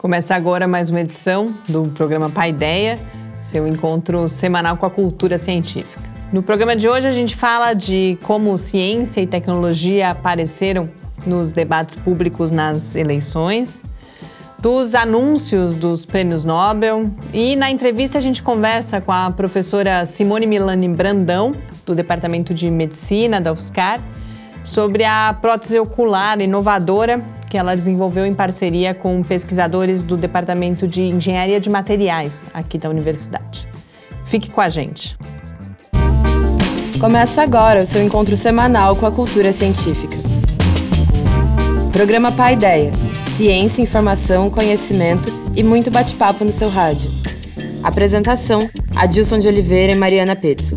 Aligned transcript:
Começa 0.00 0.34
agora 0.34 0.66
mais 0.66 0.88
uma 0.88 1.02
edição 1.02 1.54
do 1.68 1.84
programa 1.88 2.30
Paideia, 2.30 2.98
seu 3.38 3.68
encontro 3.68 4.26
semanal 4.30 4.78
com 4.78 4.86
a 4.86 4.90
cultura 4.90 5.36
científica. 5.36 6.00
No 6.32 6.42
programa 6.42 6.74
de 6.74 6.88
hoje 6.88 7.06
a 7.06 7.10
gente 7.10 7.36
fala 7.36 7.74
de 7.74 8.16
como 8.22 8.56
ciência 8.56 9.20
e 9.20 9.26
tecnologia 9.26 10.08
apareceram 10.08 10.88
nos 11.26 11.52
debates 11.52 11.96
públicos 11.96 12.50
nas 12.50 12.94
eleições, 12.94 13.84
dos 14.58 14.94
anúncios 14.94 15.76
dos 15.76 16.06
prêmios 16.06 16.46
Nobel 16.46 17.10
e 17.34 17.54
na 17.54 17.70
entrevista 17.70 18.16
a 18.16 18.22
gente 18.22 18.42
conversa 18.42 19.02
com 19.02 19.12
a 19.12 19.30
professora 19.30 20.06
Simone 20.06 20.46
Milani 20.46 20.88
Brandão, 20.88 21.54
do 21.84 21.94
Departamento 21.94 22.54
de 22.54 22.70
Medicina 22.70 23.38
da 23.38 23.52
UFSCar, 23.52 24.00
sobre 24.64 25.04
a 25.04 25.36
prótese 25.42 25.78
ocular 25.78 26.40
inovadora 26.40 27.22
que 27.50 27.58
ela 27.58 27.74
desenvolveu 27.74 28.24
em 28.24 28.32
parceria 28.32 28.94
com 28.94 29.22
pesquisadores 29.24 30.04
do 30.04 30.16
Departamento 30.16 30.86
de 30.86 31.02
Engenharia 31.02 31.58
de 31.58 31.68
Materiais 31.68 32.44
aqui 32.54 32.78
da 32.78 32.88
universidade. 32.88 33.68
Fique 34.24 34.48
com 34.48 34.60
a 34.60 34.68
gente. 34.68 35.18
Começa 37.00 37.42
agora 37.42 37.82
o 37.82 37.86
seu 37.86 38.00
encontro 38.00 38.36
semanal 38.36 38.94
com 38.94 39.04
a 39.04 39.10
cultura 39.10 39.52
científica. 39.52 40.16
Programa 41.92 42.30
Pai 42.30 42.52
Ideia. 42.52 42.92
Ciência, 43.30 43.82
informação, 43.82 44.48
conhecimento 44.48 45.28
e 45.56 45.64
muito 45.64 45.90
bate-papo 45.90 46.44
no 46.44 46.52
seu 46.52 46.68
rádio. 46.68 47.10
Apresentação: 47.82 48.60
Adilson 48.94 49.40
de 49.40 49.48
Oliveira 49.48 49.92
e 49.92 49.96
Mariana 49.96 50.36
Petzo 50.36 50.76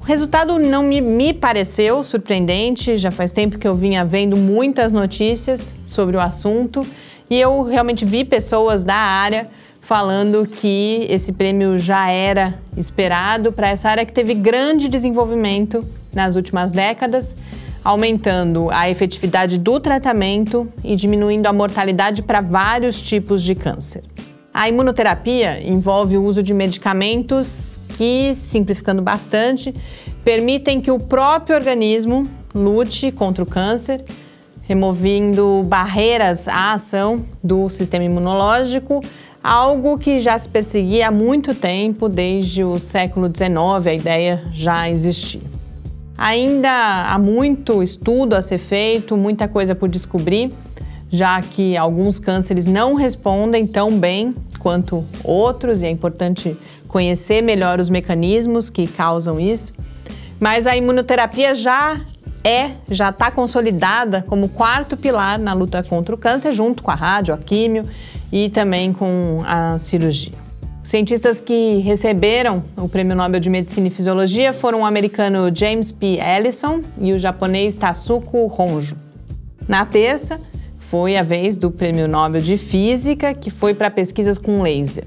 O 0.00 0.04
resultado 0.04 0.58
não 0.58 0.82
me, 0.82 1.00
me, 1.00 1.32
pareceu 1.32 2.04
surpreendente, 2.04 2.96
já 2.96 3.10
faz 3.10 3.32
tempo 3.32 3.58
que 3.58 3.66
eu 3.66 3.74
vinha 3.74 4.04
vendo 4.04 4.36
muitas 4.36 4.92
notícias 4.92 5.74
sobre 5.86 6.16
o 6.16 6.20
assunto 6.20 6.86
e 7.28 7.40
eu 7.40 7.62
realmente 7.62 8.04
vi 8.04 8.24
pessoas 8.24 8.84
da 8.84 8.94
área 8.94 9.48
falando 9.80 10.46
que 10.46 11.06
esse 11.10 11.32
prêmio 11.32 11.78
já 11.78 12.10
era 12.10 12.58
esperado 12.76 13.52
para 13.52 13.68
essa 13.68 13.88
área 13.88 14.04
que 14.04 14.12
teve 14.12 14.34
grande 14.34 14.88
desenvolvimento 14.88 15.84
nas 16.12 16.36
últimas 16.36 16.70
décadas, 16.70 17.34
aumentando 17.82 18.70
a 18.70 18.88
efetividade 18.88 19.58
do 19.58 19.80
tratamento 19.80 20.68
e 20.82 20.96
diminuindo 20.96 21.46
a 21.46 21.52
mortalidade 21.52 22.22
para 22.22 22.40
vários 22.40 23.02
tipos 23.02 23.42
de 23.42 23.54
câncer. 23.54 24.02
A 24.54 24.68
imunoterapia 24.68 25.60
envolve 25.68 26.16
o 26.16 26.22
uso 26.22 26.40
de 26.40 26.54
medicamentos 26.54 27.80
que, 27.88 28.32
simplificando 28.34 29.02
bastante, 29.02 29.74
permitem 30.24 30.80
que 30.80 30.92
o 30.92 30.98
próprio 31.00 31.56
organismo 31.56 32.28
lute 32.54 33.10
contra 33.10 33.42
o 33.42 33.46
câncer, 33.46 34.04
removendo 34.62 35.64
barreiras 35.66 36.46
à 36.46 36.74
ação 36.74 37.24
do 37.42 37.68
sistema 37.68 38.04
imunológico, 38.04 39.00
algo 39.42 39.98
que 39.98 40.20
já 40.20 40.38
se 40.38 40.48
perseguia 40.48 41.08
há 41.08 41.10
muito 41.10 41.52
tempo, 41.52 42.08
desde 42.08 42.62
o 42.62 42.78
século 42.78 43.26
XIX, 43.26 43.88
a 43.88 43.92
ideia 43.92 44.44
já 44.52 44.88
existia. 44.88 45.42
Ainda 46.16 46.70
há 47.08 47.18
muito 47.18 47.82
estudo 47.82 48.34
a 48.34 48.40
ser 48.40 48.58
feito, 48.58 49.16
muita 49.16 49.48
coisa 49.48 49.74
por 49.74 49.88
descobrir 49.88 50.52
já 51.10 51.40
que 51.40 51.76
alguns 51.76 52.18
cânceres 52.18 52.66
não 52.66 52.94
respondem 52.94 53.66
tão 53.66 53.98
bem 53.98 54.34
quanto 54.58 55.04
outros 55.22 55.82
e 55.82 55.86
é 55.86 55.90
importante 55.90 56.56
conhecer 56.88 57.42
melhor 57.42 57.80
os 57.80 57.88
mecanismos 57.90 58.70
que 58.70 58.86
causam 58.86 59.38
isso. 59.38 59.74
Mas 60.40 60.66
a 60.66 60.76
imunoterapia 60.76 61.54
já 61.54 62.00
é, 62.44 62.72
já 62.90 63.08
está 63.08 63.30
consolidada 63.30 64.22
como 64.22 64.48
quarto 64.48 64.96
pilar 64.96 65.38
na 65.38 65.54
luta 65.54 65.82
contra 65.82 66.14
o 66.14 66.18
câncer, 66.18 66.52
junto 66.52 66.82
com 66.82 66.90
a 66.90 66.94
rádio, 66.94 67.32
a 67.32 67.38
químio 67.38 67.84
e 68.30 68.50
também 68.50 68.92
com 68.92 69.42
a 69.46 69.78
cirurgia. 69.78 70.32
Os 70.82 70.90
cientistas 70.90 71.40
que 71.40 71.78
receberam 71.78 72.62
o 72.76 72.86
Prêmio 72.86 73.16
Nobel 73.16 73.40
de 73.40 73.48
Medicina 73.48 73.86
e 73.86 73.90
Fisiologia 73.90 74.52
foram 74.52 74.82
o 74.82 74.84
americano 74.84 75.50
James 75.54 75.90
P. 75.90 76.18
Ellison 76.18 76.80
e 77.00 77.14
o 77.14 77.18
japonês 77.18 77.74
Tasuku 77.74 78.52
Honjo. 78.58 78.94
Na 79.66 79.86
terça, 79.86 80.38
foi 80.90 81.16
a 81.16 81.22
vez 81.22 81.56
do 81.56 81.70
Prêmio 81.70 82.06
Nobel 82.06 82.40
de 82.40 82.56
Física, 82.56 83.34
que 83.34 83.50
foi 83.50 83.74
para 83.74 83.90
pesquisas 83.90 84.38
com 84.38 84.62
laser. 84.62 85.04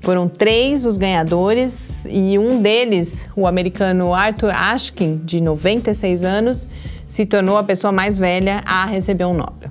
Foram 0.00 0.28
três 0.28 0.84
os 0.84 0.96
ganhadores 0.96 2.06
e 2.08 2.38
um 2.38 2.62
deles, 2.62 3.28
o 3.34 3.46
americano 3.46 4.14
Arthur 4.14 4.50
Ashkin, 4.54 5.20
de 5.24 5.40
96 5.40 6.22
anos, 6.22 6.68
se 7.08 7.26
tornou 7.26 7.56
a 7.56 7.64
pessoa 7.64 7.90
mais 7.90 8.18
velha 8.18 8.62
a 8.64 8.86
receber 8.86 9.24
um 9.24 9.34
Nobel. 9.34 9.70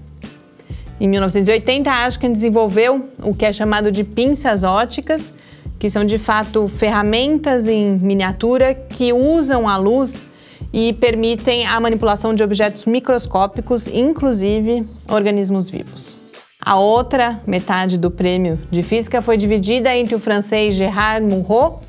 Em 0.99 1.07
1980, 1.07 1.89
Ashkin 1.91 2.31
desenvolveu 2.31 3.09
o 3.21 3.33
que 3.33 3.45
é 3.45 3.53
chamado 3.53 3.91
de 3.91 4.03
pinças 4.03 4.63
óticas, 4.63 5.33
que 5.77 5.89
são 5.89 6.03
de 6.03 6.17
fato 6.17 6.67
ferramentas 6.67 7.67
em 7.67 7.97
miniatura 7.97 8.73
que 8.73 9.13
usam 9.13 9.67
a 9.67 9.77
luz 9.77 10.25
e 10.73 10.93
permitem 10.93 11.65
a 11.65 11.79
manipulação 11.79 12.33
de 12.33 12.43
objetos 12.43 12.85
microscópicos, 12.85 13.87
inclusive 13.87 14.85
organismos 15.07 15.69
vivos. 15.69 16.15
A 16.61 16.79
outra 16.79 17.39
metade 17.45 17.97
do 17.97 18.09
prêmio 18.09 18.57
de 18.71 18.81
física 18.81 19.21
foi 19.21 19.37
dividida 19.37 19.95
entre 19.95 20.15
o 20.15 20.19
francês 20.19 20.73
Gerard 20.73 21.25
Murrow 21.25 21.81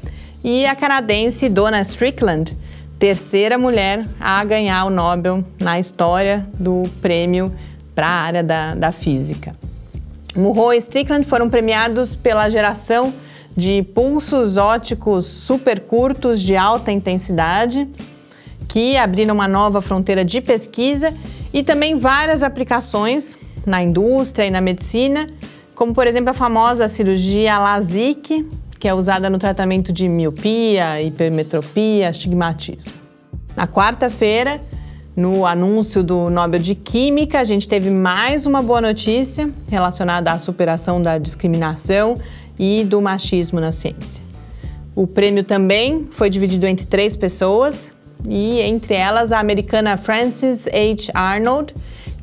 e 0.44 0.66
a 0.66 0.76
canadense 0.76 1.48
Donna 1.48 1.80
Strickland, 1.80 2.56
terceira 2.98 3.56
mulher 3.56 4.04
a 4.20 4.44
ganhar 4.44 4.84
o 4.84 4.90
Nobel 4.90 5.42
na 5.58 5.80
história 5.80 6.46
do 6.58 6.82
prêmio 7.00 7.54
para 7.94 8.06
a 8.06 8.20
área 8.20 8.42
da, 8.42 8.74
da 8.74 8.92
física. 8.92 9.56
Murrow 10.36 10.74
e 10.74 10.76
Strickland 10.76 11.26
foram 11.26 11.48
premiados 11.48 12.14
pela 12.14 12.50
geração 12.50 13.12
de 13.56 13.82
pulsos 13.82 14.58
ópticos 14.58 15.24
super 15.24 15.80
curtos 15.84 16.42
de 16.42 16.54
alta 16.54 16.92
intensidade 16.92 17.88
que 18.68 18.96
abriram 18.96 19.34
uma 19.34 19.48
nova 19.48 19.80
fronteira 19.80 20.24
de 20.24 20.40
pesquisa 20.40 21.12
e 21.52 21.62
também 21.62 21.98
várias 21.98 22.42
aplicações 22.42 23.38
na 23.64 23.82
indústria 23.82 24.46
e 24.46 24.50
na 24.50 24.60
medicina, 24.60 25.28
como 25.74 25.94
por 25.94 26.06
exemplo 26.06 26.30
a 26.30 26.34
famosa 26.34 26.88
cirurgia 26.88 27.58
LASIK, 27.58 28.48
que 28.78 28.86
é 28.86 28.94
usada 28.94 29.30
no 29.30 29.38
tratamento 29.38 29.92
de 29.92 30.06
miopia, 30.08 31.00
hipermetropia, 31.02 32.08
astigmatismo. 32.08 32.92
Na 33.56 33.66
quarta-feira, 33.66 34.60
No 35.16 35.46
anúncio 35.46 36.02
do 36.04 36.28
Nobel 36.28 36.60
de 36.60 36.74
Química, 36.74 37.40
a 37.40 37.44
gente 37.44 37.66
teve 37.66 37.88
mais 37.88 38.44
uma 38.44 38.60
boa 38.60 38.82
notícia 38.82 39.48
relacionada 39.66 40.30
à 40.30 40.38
superação 40.38 41.00
da 41.00 41.16
discriminação 41.16 42.20
e 42.58 42.84
do 42.84 43.00
machismo 43.00 43.58
na 43.58 43.72
ciência. 43.72 44.22
O 44.94 45.06
prêmio 45.06 45.42
também 45.42 46.06
foi 46.12 46.28
dividido 46.28 46.66
entre 46.66 46.84
três 46.84 47.16
pessoas, 47.16 47.90
e 48.28 48.60
entre 48.60 48.94
elas 48.94 49.32
a 49.32 49.38
americana 49.38 49.96
Frances 49.96 50.66
H. 50.68 51.10
Arnold, 51.14 51.74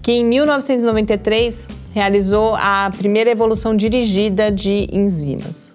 que 0.02 0.12
em 0.12 0.26
1993 0.26 1.68
realizou 1.94 2.56
a 2.56 2.92
primeira 2.96 3.30
evolução 3.30 3.76
dirigida 3.76 4.52
de 4.52 4.88
enzimas. 4.92 5.72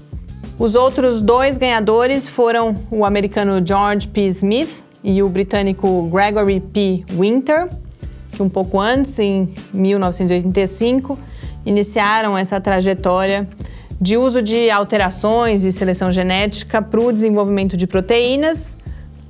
Os 0.58 0.74
outros 0.74 1.20
dois 1.20 1.56
ganhadores 1.56 2.26
foram 2.26 2.74
o 2.90 3.04
americano 3.04 3.64
George 3.64 4.08
P. 4.08 4.26
Smith 4.26 4.82
e 5.04 5.22
o 5.22 5.28
britânico 5.28 6.10
Gregory 6.10 6.60
P. 6.60 7.04
Winter, 7.10 7.68
que 8.32 8.42
um 8.42 8.48
pouco 8.48 8.80
antes, 8.80 9.18
em 9.18 9.48
1985, 9.72 11.16
iniciaram 11.64 12.36
essa 12.36 12.60
trajetória 12.60 13.48
de 14.00 14.16
uso 14.16 14.40
de 14.42 14.70
alterações 14.70 15.64
e 15.64 15.72
seleção 15.72 16.12
genética 16.12 16.80
para 16.80 17.00
o 17.00 17.12
desenvolvimento 17.12 17.76
de 17.76 17.86
proteínas, 17.86 18.76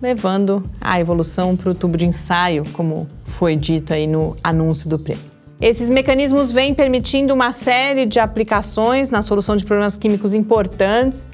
levando 0.01 0.69
a 0.81 1.01
evolução 1.01 1.57
para 1.57 1.71
o 1.71 1.75
tubo 1.75 1.97
de 1.97 2.07
ensaio, 2.07 2.65
como 2.73 3.09
foi 3.25 3.57
dito 3.57 3.93
aí 3.93 4.07
no 4.07 4.37
anúncio 4.43 4.89
do 4.89 4.99
prêmio. 4.99 5.25
Esses 5.61 5.91
mecanismos 5.91 6.53
vêm 6.53 6.73
permitindo 6.73 7.35
uma 7.35 7.53
série 7.53 8.07
de 8.07 8.21
aplicações 8.21 9.11
na 9.11 9.23
solução 9.23 9.57
de 9.57 9.65
problemas 9.65 9.97
químicos 9.97 10.33
importantes 10.33 11.27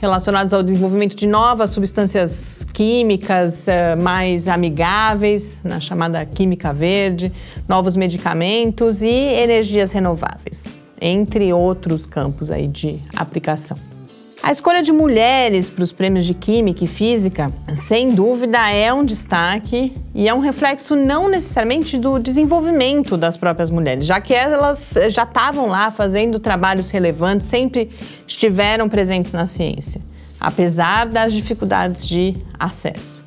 relacionados 0.00 0.52
ao 0.52 0.62
desenvolvimento 0.62 1.14
de 1.14 1.26
novas 1.26 1.70
substâncias 1.70 2.64
químicas 2.72 3.66
uh, 3.66 4.00
mais 4.00 4.46
amigáveis, 4.46 5.60
na 5.64 5.80
chamada 5.80 6.24
química 6.24 6.72
verde, 6.72 7.32
novos 7.68 7.96
medicamentos 7.96 9.02
e 9.02 9.08
energias 9.08 9.92
renováveis, 9.92 10.64
entre 11.00 11.52
outros 11.52 12.06
campos 12.06 12.50
aí 12.50 12.66
de 12.66 13.00
aplicação. 13.14 13.95
A 14.42 14.52
escolha 14.52 14.82
de 14.82 14.92
mulheres 14.92 15.68
para 15.68 15.82
os 15.82 15.90
prêmios 15.90 16.24
de 16.24 16.32
Química 16.32 16.84
e 16.84 16.86
Física, 16.86 17.52
sem 17.74 18.14
dúvida, 18.14 18.70
é 18.70 18.92
um 18.92 19.04
destaque 19.04 19.92
e 20.14 20.28
é 20.28 20.34
um 20.34 20.38
reflexo 20.38 20.94
não 20.94 21.28
necessariamente 21.28 21.98
do 21.98 22.18
desenvolvimento 22.18 23.16
das 23.16 23.36
próprias 23.36 23.70
mulheres, 23.70 24.06
já 24.06 24.20
que 24.20 24.32
elas 24.32 24.94
já 25.08 25.24
estavam 25.24 25.66
lá 25.66 25.90
fazendo 25.90 26.38
trabalhos 26.38 26.90
relevantes, 26.90 27.46
sempre 27.46 27.90
estiveram 28.26 28.88
presentes 28.88 29.32
na 29.32 29.46
ciência, 29.46 30.00
apesar 30.38 31.06
das 31.06 31.32
dificuldades 31.32 32.06
de 32.06 32.36
acesso. 32.58 33.24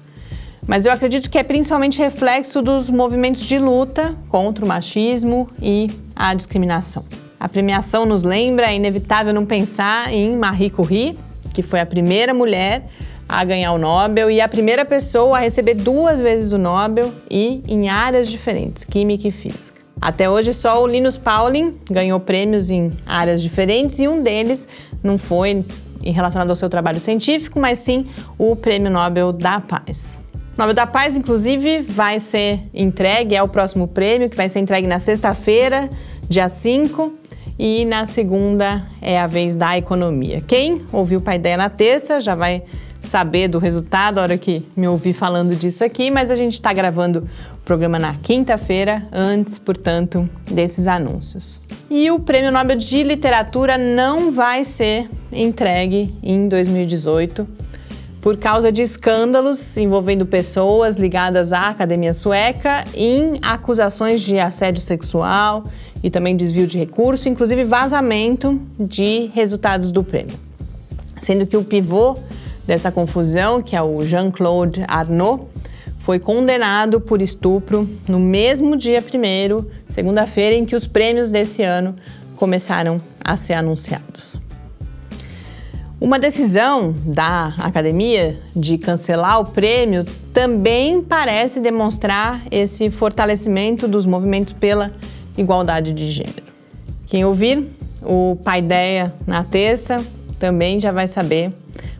Mas 0.65 0.85
eu 0.85 0.91
acredito 0.91 1.29
que 1.29 1.37
é 1.37 1.43
principalmente 1.43 1.97
reflexo 1.97 2.61
dos 2.61 2.89
movimentos 2.89 3.41
de 3.41 3.57
luta 3.57 4.15
contra 4.29 4.63
o 4.63 4.67
machismo 4.67 5.49
e 5.61 5.89
a 6.15 6.33
discriminação. 6.33 7.03
A 7.39 7.47
premiação 7.47 8.05
nos 8.05 8.21
lembra, 8.21 8.69
é 8.69 8.75
inevitável 8.75 9.33
não 9.33 9.45
pensar 9.45 10.13
em 10.13 10.35
Marie 10.35 10.69
Curie, 10.69 11.17
que 11.53 11.63
foi 11.63 11.79
a 11.79 11.85
primeira 11.85 12.33
mulher 12.33 12.83
a 13.29 13.43
ganhar 13.45 13.71
o 13.71 13.77
Nobel 13.77 14.29
e 14.29 14.41
a 14.41 14.47
primeira 14.47 14.83
pessoa 14.83 15.37
a 15.37 15.39
receber 15.39 15.75
duas 15.75 16.19
vezes 16.19 16.51
o 16.51 16.57
Nobel 16.57 17.13
e 17.31 17.61
em 17.65 17.87
áreas 17.87 18.27
diferentes, 18.27 18.83
química 18.83 19.25
e 19.25 19.31
física. 19.31 19.79
Até 20.01 20.29
hoje, 20.29 20.53
só 20.53 20.83
o 20.83 20.87
Linus 20.87 21.15
Pauling 21.15 21.77
ganhou 21.89 22.19
prêmios 22.19 22.69
em 22.69 22.91
áreas 23.05 23.41
diferentes 23.41 23.99
e 23.99 24.07
um 24.07 24.21
deles 24.21 24.67
não 25.01 25.17
foi 25.17 25.63
relacionado 26.03 26.49
ao 26.49 26.55
seu 26.57 26.69
trabalho 26.69 26.99
científico, 26.99 27.57
mas 27.57 27.79
sim 27.79 28.07
o 28.37 28.55
Prêmio 28.55 28.91
Nobel 28.91 29.31
da 29.31 29.61
Paz. 29.61 30.19
O 30.57 30.59
Nobel 30.59 30.73
da 30.73 30.87
Paz, 30.87 31.15
inclusive, 31.15 31.81
vai 31.83 32.19
ser 32.19 32.59
entregue, 32.73 33.35
é 33.35 33.43
o 33.43 33.47
próximo 33.47 33.87
prêmio, 33.87 34.29
que 34.29 34.35
vai 34.35 34.49
ser 34.49 34.59
entregue 34.59 34.87
na 34.87 34.99
sexta-feira, 34.99 35.89
dia 36.29 36.49
5 36.49 37.28
e 37.59 37.83
na 37.83 38.05
segunda 38.05 38.83
é 39.01 39.19
a 39.19 39.27
vez 39.27 39.57
da 39.57 39.77
economia. 39.77 40.41
Quem 40.47 40.81
ouviu 40.93 41.19
Pai 41.19 41.35
Ideia 41.35 41.57
na 41.57 41.69
terça 41.69 42.21
já 42.21 42.33
vai 42.33 42.63
saber 43.01 43.49
do 43.49 43.59
resultado 43.59 44.17
a 44.17 44.21
hora 44.21 44.37
que 44.37 44.65
me 44.77 44.87
ouvir 44.87 45.11
falando 45.11 45.53
disso 45.55 45.83
aqui, 45.83 46.09
mas 46.09 46.31
a 46.31 46.35
gente 46.37 46.53
está 46.53 46.71
gravando 46.71 47.27
o 47.55 47.65
programa 47.65 47.99
na 47.99 48.13
quinta-feira, 48.13 49.03
antes, 49.11 49.59
portanto, 49.59 50.29
desses 50.49 50.87
anúncios. 50.87 51.59
E 51.89 52.09
o 52.09 52.19
Prêmio 52.19 52.51
Nobel 52.51 52.77
de 52.77 53.03
Literatura 53.03 53.77
não 53.77 54.31
vai 54.31 54.63
ser 54.63 55.09
entregue 55.31 56.15
em 56.23 56.47
2018 56.47 57.45
por 58.21 58.37
causa 58.37 58.71
de 58.71 58.81
escândalos 58.81 59.77
envolvendo 59.77 60.25
pessoas 60.25 60.97
ligadas 60.97 61.53
à 61.53 61.69
academia 61.69 62.13
sueca 62.13 62.83
em 62.93 63.39
acusações 63.41 64.21
de 64.21 64.37
assédio 64.39 64.81
sexual 64.81 65.63
e 66.03 66.09
também 66.09 66.35
desvio 66.35 66.67
de 66.67 66.77
recurso, 66.77 67.27
inclusive 67.27 67.63
vazamento 67.63 68.61
de 68.79 69.29
resultados 69.33 69.91
do 69.91 70.03
prêmio. 70.03 70.37
Sendo 71.19 71.45
que 71.45 71.57
o 71.57 71.63
pivô 71.63 72.17
dessa 72.65 72.91
confusão, 72.91 73.61
que 73.61 73.75
é 73.75 73.81
o 73.81 74.05
Jean-Claude 74.05 74.83
Arnaud, 74.87 75.43
foi 75.99 76.19
condenado 76.19 77.01
por 77.01 77.21
estupro 77.21 77.87
no 78.07 78.19
mesmo 78.19 78.75
dia 78.77 79.01
primeiro, 79.01 79.69
segunda-feira, 79.87 80.55
em 80.55 80.65
que 80.65 80.75
os 80.75 80.87
prêmios 80.87 81.29
desse 81.29 81.61
ano 81.61 81.95
começaram 82.35 83.01
a 83.23 83.35
ser 83.35 83.53
anunciados. 83.53 84.39
Uma 86.01 86.17
decisão 86.17 86.95
da 87.05 87.53
academia 87.57 88.39
de 88.55 88.77
cancelar 88.77 89.41
o 89.41 89.45
prêmio 89.45 90.05
também 90.33 91.01
parece 91.01 91.59
demonstrar 91.59 92.41
esse 92.49 92.89
fortalecimento 92.89 93.85
dos 93.85 94.05
movimentos 94.05 94.53
pela 94.53 94.93
igualdade 95.39 95.93
de 95.93 96.09
gênero. 96.09 96.43
Quem 97.07 97.25
ouvir 97.25 97.65
o 98.03 98.37
Paideia 98.43 99.13
na 99.25 99.43
terça 99.43 100.03
também 100.37 100.79
já 100.79 100.91
vai 100.91 101.07
saber 101.07 101.51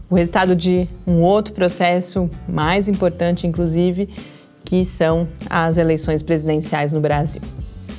o 0.09 0.15
resultado 0.15 0.55
de 0.55 0.87
um 1.05 1.21
outro 1.21 1.53
processo 1.53 2.29
mais 2.47 2.87
importante, 2.87 3.45
inclusive, 3.45 4.09
que 4.65 4.83
são 4.83 5.27
as 5.49 5.77
eleições 5.77 6.21
presidenciais 6.21 6.91
no 6.91 6.99
Brasil, 6.99 7.41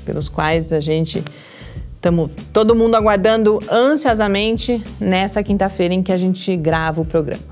pelos 0.04 0.28
quais 0.28 0.72
a 0.72 0.80
gente 0.80 1.22
estamos 1.94 2.30
todo 2.52 2.74
mundo 2.74 2.94
aguardando 2.94 3.60
ansiosamente 3.70 4.82
nessa 4.98 5.42
quinta-feira 5.42 5.92
em 5.92 6.02
que 6.02 6.12
a 6.12 6.16
gente 6.16 6.56
grava 6.56 7.00
o 7.00 7.04
programa. 7.04 7.42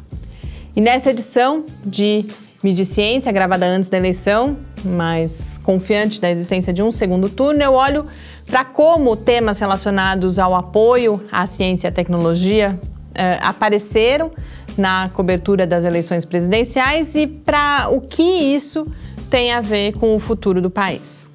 E 0.75 0.81
nessa 0.81 1.11
edição 1.11 1.65
de 1.85 2.25
Mídia 2.61 2.85
Ciência, 2.85 3.31
gravada 3.31 3.67
antes 3.67 3.89
da 3.89 3.97
eleição, 3.97 4.57
mas 4.85 5.61
confiante 5.63 6.21
da 6.21 6.29
existência 6.29 6.73
de 6.73 6.83
um 6.83 6.91
segundo 6.91 7.29
turno, 7.29 7.63
eu 7.63 7.73
olho 7.73 8.07
para 8.47 8.65
como 8.65 9.15
temas 9.15 9.61
relacionados 9.61 10.41
ao 10.41 10.57
apoio 10.57 11.23
à 11.31 11.47
ciência 11.47 11.87
e 11.87 11.91
à 11.91 11.93
tecnologia 11.93 12.77
uh, 12.83 13.15
apareceram 13.43 14.33
na 14.77 15.09
cobertura 15.15 15.69
das 15.69 15.85
eleições 15.85 16.25
presidenciais 16.25 17.15
e 17.15 17.29
para 17.29 17.91
o 17.91 18.01
que 18.01 18.23
isso 18.23 18.89
tem 19.31 19.53
a 19.53 19.61
ver 19.61 19.93
com 19.93 20.17
o 20.17 20.19
futuro 20.19 20.61
do 20.61 20.69
país. 20.71 21.29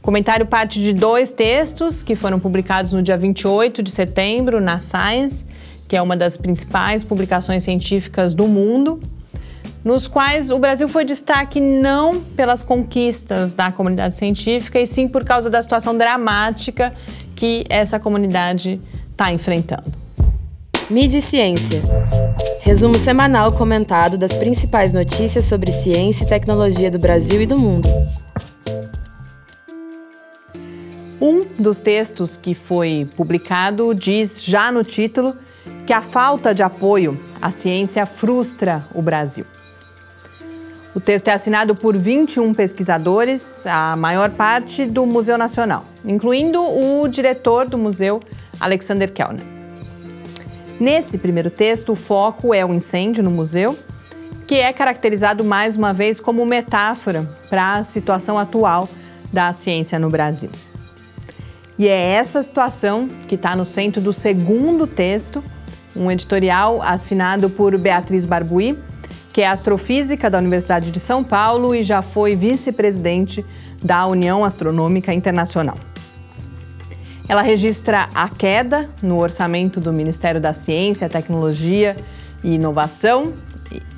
O 0.00 0.02
comentário 0.02 0.44
parte 0.44 0.82
de 0.82 0.92
dois 0.92 1.30
textos 1.30 2.02
que 2.02 2.14
foram 2.14 2.38
publicados 2.38 2.92
no 2.92 3.02
dia 3.02 3.16
28 3.16 3.82
de 3.82 3.90
setembro 3.90 4.60
na 4.60 4.80
Science, 4.80 5.46
que 5.88 5.96
é 5.96 6.02
uma 6.02 6.16
das 6.16 6.36
principais 6.36 7.02
publicações 7.02 7.62
científicas 7.62 8.34
do 8.34 8.46
mundo, 8.46 9.00
nos 9.84 10.06
quais 10.06 10.50
o 10.50 10.58
Brasil 10.58 10.88
foi 10.88 11.04
destaque 11.04 11.60
não 11.60 12.20
pelas 12.20 12.62
conquistas 12.62 13.54
da 13.54 13.72
comunidade 13.72 14.16
científica, 14.16 14.78
e 14.78 14.86
sim 14.86 15.08
por 15.08 15.24
causa 15.24 15.48
da 15.48 15.60
situação 15.62 15.96
dramática 15.96 16.92
que 17.34 17.64
essa 17.68 17.98
comunidade 17.98 18.80
está 19.10 19.32
enfrentando. 19.32 19.92
Mídia 20.90 21.18
e 21.18 21.22
Ciência. 21.22 21.82
Resumo 22.62 22.98
semanal 22.98 23.52
comentado 23.52 24.18
das 24.18 24.34
principais 24.34 24.92
notícias 24.92 25.44
sobre 25.44 25.72
ciência 25.72 26.24
e 26.24 26.26
tecnologia 26.26 26.90
do 26.90 26.98
Brasil 26.98 27.40
e 27.40 27.46
do 27.46 27.58
mundo. 27.58 27.88
Um 31.20 31.44
dos 31.58 31.80
textos 31.80 32.36
que 32.36 32.54
foi 32.54 33.08
publicado 33.16 33.94
diz 33.94 34.42
já 34.42 34.72
no 34.72 34.82
título 34.82 35.36
que 35.86 35.92
a 35.92 36.02
falta 36.02 36.54
de 36.54 36.62
apoio 36.62 37.20
à 37.40 37.50
ciência 37.50 38.04
frustra 38.06 38.84
o 38.94 39.02
Brasil. 39.02 39.44
O 40.92 40.98
texto 40.98 41.28
é 41.28 41.32
assinado 41.32 41.72
por 41.76 41.96
21 41.96 42.52
pesquisadores, 42.52 43.64
a 43.64 43.94
maior 43.94 44.30
parte 44.30 44.84
do 44.84 45.06
Museu 45.06 45.38
Nacional, 45.38 45.84
incluindo 46.04 46.60
o 46.60 47.06
diretor 47.06 47.68
do 47.68 47.78
museu, 47.78 48.18
Alexander 48.58 49.12
Kellner. 49.12 49.44
Nesse 50.80 51.16
primeiro 51.16 51.48
texto, 51.48 51.92
o 51.92 51.96
foco 51.96 52.52
é 52.52 52.64
o 52.66 52.74
incêndio 52.74 53.22
no 53.22 53.30
museu, 53.30 53.78
que 54.48 54.56
é 54.56 54.72
caracterizado 54.72 55.44
mais 55.44 55.76
uma 55.76 55.92
vez 55.92 56.18
como 56.18 56.44
metáfora 56.44 57.22
para 57.48 57.74
a 57.74 57.84
situação 57.84 58.36
atual 58.36 58.88
da 59.32 59.52
ciência 59.52 59.96
no 59.96 60.10
Brasil. 60.10 60.50
E 61.78 61.86
é 61.86 62.14
essa 62.14 62.42
situação 62.42 63.08
que 63.28 63.36
está 63.36 63.54
no 63.54 63.64
centro 63.64 64.00
do 64.00 64.12
segundo 64.12 64.88
texto, 64.88 65.44
um 65.94 66.10
editorial 66.10 66.82
assinado 66.82 67.48
por 67.48 67.78
Beatriz 67.78 68.26
Barbuí, 68.26 68.76
que 69.32 69.40
é 69.40 69.48
astrofísica 69.48 70.28
da 70.28 70.38
Universidade 70.38 70.90
de 70.90 71.00
São 71.00 71.22
Paulo 71.22 71.74
e 71.74 71.82
já 71.82 72.02
foi 72.02 72.34
vice-presidente 72.34 73.44
da 73.82 74.06
União 74.06 74.44
Astronômica 74.44 75.12
Internacional. 75.12 75.76
Ela 77.28 77.42
registra 77.42 78.08
a 78.12 78.28
queda 78.28 78.90
no 79.02 79.18
orçamento 79.18 79.80
do 79.80 79.92
Ministério 79.92 80.40
da 80.40 80.52
Ciência, 80.52 81.08
Tecnologia 81.08 81.96
e 82.42 82.54
Inovação, 82.54 83.32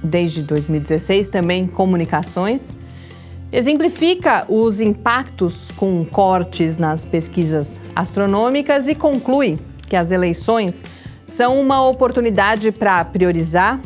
desde 0.03 0.43
2016, 0.43 1.29
também 1.29 1.67
comunicações. 1.67 2.71
Exemplifica 3.51 4.45
os 4.49 4.81
impactos 4.81 5.71
com 5.77 6.05
cortes 6.05 6.77
nas 6.77 7.07
pesquisas 7.07 7.81
astronômicas 7.97 8.87
e 8.87 8.95
conclui 8.95 9.59
que 9.89 9.97
as 9.97 10.11
eleições 10.11 10.85
são 11.27 11.59
uma 11.59 11.87
oportunidade 11.89 12.71
para 12.71 13.03
priorizar 13.05 13.81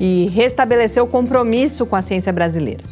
e 0.00 0.28
restabelecer 0.32 1.02
o 1.02 1.06
compromisso 1.06 1.84
com 1.84 1.94
a 1.94 2.00
ciência 2.00 2.32
brasileira. 2.32 2.82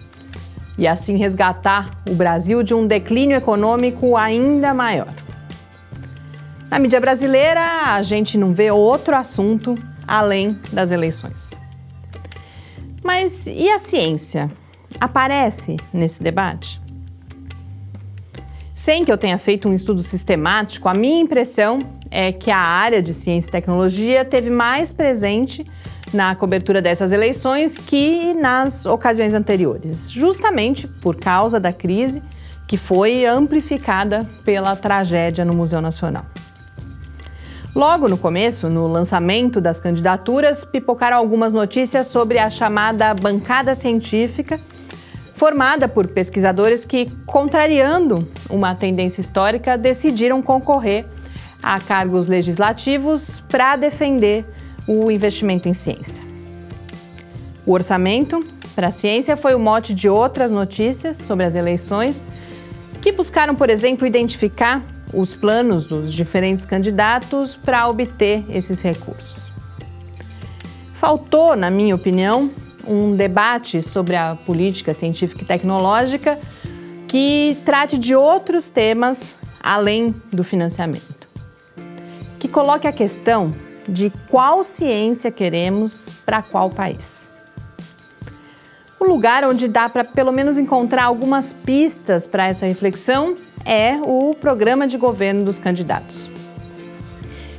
E 0.76 0.86
assim 0.86 1.16
resgatar 1.16 2.02
o 2.08 2.14
Brasil 2.14 2.62
de 2.62 2.74
um 2.74 2.86
declínio 2.86 3.36
econômico 3.36 4.16
ainda 4.16 4.74
maior. 4.74 5.12
Na 6.70 6.78
mídia 6.78 7.00
brasileira, 7.00 7.94
a 7.94 8.02
gente 8.02 8.36
não 8.36 8.52
vê 8.52 8.70
outro 8.70 9.16
assunto 9.16 9.74
além 10.06 10.58
das 10.70 10.90
eleições. 10.90 11.52
Mas 13.02 13.46
e 13.46 13.70
a 13.70 13.78
ciência? 13.78 14.50
Aparece 15.00 15.76
nesse 15.92 16.22
debate? 16.22 16.80
Sem 18.74 19.04
que 19.04 19.10
eu 19.10 19.18
tenha 19.18 19.38
feito 19.38 19.68
um 19.68 19.74
estudo 19.74 20.02
sistemático, 20.02 20.88
a 20.88 20.94
minha 20.94 21.20
impressão 21.20 21.80
é 22.10 22.32
que 22.32 22.50
a 22.50 22.58
área 22.58 23.02
de 23.02 23.12
ciência 23.12 23.48
e 23.48 23.52
tecnologia 23.52 24.24
teve 24.24 24.50
mais 24.50 24.92
presente 24.92 25.66
na 26.12 26.34
cobertura 26.34 26.80
dessas 26.80 27.12
eleições 27.12 27.76
que 27.76 28.34
nas 28.34 28.86
ocasiões 28.86 29.34
anteriores, 29.34 30.10
justamente 30.10 30.86
por 30.86 31.16
causa 31.16 31.60
da 31.60 31.72
crise 31.72 32.22
que 32.66 32.76
foi 32.76 33.24
amplificada 33.24 34.28
pela 34.44 34.76
tragédia 34.76 35.44
no 35.44 35.54
Museu 35.54 35.80
Nacional. 35.80 36.24
Logo 37.74 38.08
no 38.08 38.18
começo, 38.18 38.68
no 38.68 38.86
lançamento 38.86 39.60
das 39.60 39.78
candidaturas, 39.78 40.64
pipocaram 40.64 41.16
algumas 41.16 41.52
notícias 41.52 42.06
sobre 42.08 42.38
a 42.38 42.50
chamada 42.50 43.14
bancada 43.14 43.74
científica, 43.74 44.60
formada 45.34 45.86
por 45.86 46.08
pesquisadores 46.08 46.84
que, 46.84 47.06
contrariando 47.24 48.18
uma 48.50 48.74
tendência 48.74 49.20
histórica, 49.20 49.78
decidiram 49.78 50.42
concorrer 50.42 51.06
a 51.62 51.78
cargos 51.80 52.26
legislativos 52.26 53.42
para 53.48 53.76
defender 53.76 54.44
o 54.88 55.10
investimento 55.10 55.68
em 55.68 55.74
ciência. 55.74 56.24
O 57.66 57.72
orçamento 57.72 58.42
para 58.74 58.88
a 58.88 58.90
ciência 58.90 59.36
foi 59.36 59.54
o 59.54 59.58
mote 59.58 59.92
de 59.92 60.08
outras 60.08 60.50
notícias 60.50 61.18
sobre 61.18 61.44
as 61.44 61.54
eleições, 61.54 62.26
que 63.02 63.12
buscaram, 63.12 63.54
por 63.54 63.68
exemplo, 63.68 64.06
identificar 64.06 64.82
os 65.12 65.36
planos 65.36 65.84
dos 65.84 66.12
diferentes 66.12 66.64
candidatos 66.64 67.56
para 67.56 67.86
obter 67.86 68.44
esses 68.48 68.80
recursos. 68.80 69.52
Faltou, 70.94 71.54
na 71.54 71.70
minha 71.70 71.94
opinião, 71.94 72.50
um 72.86 73.14
debate 73.14 73.82
sobre 73.82 74.16
a 74.16 74.36
política 74.46 74.94
científica 74.94 75.42
e 75.42 75.46
tecnológica 75.46 76.38
que 77.06 77.56
trate 77.64 77.98
de 77.98 78.14
outros 78.14 78.70
temas 78.70 79.38
além 79.60 80.14
do 80.32 80.42
financiamento. 80.42 81.28
Que 82.38 82.48
coloque 82.48 82.86
a 82.86 82.92
questão 82.92 83.54
de 83.88 84.12
qual 84.28 84.62
ciência 84.62 85.30
queremos 85.30 86.08
para 86.26 86.42
qual 86.42 86.68
país. 86.68 87.28
O 89.00 89.04
lugar 89.04 89.44
onde 89.44 89.66
dá 89.66 89.88
para 89.88 90.04
pelo 90.04 90.32
menos 90.32 90.58
encontrar 90.58 91.04
algumas 91.04 91.52
pistas 91.52 92.26
para 92.26 92.46
essa 92.46 92.66
reflexão 92.66 93.36
é 93.64 93.98
o 94.02 94.34
programa 94.34 94.86
de 94.86 94.98
governo 94.98 95.44
dos 95.44 95.58
candidatos. 95.58 96.28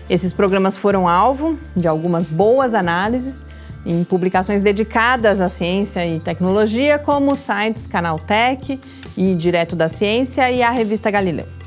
Esses 0.09 0.33
programas 0.33 0.75
foram 0.75 1.07
alvo 1.07 1.57
de 1.75 1.88
algumas 1.88 2.27
boas 2.27 2.74
análises 2.74 3.41
em 3.86 4.03
publicações 4.03 4.62
dedicadas 4.62 5.39
à 5.39 5.48
ciência 5.48 6.05
e 6.05 6.19
tecnologia, 6.19 7.00
como 7.00 7.31
os 7.31 7.39
sites 7.39 7.88
Canaltech 7.88 8.79
e 9.15 9.36
Direto 9.36 9.75
da 9.75 9.88
Ciência 9.88 10.51
e 10.51 10.62
a 10.62 10.69
revista 10.69 11.09
Galileu. 11.09 11.59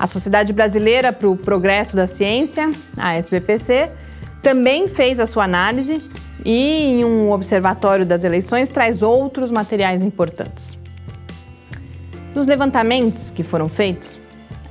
A 0.00 0.06
Sociedade 0.06 0.50
Brasileira 0.54 1.12
para 1.12 1.28
o 1.28 1.36
Progresso 1.36 1.94
da 1.94 2.06
Ciência, 2.06 2.72
a 2.96 3.16
SBPC, 3.16 3.90
também 4.42 4.88
fez 4.88 5.20
a 5.20 5.26
sua 5.26 5.44
análise 5.44 6.00
e, 6.42 6.84
em 6.84 7.04
um 7.04 7.30
observatório 7.30 8.06
das 8.06 8.24
eleições, 8.24 8.70
traz 8.70 9.02
outros 9.02 9.50
materiais 9.50 10.02
importantes. 10.02 10.78
Nos 12.34 12.46
levantamentos 12.46 13.30
que 13.30 13.42
foram 13.42 13.68
feitos, 13.68 14.18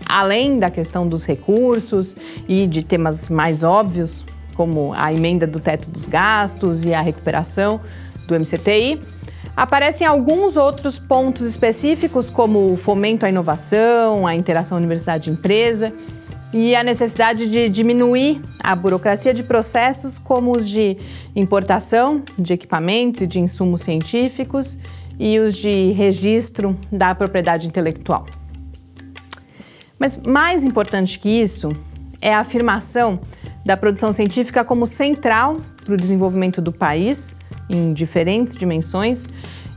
além 0.07 0.57
da 0.57 0.71
questão 0.71 1.07
dos 1.07 1.27
recursos 1.27 2.15
e 2.47 2.65
de 2.65 2.81
temas 2.81 3.29
mais 3.29 3.61
óbvios, 3.61 4.25
como 4.55 4.93
a 4.95 5.13
emenda 5.13 5.45
do 5.45 5.59
teto 5.59 5.91
dos 5.91 6.07
gastos 6.07 6.83
e 6.83 6.91
a 6.91 7.01
recuperação 7.01 7.79
do 8.25 8.33
MCTI, 8.33 8.99
aparecem 9.59 10.07
alguns 10.07 10.55
outros 10.55 10.97
pontos 10.97 11.45
específicos, 11.45 12.29
como 12.29 12.71
o 12.71 12.77
fomento 12.77 13.25
à 13.25 13.29
inovação, 13.29 14.25
a 14.25 14.33
interação 14.33 14.77
universidade-empresa 14.77 15.93
e 16.53 16.73
a 16.73 16.81
necessidade 16.81 17.49
de 17.49 17.67
diminuir 17.67 18.41
a 18.63 18.73
burocracia 18.73 19.33
de 19.33 19.43
processos 19.43 20.17
como 20.17 20.55
os 20.55 20.67
de 20.67 20.97
importação 21.35 22.23
de 22.37 22.53
equipamentos 22.53 23.23
e 23.23 23.27
de 23.27 23.41
insumos 23.41 23.81
científicos 23.81 24.77
e 25.19 25.37
os 25.37 25.57
de 25.57 25.91
registro 25.91 26.77
da 26.89 27.13
propriedade 27.13 27.67
intelectual. 27.67 28.25
Mas 29.99 30.15
mais 30.15 30.63
importante 30.63 31.19
que 31.19 31.27
isso 31.27 31.67
é 32.21 32.33
a 32.33 32.39
afirmação 32.39 33.19
da 33.65 33.75
produção 33.75 34.13
científica 34.13 34.63
como 34.63 34.87
central 34.87 35.57
para 35.89 35.95
o 35.95 35.97
desenvolvimento 35.97 36.61
do 36.61 36.71
país 36.71 37.35
em 37.67 37.93
diferentes 37.93 38.55
dimensões 38.55 39.25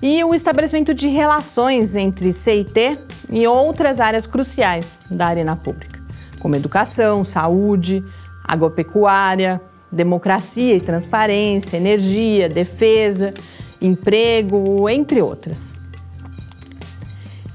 e 0.02 0.22
o 0.22 0.34
estabelecimento 0.34 0.92
de 0.92 1.08
relações 1.08 1.96
entre 1.96 2.32
CIT 2.34 2.98
e 3.30 3.46
outras 3.46 3.98
áreas 3.98 4.26
cruciais 4.26 5.00
da 5.10 5.26
arena 5.26 5.56
pública, 5.56 5.98
como 6.38 6.54
educação, 6.54 7.24
saúde, 7.24 8.04
agropecuária, 8.44 9.58
democracia 9.90 10.74
e 10.74 10.80
transparência, 10.80 11.78
energia, 11.78 12.46
defesa, 12.46 13.32
emprego, 13.80 14.88
entre 14.90 15.22
outras. 15.22 15.74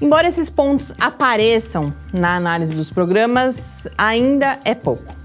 Embora 0.00 0.26
esses 0.26 0.50
pontos 0.50 0.92
apareçam 0.98 1.94
na 2.12 2.34
análise 2.34 2.74
dos 2.74 2.90
programas, 2.90 3.88
ainda 3.96 4.58
é 4.64 4.74
pouco. 4.74 5.17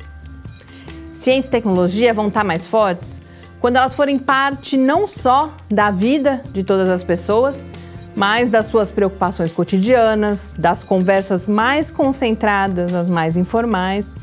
Ciência 1.23 1.47
e 1.47 1.51
tecnologia 1.51 2.13
vão 2.13 2.27
estar 2.27 2.43
mais 2.43 2.67
fortes 2.67 3.21
quando 3.61 3.77
elas 3.77 3.93
forem 3.93 4.17
parte 4.17 4.75
não 4.75 5.07
só 5.07 5.55
da 5.71 5.89
vida 5.89 6.43
de 6.51 6.65
todas 6.65 6.89
as 6.89 7.01
pessoas, 7.01 7.65
mas 8.13 8.51
das 8.51 8.65
suas 8.65 8.91
preocupações 8.91 9.49
cotidianas, 9.49 10.53
das 10.57 10.83
conversas 10.83 11.47
mais 11.47 11.89
concentradas, 11.89 12.93
as 12.93 13.09
mais 13.09 13.37
informais, 13.37 14.17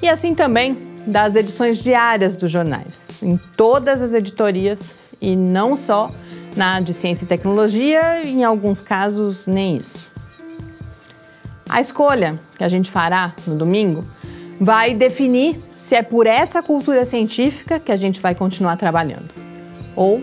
e 0.00 0.08
assim 0.08 0.32
também 0.32 0.78
das 1.04 1.34
edições 1.34 1.78
diárias 1.78 2.36
dos 2.36 2.48
jornais, 2.48 3.08
em 3.20 3.36
todas 3.56 4.00
as 4.00 4.14
editorias 4.14 4.94
e 5.20 5.34
não 5.34 5.76
só 5.76 6.12
na 6.54 6.78
de 6.78 6.94
ciência 6.94 7.24
e 7.24 7.26
tecnologia, 7.26 8.22
em 8.24 8.44
alguns 8.44 8.80
casos 8.80 9.48
nem 9.48 9.78
isso. 9.78 10.08
A 11.68 11.80
escolha 11.80 12.36
que 12.56 12.62
a 12.62 12.68
gente 12.68 12.88
fará 12.88 13.34
no 13.48 13.56
domingo 13.56 14.04
vai 14.60 14.94
definir 14.94 15.58
se 15.78 15.94
é 15.94 16.02
por 16.02 16.26
essa 16.26 16.62
cultura 16.62 17.06
científica 17.06 17.80
que 17.80 17.90
a 17.90 17.96
gente 17.96 18.20
vai 18.20 18.34
continuar 18.34 18.76
trabalhando. 18.76 19.30
Ou 19.96 20.20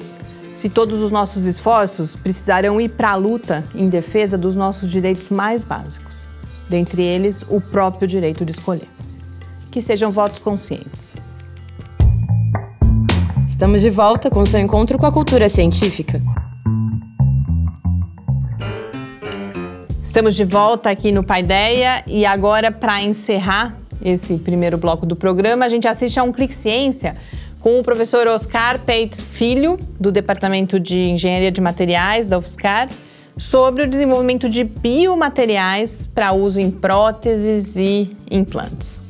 se 0.56 0.70
todos 0.70 1.02
os 1.02 1.10
nossos 1.10 1.48
esforços 1.48 2.16
precisarão 2.16 2.80
ir 2.80 2.90
para 2.90 3.12
a 3.12 3.16
luta 3.16 3.66
em 3.74 3.88
defesa 3.88 4.38
dos 4.38 4.56
nossos 4.56 4.92
direitos 4.92 5.32
mais 5.32 5.64
básicos, 5.64 6.28
dentre 6.70 7.02
eles 7.02 7.44
o 7.50 7.60
próprio 7.60 8.08
direito 8.08 8.46
de 8.46 8.52
escolher. 8.52 8.88
Que 9.72 9.82
sejam 9.82 10.12
votos 10.12 10.38
conscientes. 10.38 11.16
Estamos 13.48 13.82
de 13.82 13.90
volta 13.90 14.30
com 14.30 14.46
seu 14.46 14.60
encontro 14.60 15.00
com 15.00 15.06
a 15.08 15.12
cultura 15.12 15.50
científica. 15.50 16.22
Estamos 20.02 20.36
de 20.36 20.46
volta 20.46 20.92
aqui 20.92 21.12
no 21.12 21.24
Paideia 21.24 22.04
e 22.08 22.26
agora 22.26 22.72
para 22.72 23.02
encerrar 23.02 23.76
esse 24.10 24.38
primeiro 24.38 24.78
bloco 24.78 25.06
do 25.06 25.16
programa, 25.16 25.66
a 25.66 25.70
gente 25.70 25.88
assiste 25.88 26.20
a 26.20 26.24
um 26.24 26.32
Clique 26.32 26.54
Ciência 26.54 27.18
com 27.60 27.80
o 27.80 27.84
professor 27.84 28.26
Oscar 28.28 28.80
Peit 28.80 29.22
Filho, 29.22 29.78
do 30.00 30.12
Departamento 30.12 30.80
de 30.80 31.00
Engenharia 31.10 31.52
de 31.52 31.60
Materiais 31.60 32.30
da 32.30 32.38
UFSCar, 32.38 32.88
sobre 33.38 33.84
o 33.84 33.88
desenvolvimento 33.88 34.50
de 34.50 34.64
biomateriais 34.64 36.08
para 36.14 36.32
uso 36.32 36.60
em 36.60 36.72
próteses 36.72 37.76
e 37.76 38.10
implantes. 38.32 39.02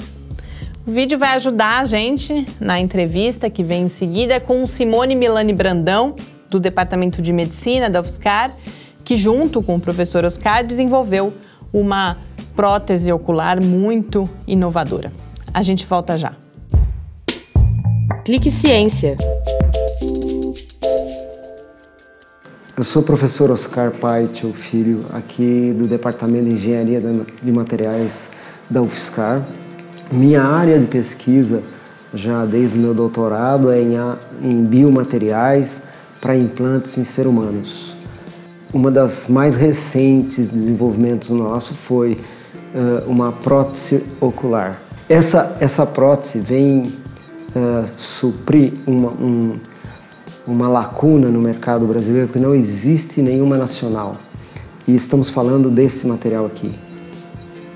O 0.86 0.92
vídeo 0.92 1.20
vai 1.20 1.36
ajudar 1.36 1.82
a 1.82 1.86
gente 1.86 2.46
na 2.60 2.80
entrevista 2.80 3.50
que 3.50 3.64
vem 3.64 3.84
em 3.84 3.88
seguida 3.88 4.40
com 4.40 4.66
Simone 4.66 5.16
Milani 5.16 5.54
Brandão, 5.54 6.16
do 6.50 6.60
Departamento 6.60 7.22
de 7.22 7.32
Medicina 7.32 7.90
da 7.90 8.02
UFSCar, 8.02 8.56
que 9.04 9.16
junto 9.16 9.62
com 9.62 9.76
o 9.76 9.80
professor 9.80 10.26
Oscar 10.26 10.66
desenvolveu 10.66 11.34
uma 11.72 12.18
prótese 12.58 13.12
ocular 13.12 13.62
muito 13.62 14.28
inovadora. 14.48 15.12
A 15.54 15.62
gente 15.62 15.86
volta 15.86 16.18
já. 16.18 16.34
Clique 18.26 18.50
Ciência. 18.50 19.16
Eu 22.76 22.84
sou 22.84 23.04
o 23.04 23.06
professor 23.06 23.52
Oscar 23.52 23.92
Paitel 23.92 24.54
Filho, 24.54 25.02
aqui 25.12 25.72
do 25.78 25.88
Departamento 25.88 26.46
de 26.46 26.56
Engenharia 26.56 27.00
de 27.44 27.52
Materiais 27.52 28.32
da 28.68 28.82
UFSCar. 28.82 29.46
Minha 30.12 30.42
área 30.42 30.80
de 30.80 30.88
pesquisa, 30.88 31.62
já 32.12 32.44
desde 32.44 32.76
o 32.76 32.82
meu 32.82 32.94
doutorado, 32.94 33.72
é 33.72 33.80
em, 33.82 34.64
biomateriais 34.64 35.84
para 36.20 36.36
implantes 36.36 36.98
em 36.98 37.04
seres 37.04 37.30
humanos. 37.30 37.96
Uma 38.74 38.90
das 38.90 39.28
mais 39.28 39.56
recentes 39.56 40.50
desenvolvimentos 40.50 41.30
nosso 41.30 41.74
foi 41.74 42.18
uh, 42.78 43.10
uma 43.10 43.32
prótese 43.32 44.06
ocular. 44.22 44.80
Essa, 45.10 45.58
essa 45.60 45.86
prótese 45.86 46.40
vem 46.40 46.84
uh, 46.84 47.88
suprir 47.96 48.74
uma, 48.86 49.10
um, 49.10 49.60
uma 50.46 50.68
lacuna 50.68 51.30
no 51.30 51.42
mercado 51.42 51.88
brasileiro, 51.88 52.28
porque 52.28 52.40
não 52.40 52.54
existe 52.54 53.22
nenhuma 53.22 53.58
nacional. 53.58 54.16
E 54.88 54.96
estamos 54.96 55.30
falando 55.30 55.70
desse 55.70 56.06
material 56.06 56.46
aqui. 56.46 56.72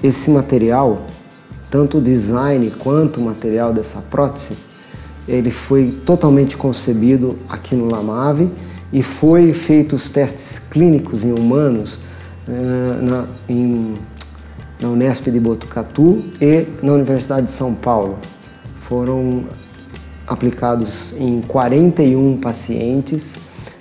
Esse 0.03 0.29
material, 0.29 1.05
tanto 1.70 1.98
o 1.98 2.01
design 2.01 2.72
quanto 2.79 3.20
o 3.20 3.25
material 3.25 3.74
dessa 3.74 4.01
prótese, 4.01 4.53
ele 5.27 5.51
foi 5.51 6.00
totalmente 6.05 6.58
concebido 6.58 7.38
aqui 7.48 7.75
no 7.75 7.88
Lamave 7.88 8.50
e 8.91 9.03
foi 9.03 9.53
feito 9.53 9.96
os 9.96 10.10
testes 10.10 10.60
clínicos 10.60 11.24
em 11.24 11.31
humanos 11.31 12.00
uh, 12.48 13.01
na, 13.01 13.25
em, 13.48 13.93
na 14.81 14.89
Unesp 14.89 15.27
de 15.27 15.39
Botucatu 15.39 16.23
e 16.41 16.67
na 16.81 16.93
Universidade 16.93 17.45
de 17.45 17.51
São 17.51 17.73
Paulo. 17.75 18.17
Foram 18.79 19.45
aplicados 20.27 21.13
em 21.17 21.41
41 21.41 22.39
pacientes 22.41 23.35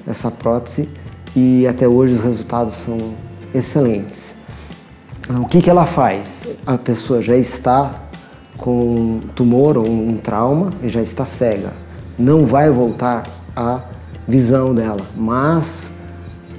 essa 0.07 0.31
prótese 0.31 0.89
e 1.35 1.67
até 1.67 1.89
hoje 1.89 2.15
os 2.15 2.21
resultados 2.21 2.75
são 2.75 3.15
excelentes. 3.55 4.35
O 5.29 5.47
que, 5.47 5.63
que 5.63 5.71
ela 5.71 5.87
faz? 5.87 6.45
A 6.67 6.77
pessoa 6.77 7.23
já 7.23 7.37
está 7.37 8.03
com 8.57 9.21
tumor 9.35 9.79
ou 9.79 9.89
um 9.89 10.17
trauma 10.17 10.73
e 10.83 10.89
já 10.89 11.01
está 11.01 11.25
cega. 11.25 11.73
Não 12.19 12.45
vai 12.45 12.71
voltar 12.71 13.27
a 13.55 13.81
visão 14.27 14.75
dela, 14.75 15.01
mas 15.17 16.00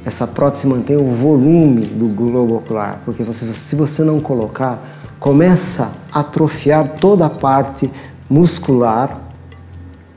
essa 0.06 0.26
prótese 0.26 0.68
mantém 0.68 0.98
o 0.98 1.08
volume 1.08 1.86
do 1.86 2.08
globo 2.08 2.56
ocular, 2.56 3.02
porque 3.06 3.24
você, 3.24 3.46
se 3.48 3.76
você 3.76 4.04
não 4.04 4.20
colocar, 4.20 5.00
começa 5.20 5.94
a 6.12 6.22
atrofiar 6.22 6.96
toda 7.00 7.26
a 7.26 7.30
parte 7.30 7.90
muscular, 8.30 9.22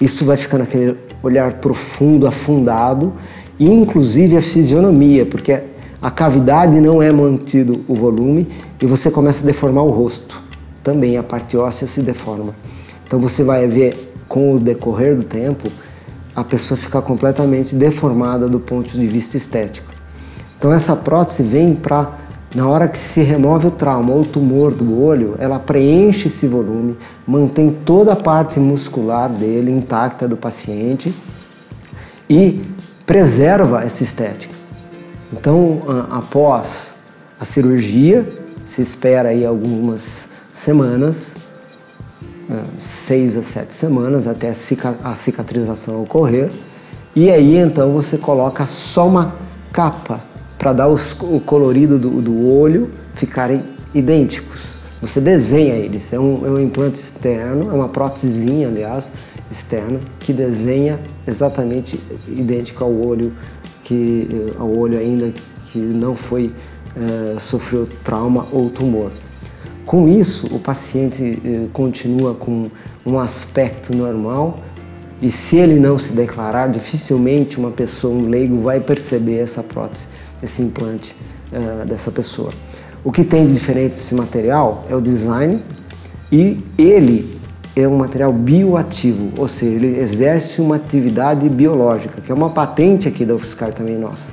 isso 0.00 0.24
vai 0.24 0.36
ficar 0.36 0.58
naquele 0.58 0.96
olhar 1.22 1.54
profundo, 1.54 2.26
afundado, 2.26 3.12
e 3.58 3.70
inclusive 3.70 4.36
a 4.36 4.42
fisionomia, 4.42 5.24
porque 5.26 5.60
a 6.00 6.10
cavidade 6.10 6.80
não 6.80 7.02
é 7.02 7.12
mantido 7.12 7.84
o 7.88 7.94
volume 7.94 8.48
e 8.80 8.86
você 8.86 9.10
começa 9.10 9.42
a 9.42 9.46
deformar 9.46 9.82
o 9.82 9.90
rosto. 9.90 10.42
Também 10.82 11.16
a 11.16 11.22
parte 11.22 11.56
óssea 11.56 11.86
se 11.86 12.02
deforma. 12.02 12.54
Então 13.06 13.18
você 13.18 13.42
vai 13.42 13.66
ver 13.66 14.12
com 14.28 14.54
o 14.54 14.58
decorrer 14.58 15.16
do 15.16 15.22
tempo 15.22 15.70
a 16.34 16.42
pessoa 16.42 16.76
ficar 16.76 17.02
completamente 17.02 17.74
deformada 17.74 18.48
do 18.48 18.58
ponto 18.58 18.96
de 18.96 19.06
vista 19.06 19.36
estético. 19.36 19.92
Então 20.58 20.72
essa 20.72 20.96
prótese 20.96 21.42
vem 21.42 21.74
para 21.74 22.18
na 22.54 22.68
hora 22.68 22.86
que 22.86 22.96
se 22.96 23.20
remove 23.20 23.66
o 23.66 23.70
trauma 23.70 24.12
ou 24.12 24.20
o 24.20 24.24
tumor 24.24 24.72
do 24.72 25.02
olho, 25.02 25.34
ela 25.38 25.58
preenche 25.58 26.28
esse 26.28 26.46
volume, 26.46 26.96
mantém 27.26 27.76
toda 27.84 28.12
a 28.12 28.16
parte 28.16 28.60
muscular 28.60 29.28
dele 29.28 29.72
intacta 29.72 30.28
do 30.28 30.36
paciente 30.36 31.12
e 32.30 32.62
preserva 33.04 33.82
essa 33.82 34.04
estética. 34.04 34.54
Então, 35.32 35.80
após 36.10 36.94
a 37.40 37.44
cirurgia, 37.44 38.32
se 38.64 38.80
espera 38.80 39.30
aí 39.30 39.44
algumas 39.44 40.28
semanas, 40.52 41.34
seis 42.78 43.36
a 43.36 43.42
sete 43.42 43.74
semanas 43.74 44.26
até 44.26 44.50
a 44.50 45.14
cicatrização 45.14 46.02
ocorrer. 46.02 46.50
E 47.16 47.30
aí 47.30 47.56
então 47.56 47.92
você 47.92 48.18
coloca 48.18 48.66
só 48.66 49.06
uma 49.06 49.34
capa 49.72 50.20
para 50.58 50.72
dar 50.72 50.88
os, 50.88 51.12
o 51.20 51.40
colorido 51.40 51.98
do, 51.98 52.22
do, 52.22 52.48
olho 52.48 52.90
ficarem 53.14 53.62
idênticos. 53.94 54.76
Você 55.00 55.20
desenha 55.20 55.74
eles, 55.74 56.12
é 56.12 56.18
um, 56.18 56.46
é 56.46 56.50
um 56.50 56.60
implante 56.60 56.98
externo, 56.98 57.70
é 57.70 57.74
uma 57.74 57.88
prótesezinha, 57.88 58.68
aliás, 58.68 59.12
externa, 59.50 60.00
que 60.18 60.32
desenha 60.32 60.98
exatamente 61.26 62.00
idêntico 62.26 62.82
ao 62.82 62.92
olho, 62.92 63.32
que, 63.82 64.50
ao 64.58 64.70
olho 64.74 64.98
ainda 64.98 65.32
que 65.66 65.78
não 65.78 66.16
foi, 66.16 66.52
é, 66.96 67.38
sofreu 67.38 67.86
trauma 68.02 68.46
ou 68.50 68.70
tumor. 68.70 69.12
Com 69.86 70.08
isso, 70.08 70.46
o 70.54 70.58
paciente 70.58 71.40
eh, 71.44 71.66
continua 71.72 72.34
com 72.34 72.66
um 73.04 73.18
aspecto 73.18 73.94
normal 73.94 74.58
e 75.20 75.30
se 75.30 75.56
ele 75.56 75.78
não 75.78 75.96
se 75.96 76.12
declarar, 76.12 76.68
dificilmente 76.68 77.58
uma 77.58 77.70
pessoa, 77.70 78.14
um 78.14 78.28
leigo, 78.28 78.60
vai 78.60 78.80
perceber 78.80 79.38
essa 79.38 79.62
prótese, 79.62 80.06
esse 80.42 80.60
implante 80.60 81.16
uh, 81.50 81.86
dessa 81.86 82.10
pessoa. 82.10 82.50
O 83.02 83.12
que 83.12 83.24
tem 83.24 83.46
de 83.46 83.54
diferente 83.54 83.92
esse 83.92 84.14
material 84.14 84.84
é 84.88 84.94
o 84.94 85.00
design 85.00 85.62
e 86.30 86.62
ele 86.76 87.40
é 87.76 87.88
um 87.88 87.96
material 87.96 88.32
bioativo, 88.32 89.30
ou 89.36 89.48
seja, 89.48 89.76
ele 89.76 89.98
exerce 89.98 90.60
uma 90.60 90.76
atividade 90.76 91.48
biológica, 91.48 92.20
que 92.20 92.30
é 92.30 92.34
uma 92.34 92.50
patente 92.50 93.08
aqui 93.08 93.24
da 93.24 93.34
UFSCar 93.34 93.72
também 93.72 93.96
nossa. 93.96 94.32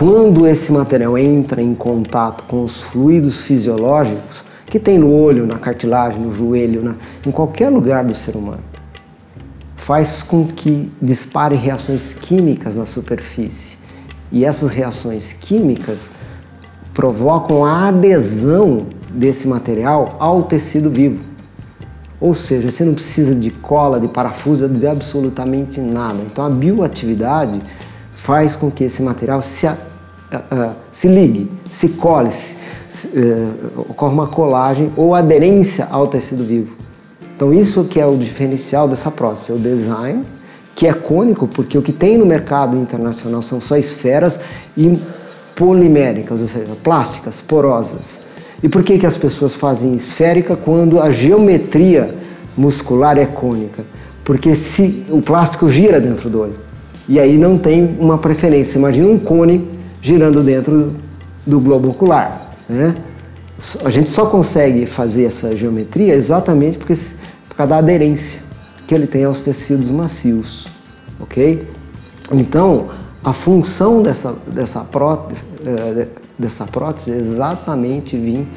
Quando 0.00 0.46
esse 0.46 0.72
material 0.72 1.18
entra 1.18 1.60
em 1.60 1.74
contato 1.74 2.44
com 2.44 2.64
os 2.64 2.80
fluidos 2.80 3.42
fisiológicos 3.42 4.42
que 4.64 4.78
tem 4.78 4.98
no 4.98 5.12
olho, 5.12 5.46
na 5.46 5.58
cartilagem, 5.58 6.18
no 6.18 6.32
joelho, 6.32 6.82
na, 6.82 6.94
em 7.26 7.30
qualquer 7.30 7.68
lugar 7.68 8.02
do 8.02 8.14
ser 8.14 8.34
humano, 8.34 8.62
faz 9.76 10.22
com 10.22 10.46
que 10.46 10.90
disparem 11.02 11.58
reações 11.58 12.14
químicas 12.14 12.74
na 12.74 12.86
superfície. 12.86 13.76
E 14.32 14.42
essas 14.42 14.70
reações 14.70 15.34
químicas 15.34 16.08
provocam 16.94 17.62
a 17.62 17.88
adesão 17.88 18.86
desse 19.10 19.46
material 19.46 20.16
ao 20.18 20.44
tecido 20.44 20.88
vivo. 20.88 21.22
Ou 22.18 22.34
seja, 22.34 22.70
você 22.70 22.86
não 22.86 22.94
precisa 22.94 23.34
de 23.34 23.50
cola, 23.50 24.00
de 24.00 24.08
parafuso, 24.08 24.66
de 24.66 24.86
absolutamente 24.86 25.78
nada. 25.78 26.22
Então 26.24 26.42
a 26.42 26.48
bioatividade 26.48 27.60
faz 28.14 28.56
com 28.56 28.70
que 28.70 28.84
esse 28.84 29.02
material 29.02 29.42
se, 29.42 29.66
uh, 30.32 30.74
se 30.90 31.08
ligue, 31.08 31.50
se 31.68 31.90
cole, 31.90 32.30
se, 32.32 33.08
uh, 33.08 33.84
ocorre 33.88 34.14
uma 34.14 34.26
colagem 34.26 34.90
ou 34.96 35.14
aderência 35.14 35.88
ao 35.90 36.06
tecido 36.06 36.44
vivo. 36.44 36.76
Então 37.34 37.52
isso 37.52 37.84
que 37.84 38.00
é 38.00 38.06
o 38.06 38.16
diferencial 38.16 38.86
dessa 38.86 39.10
prótese, 39.10 39.52
é 39.52 39.54
o 39.54 39.58
design, 39.58 40.24
que 40.74 40.86
é 40.86 40.92
cônico, 40.92 41.48
porque 41.48 41.76
o 41.76 41.82
que 41.82 41.92
tem 41.92 42.16
no 42.16 42.26
mercado 42.26 42.76
internacional 42.76 43.42
são 43.42 43.60
só 43.60 43.76
esferas 43.76 44.38
e 44.76 44.98
poliméricas, 45.54 46.40
ou 46.40 46.46
seja, 46.46 46.72
plásticas, 46.82 47.40
porosas. 47.40 48.20
E 48.62 48.68
por 48.68 48.82
que, 48.82 48.98
que 48.98 49.06
as 49.06 49.16
pessoas 49.16 49.54
fazem 49.54 49.94
esférica 49.94 50.56
quando 50.56 51.00
a 51.00 51.10
geometria 51.10 52.14
muscular 52.56 53.18
é 53.18 53.26
cônica? 53.26 53.84
Porque 54.22 54.54
se 54.54 55.04
o 55.08 55.20
plástico 55.20 55.68
gira 55.68 56.00
dentro 56.00 56.28
do 56.28 56.40
olho. 56.40 56.54
E 57.08 57.18
aí 57.18 57.36
não 57.36 57.58
tem 57.58 57.96
uma 57.98 58.18
preferência. 58.18 58.78
Imagina 58.78 59.08
um 59.08 59.18
cone 59.18 59.66
girando 60.00 60.42
dentro 60.42 60.94
do 61.46 61.60
globo 61.60 61.90
ocular. 61.90 62.52
Né? 62.68 62.94
A 63.84 63.90
gente 63.90 64.08
só 64.08 64.26
consegue 64.26 64.86
fazer 64.86 65.24
essa 65.24 65.54
geometria 65.54 66.14
exatamente 66.14 66.78
porque, 66.78 66.94
por 67.48 67.56
causa 67.56 67.70
da 67.70 67.76
aderência 67.78 68.40
que 68.86 68.94
ele 68.94 69.06
tem 69.06 69.24
aos 69.24 69.40
tecidos 69.40 69.90
macios. 69.90 70.66
Ok? 71.20 71.68
Então, 72.32 72.88
a 73.22 73.32
função 73.32 74.02
dessa, 74.02 74.34
dessa, 74.46 74.80
prótese, 74.80 75.42
eh, 75.66 76.08
dessa 76.38 76.64
prótese 76.64 77.12
é 77.12 77.16
exatamente 77.16 78.16
vir 78.16 78.48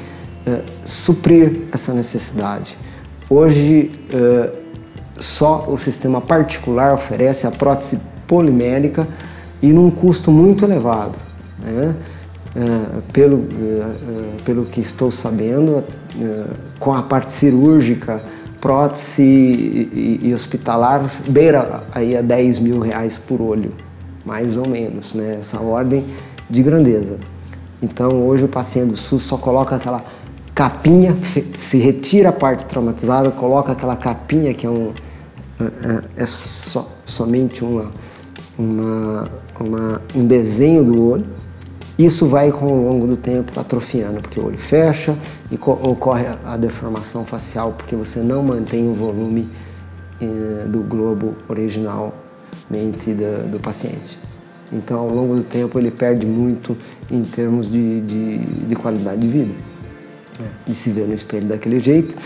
eh, 0.46 0.60
suprir 0.84 1.62
essa 1.70 1.92
necessidade. 1.92 2.76
Hoje, 3.28 3.92
eh, 4.12 4.52
só 5.18 5.66
o 5.68 5.76
sistema 5.76 6.20
particular 6.20 6.94
oferece 6.94 7.46
a 7.46 7.50
prótese 7.50 8.00
polimérica 8.26 9.06
e 9.62 9.72
num 9.72 9.90
custo 9.90 10.30
muito 10.30 10.64
elevado. 10.64 11.14
Né? 11.58 11.94
uh, 12.54 13.02
pelo, 13.12 13.36
uh, 13.36 14.42
pelo 14.44 14.64
que 14.64 14.80
estou 14.80 15.10
sabendo, 15.10 15.84
com 16.78 16.94
a 16.94 17.02
parte 17.02 17.32
cirúrgica, 17.32 18.22
prótese 18.60 19.22
e, 19.22 20.20
e, 20.22 20.28
e, 20.28 20.34
hospitalar, 20.34 21.10
beira 21.28 21.82
aí 21.92 22.16
a 22.16 22.22
10 22.22 22.60
mil 22.60 22.78
reais 22.78 23.16
por 23.16 23.40
olho, 23.40 23.72
mais 24.24 24.56
ou 24.56 24.68
menos, 24.68 25.12
né? 25.12 25.38
essa 25.40 25.60
ordem 25.60 26.04
de 26.48 26.62
grandeza. 26.62 27.18
Então 27.82 28.26
hoje 28.26 28.44
o 28.44 28.48
paciente 28.48 28.90
do 28.90 28.96
SUS 28.96 29.24
só 29.24 29.36
coloca 29.36 29.74
aquela 29.74 30.04
capinha, 30.54 31.16
se 31.56 31.78
retira 31.78 32.28
a 32.28 32.32
parte 32.32 32.64
traumatizada, 32.64 33.30
coloca 33.30 33.72
aquela 33.72 33.96
capinha 33.96 34.54
que 34.54 34.64
é 34.64 34.70
um 34.70 34.92
é, 35.60 35.64
é, 35.64 36.22
é 36.22 36.26
só, 36.26 36.88
somente 37.04 37.64
uma, 37.64 37.92
uma, 38.58 39.28
uma, 39.60 40.02
um 40.14 40.26
desenho 40.26 40.84
do 40.84 41.02
olho. 41.02 41.26
Isso 41.98 42.26
vai 42.26 42.50
com 42.50 42.66
o 42.66 42.88
longo 42.88 43.06
do 43.06 43.16
tempo 43.16 43.58
atrofiando, 43.58 44.20
porque 44.20 44.40
o 44.40 44.46
olho 44.46 44.58
fecha 44.58 45.16
e 45.50 45.54
ocorre 45.54 46.26
a 46.44 46.56
deformação 46.56 47.24
facial, 47.24 47.72
porque 47.72 47.94
você 47.94 48.20
não 48.20 48.42
mantém 48.42 48.88
o 48.88 48.94
volume 48.94 49.48
eh, 50.20 50.64
do 50.66 50.80
globo 50.80 51.36
originalmente 51.48 52.12
do, 53.12 53.50
do 53.52 53.60
paciente. 53.60 54.18
Então, 54.72 54.98
ao 54.98 55.08
longo 55.08 55.36
do 55.36 55.42
tempo, 55.42 55.78
ele 55.78 55.92
perde 55.92 56.26
muito 56.26 56.76
em 57.08 57.22
termos 57.22 57.70
de, 57.70 58.00
de, 58.00 58.38
de 58.38 58.74
qualidade 58.74 59.20
de 59.20 59.28
vida, 59.28 59.54
né? 60.40 60.48
de 60.66 60.74
se 60.74 60.90
ver 60.90 61.06
no 61.06 61.14
espelho 61.14 61.46
daquele 61.46 61.78
jeito 61.78 62.16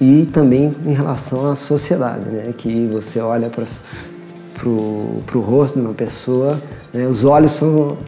e 0.00 0.24
também 0.32 0.70
em 0.86 0.94
relação 0.94 1.50
à 1.50 1.54
sociedade, 1.54 2.26
né? 2.30 2.54
que 2.56 2.86
você 2.86 3.20
olha 3.20 3.50
para 3.50 4.68
o 4.68 5.40
rosto 5.40 5.78
de 5.78 5.84
uma 5.84 5.94
pessoa, 5.94 6.58
né? 6.92 7.06
os 7.06 7.24
olhos 7.24 7.50
são 7.50 7.98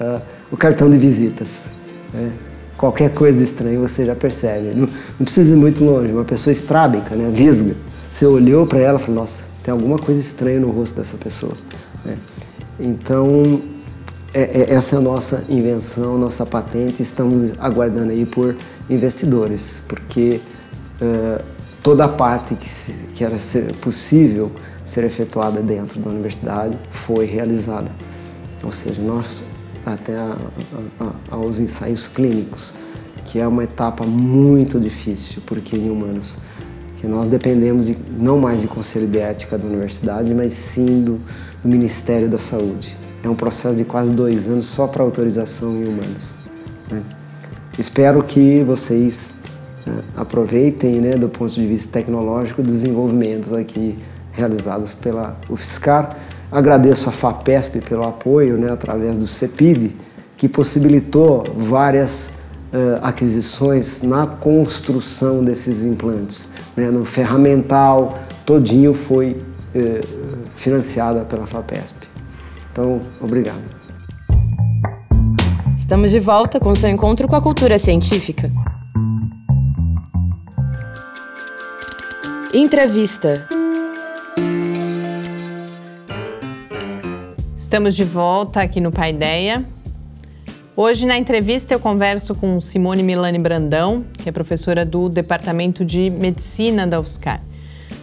uh, 0.00 0.22
o 0.52 0.56
cartão 0.56 0.90
de 0.90 0.98
visitas. 0.98 1.64
Né? 2.12 2.30
Qualquer 2.76 3.12
coisa 3.14 3.42
estranha 3.42 3.80
você 3.80 4.04
já 4.04 4.14
percebe. 4.14 4.76
Não, 4.76 4.86
não, 5.18 5.24
precisa 5.24 5.54
ir 5.54 5.56
muito 5.56 5.82
longe, 5.82 6.12
uma 6.12 6.24
pessoa 6.24 6.52
estrábica, 6.52 7.16
né? 7.16 7.30
visga. 7.34 7.74
Você 8.10 8.26
olhou 8.26 8.66
para 8.66 8.78
ela 8.78 8.98
e 8.98 9.02
falou, 9.02 9.22
nossa, 9.22 9.44
tem 9.64 9.72
alguma 9.72 9.98
coisa 9.98 10.20
estranha 10.20 10.60
no 10.60 10.70
rosto 10.70 10.96
dessa 10.96 11.16
pessoa. 11.16 11.54
Né? 12.04 12.16
Então, 12.78 13.62
é, 14.34 14.42
é, 14.42 14.74
essa 14.74 14.96
é 14.96 14.98
a 14.98 15.00
nossa 15.00 15.44
invenção, 15.48 16.18
nossa 16.18 16.44
patente. 16.44 17.00
Estamos 17.00 17.52
aguardando 17.58 18.12
aí 18.12 18.26
por 18.26 18.54
investidores, 18.90 19.80
porque 19.88 20.40
uh, 21.00 21.42
toda 21.82 22.04
a 22.04 22.08
parte 22.08 22.54
que, 22.54 22.68
se, 22.68 22.92
que 23.14 23.24
era 23.24 23.38
ser 23.38 23.74
possível 23.76 24.52
ser 24.84 25.04
efetuada 25.04 25.60
dentro 25.60 26.00
da 26.00 26.10
universidade 26.10 26.76
foi 26.90 27.24
realizada. 27.24 27.90
Ou 28.62 28.72
seja, 28.72 29.00
nós 29.00 29.44
até 29.84 30.16
a, 30.16 30.36
a, 31.00 31.12
aos 31.34 31.58
ensaios 31.58 32.08
clínicos, 32.08 32.72
que 33.26 33.38
é 33.38 33.46
uma 33.46 33.64
etapa 33.64 34.04
muito 34.04 34.78
difícil, 34.78 35.42
porque 35.46 35.76
em 35.76 35.90
humanos, 35.90 36.38
que 36.98 37.06
nós 37.06 37.28
dependemos 37.28 37.86
de, 37.86 37.96
não 38.18 38.38
mais 38.38 38.60
de 38.60 38.68
conselho 38.68 39.06
de 39.06 39.18
ética 39.18 39.58
da 39.58 39.66
universidade, 39.66 40.32
mas 40.34 40.52
sim 40.52 41.02
do, 41.02 41.20
do 41.62 41.68
Ministério 41.68 42.28
da 42.28 42.38
Saúde. 42.38 42.96
É 43.24 43.28
um 43.28 43.34
processo 43.34 43.76
de 43.76 43.84
quase 43.84 44.12
dois 44.12 44.48
anos 44.48 44.66
só 44.66 44.86
para 44.86 45.02
autorização 45.02 45.72
em 45.76 45.84
humanos. 45.84 46.36
Né? 46.90 47.02
Espero 47.78 48.22
que 48.22 48.62
vocês 48.64 49.34
né, 49.86 50.02
aproveitem, 50.16 51.00
né, 51.00 51.16
do 51.16 51.28
ponto 51.28 51.52
de 51.52 51.66
vista 51.66 51.88
tecnológico, 51.90 52.62
desenvolvimentos 52.62 53.52
aqui 53.52 53.98
realizados 54.32 54.92
pela 54.92 55.38
UFSCar. 55.48 56.16
Agradeço 56.52 57.08
a 57.08 57.12
FAPESP 57.12 57.80
pelo 57.80 58.04
apoio, 58.04 58.58
né, 58.58 58.70
através 58.70 59.16
do 59.16 59.26
CEPID, 59.26 59.96
que 60.36 60.46
possibilitou 60.46 61.44
várias 61.56 62.32
uh, 62.72 62.98
aquisições 63.00 64.02
na 64.02 64.26
construção 64.26 65.42
desses 65.42 65.82
implantes. 65.82 66.50
Né, 66.76 66.90
no 66.90 67.06
ferramental, 67.06 68.18
todinho 68.44 68.92
foi 68.92 69.42
uh, 69.74 70.50
pela 71.24 71.46
FAPESP. 71.46 72.06
Então, 72.70 73.00
obrigado. 73.18 73.62
Estamos 75.74 76.10
de 76.10 76.20
volta 76.20 76.60
com 76.60 76.74
seu 76.74 76.90
encontro 76.90 77.26
com 77.26 77.34
a 77.34 77.40
cultura 77.40 77.78
científica. 77.78 78.50
Entrevista. 82.52 83.61
Estamos 87.72 87.96
de 87.96 88.04
volta 88.04 88.60
aqui 88.60 88.82
no 88.82 88.92
Paideia. 88.92 89.64
Hoje, 90.76 91.06
na 91.06 91.16
entrevista, 91.16 91.72
eu 91.72 91.80
converso 91.80 92.34
com 92.34 92.60
Simone 92.60 93.02
Milani 93.02 93.38
Brandão, 93.38 94.04
que 94.18 94.28
é 94.28 94.32
professora 94.32 94.84
do 94.84 95.08
Departamento 95.08 95.82
de 95.82 96.10
Medicina 96.10 96.86
da 96.86 97.00
UFSCar. 97.00 97.40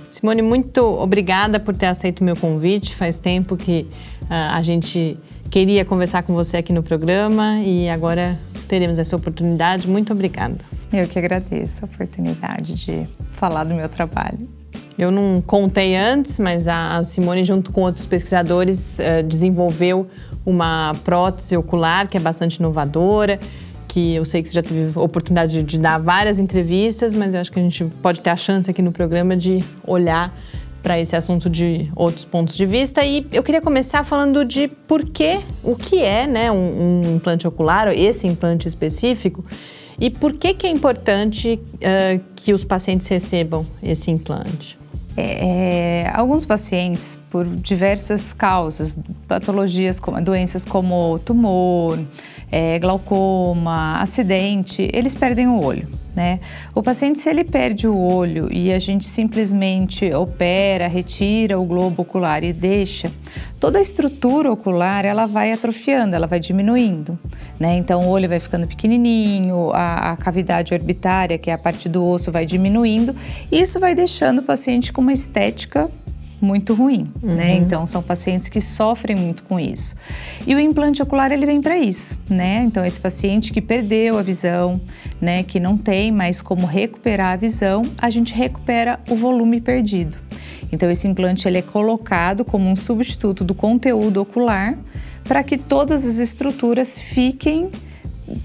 Simone, 0.09 0.41
muito 0.41 0.81
obrigada 0.81 1.59
por 1.59 1.75
ter 1.75 1.85
aceito 1.85 2.21
o 2.21 2.23
meu 2.23 2.35
convite. 2.35 2.95
Faz 2.95 3.19
tempo 3.19 3.55
que 3.55 3.85
uh, 4.23 4.55
a 4.55 4.61
gente 4.63 5.15
queria 5.51 5.85
conversar 5.85 6.23
com 6.23 6.33
você 6.33 6.57
aqui 6.57 6.73
no 6.73 6.81
programa 6.81 7.59
e 7.59 7.87
agora 7.89 8.39
teremos 8.67 8.97
essa 8.97 9.15
oportunidade. 9.15 9.87
Muito 9.87 10.11
obrigada. 10.11 10.57
Eu 10.91 11.07
que 11.07 11.19
agradeço 11.19 11.85
a 11.85 11.85
oportunidade 11.85 12.73
de 12.73 13.07
falar 13.33 13.65
do 13.65 13.75
meu 13.75 13.87
trabalho. 13.87 14.58
Eu 14.99 15.11
não 15.11 15.41
contei 15.41 15.95
antes, 15.95 16.37
mas 16.37 16.67
a 16.67 17.03
Simone, 17.05 17.45
junto 17.45 17.71
com 17.71 17.81
outros 17.81 18.05
pesquisadores, 18.05 18.99
uh, 18.99 19.23
desenvolveu 19.23 20.07
uma 20.45 20.91
prótese 21.03 21.55
ocular 21.55 22.07
que 22.07 22.17
é 22.17 22.19
bastante 22.19 22.57
inovadora 22.57 23.39
que 23.89 24.13
eu 24.13 24.23
sei 24.23 24.43
que 24.43 24.49
você 24.49 24.55
já 24.55 24.61
teve 24.61 24.97
oportunidade 24.97 25.51
de, 25.51 25.63
de 25.63 25.79
dar 25.79 25.97
várias 25.97 26.37
entrevistas, 26.37 27.13
mas 27.13 27.33
eu 27.33 27.41
acho 27.41 27.51
que 27.51 27.59
a 27.59 27.63
gente 27.63 27.83
pode 28.03 28.21
ter 28.21 28.29
a 28.29 28.37
chance 28.37 28.69
aqui 28.69 28.81
no 28.81 28.91
programa 28.91 29.35
de 29.35 29.63
olhar 29.85 30.31
para 30.83 30.97
esse 30.99 31.15
assunto 31.15 31.49
de 31.49 31.91
outros 31.95 32.23
pontos 32.23 32.55
de 32.55 32.65
vista. 32.65 33.03
E 33.03 33.25
eu 33.33 33.41
queria 33.41 33.59
começar 33.59 34.03
falando 34.05 34.45
de 34.45 34.67
por 34.87 35.03
que, 35.03 35.39
o 35.63 35.75
que 35.75 36.01
é 36.01 36.27
né, 36.27 36.51
um, 36.51 37.01
um 37.01 37.15
implante 37.15 37.47
ocular, 37.47 37.87
esse 37.89 38.27
implante 38.27 38.67
específico, 38.67 39.43
e 39.99 40.09
por 40.09 40.33
que, 40.33 40.53
que 40.53 40.67
é 40.67 40.69
importante 40.69 41.59
uh, 41.73 42.21
que 42.35 42.53
os 42.53 42.63
pacientes 42.63 43.07
recebam 43.07 43.65
esse 43.83 44.11
implante. 44.11 44.77
É, 45.17 46.03
é, 46.05 46.11
alguns 46.13 46.45
pacientes, 46.45 47.17
por 47.29 47.45
diversas 47.45 48.31
causas, 48.31 48.97
patologias, 49.27 49.99
como, 49.99 50.21
doenças 50.21 50.63
como 50.63 51.19
tumor, 51.19 51.99
é, 52.51 52.79
glaucoma, 52.79 54.01
acidente, 54.01 54.89
eles 54.93 55.15
perdem 55.15 55.47
o 55.47 55.61
olho. 55.61 55.87
Né? 56.19 56.41
O 56.75 56.83
paciente, 56.83 57.17
se 57.17 57.29
ele 57.29 57.45
perde 57.45 57.87
o 57.87 57.95
olho 57.95 58.51
e 58.51 58.73
a 58.73 58.77
gente 58.77 59.07
simplesmente 59.07 60.13
opera, 60.13 60.85
retira 60.85 61.57
o 61.57 61.63
globo 61.63 62.01
ocular 62.01 62.43
e 62.43 62.51
deixa, 62.51 63.09
toda 63.57 63.77
a 63.77 63.81
estrutura 63.81 64.51
ocular 64.51 65.05
ela 65.05 65.25
vai 65.25 65.53
atrofiando, 65.53 66.17
ela 66.17 66.27
vai 66.27 66.41
diminuindo. 66.41 67.17
Né? 67.57 67.77
Então, 67.77 68.01
o 68.01 68.09
olho 68.09 68.27
vai 68.27 68.41
ficando 68.41 68.67
pequenininho, 68.67 69.71
a, 69.71 70.11
a 70.11 70.17
cavidade 70.17 70.73
orbitária, 70.73 71.37
que 71.37 71.49
é 71.49 71.53
a 71.53 71.57
parte 71.57 71.87
do 71.87 72.05
osso, 72.05 72.33
vai 72.33 72.45
diminuindo. 72.45 73.15
E 73.49 73.61
isso 73.61 73.79
vai 73.79 73.95
deixando 73.95 74.39
o 74.39 74.43
paciente 74.43 74.91
com 74.91 74.99
uma 74.99 75.13
estética 75.13 75.89
muito 76.41 76.73
ruim, 76.73 77.11
né? 77.21 77.29
uhum. 77.29 77.35
né? 77.35 77.55
Então 77.55 77.87
são 77.87 78.01
pacientes 78.01 78.49
que 78.49 78.61
sofrem 78.61 79.15
muito 79.15 79.43
com 79.43 79.59
isso. 79.59 79.95
E 80.45 80.55
o 80.55 80.59
implante 80.59 81.01
ocular 81.01 81.31
ele 81.31 81.45
vem 81.45 81.61
para 81.61 81.77
isso, 81.77 82.17
né? 82.29 82.63
Então 82.65 82.85
esse 82.85 82.99
paciente 82.99 83.51
que 83.51 83.61
perdeu 83.61 84.17
a 84.17 84.21
visão, 84.21 84.79
né, 85.19 85.43
que 85.43 85.59
não 85.59 85.77
tem 85.77 86.11
mais 86.11 86.41
como 86.41 86.65
recuperar 86.65 87.33
a 87.33 87.35
visão, 87.35 87.81
a 87.97 88.09
gente 88.09 88.33
recupera 88.33 88.99
o 89.09 89.15
volume 89.15 89.59
perdido. 89.59 90.17
Então 90.71 90.89
esse 90.89 91.07
implante 91.07 91.47
ele 91.47 91.57
é 91.57 91.61
colocado 91.61 92.45
como 92.45 92.69
um 92.69 92.75
substituto 92.75 93.43
do 93.43 93.55
conteúdo 93.55 94.21
ocular 94.21 94.77
para 95.23 95.43
que 95.43 95.57
todas 95.57 96.05
as 96.05 96.17
estruturas 96.17 96.97
fiquem 96.97 97.69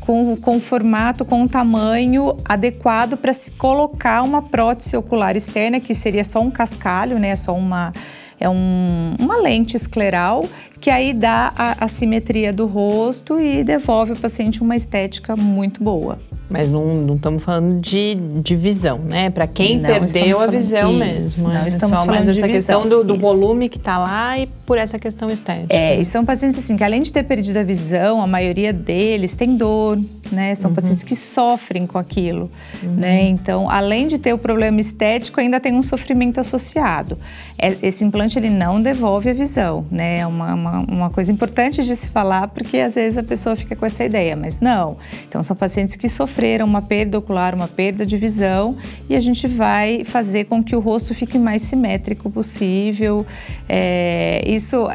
com, 0.00 0.36
com 0.36 0.60
formato, 0.60 1.24
com 1.24 1.42
um 1.42 1.48
tamanho 1.48 2.36
adequado 2.44 3.16
para 3.16 3.32
se 3.32 3.50
colocar 3.52 4.22
uma 4.22 4.42
prótese 4.42 4.96
ocular 4.96 5.36
externa, 5.36 5.80
que 5.80 5.94
seria 5.94 6.24
só 6.24 6.40
um 6.40 6.50
cascalho, 6.50 7.18
né? 7.18 7.34
Só 7.36 7.54
uma 7.54 7.92
é 8.38 8.48
um, 8.48 9.14
uma 9.18 9.36
lente 9.36 9.76
escleral 9.76 10.44
que 10.80 10.90
aí 10.90 11.14
dá 11.14 11.52
a, 11.56 11.84
a 11.84 11.88
simetria 11.88 12.52
do 12.52 12.66
rosto 12.66 13.40
e 13.40 13.64
devolve 13.64 14.10
ao 14.12 14.18
paciente 14.18 14.60
uma 14.62 14.76
estética 14.76 15.34
muito 15.34 15.82
boa. 15.82 16.18
Mas 16.48 16.70
não 16.70 17.14
estamos 17.14 17.42
falando 17.42 17.80
de, 17.80 18.14
de 18.14 18.54
visão, 18.54 18.98
né? 18.98 19.30
Para 19.30 19.46
quem 19.46 19.78
não 19.78 19.88
perdeu 19.88 20.40
a 20.40 20.46
visão 20.46 20.90
isso, 20.90 20.98
mesmo. 20.98 21.48
Não, 21.48 21.64
é 21.64 21.68
estamos 21.68 21.98
só 21.98 22.06
mais 22.06 22.28
essa 22.28 22.46
questão 22.46 22.86
do, 22.86 23.02
do 23.02 23.16
volume 23.16 23.68
que 23.68 23.78
está 23.78 23.98
lá 23.98 24.38
e 24.38 24.46
por 24.66 24.76
essa 24.76 24.98
questão 24.98 25.30
estética. 25.30 25.74
É, 25.74 25.98
e 25.98 26.04
são 26.04 26.24
pacientes 26.24 26.58
assim 26.58 26.76
que 26.76 26.84
além 26.84 27.02
de 27.02 27.12
ter 27.12 27.22
perdido 27.22 27.56
a 27.58 27.62
visão, 27.62 28.20
a 28.20 28.26
maioria 28.26 28.72
deles 28.72 29.34
tem 29.34 29.56
dor, 29.56 29.98
né? 30.30 30.54
São 30.54 30.70
uhum. 30.70 30.74
pacientes 30.74 31.04
que 31.04 31.16
sofrem 31.16 31.86
com 31.86 31.98
aquilo, 31.98 32.50
uhum. 32.82 32.94
né? 32.94 33.28
Então, 33.28 33.68
além 33.70 34.08
de 34.08 34.18
ter 34.18 34.32
o 34.32 34.38
problema 34.38 34.80
estético, 34.80 35.40
ainda 35.40 35.60
tem 35.60 35.74
um 35.74 35.82
sofrimento 35.82 36.40
associado. 36.40 37.18
É, 37.56 37.76
esse 37.82 38.04
implante 38.04 38.38
ele 38.38 38.50
não 38.50 38.80
devolve 38.82 39.30
a 39.30 39.32
visão, 39.32 39.84
né? 39.90 40.18
É 40.18 40.26
uma, 40.26 40.54
uma, 40.54 40.78
uma, 40.80 41.10
coisa 41.10 41.30
importante 41.30 41.84
de 41.84 41.94
se 41.94 42.08
falar, 42.08 42.48
porque 42.48 42.78
às 42.78 42.94
vezes 42.94 43.16
a 43.16 43.22
pessoa 43.22 43.54
fica 43.54 43.76
com 43.76 43.86
essa 43.86 44.04
ideia, 44.04 44.34
mas 44.34 44.60
não. 44.60 44.96
Então, 45.28 45.42
são 45.42 45.54
pacientes 45.54 45.96
que 45.96 46.08
sofreram 46.08 46.66
uma 46.66 46.82
perda 46.82 47.18
ocular, 47.18 47.54
uma 47.54 47.68
perda 47.68 48.04
de 48.04 48.16
visão, 48.16 48.76
e 49.08 49.14
a 49.14 49.20
gente 49.20 49.46
vai 49.46 50.04
fazer 50.04 50.44
com 50.44 50.62
que 50.62 50.74
o 50.74 50.80
rosto 50.80 51.14
fique 51.14 51.38
mais 51.38 51.62
simétrico 51.62 52.28
possível. 52.30 53.24
É, 53.68 54.42
isso, 54.46 54.88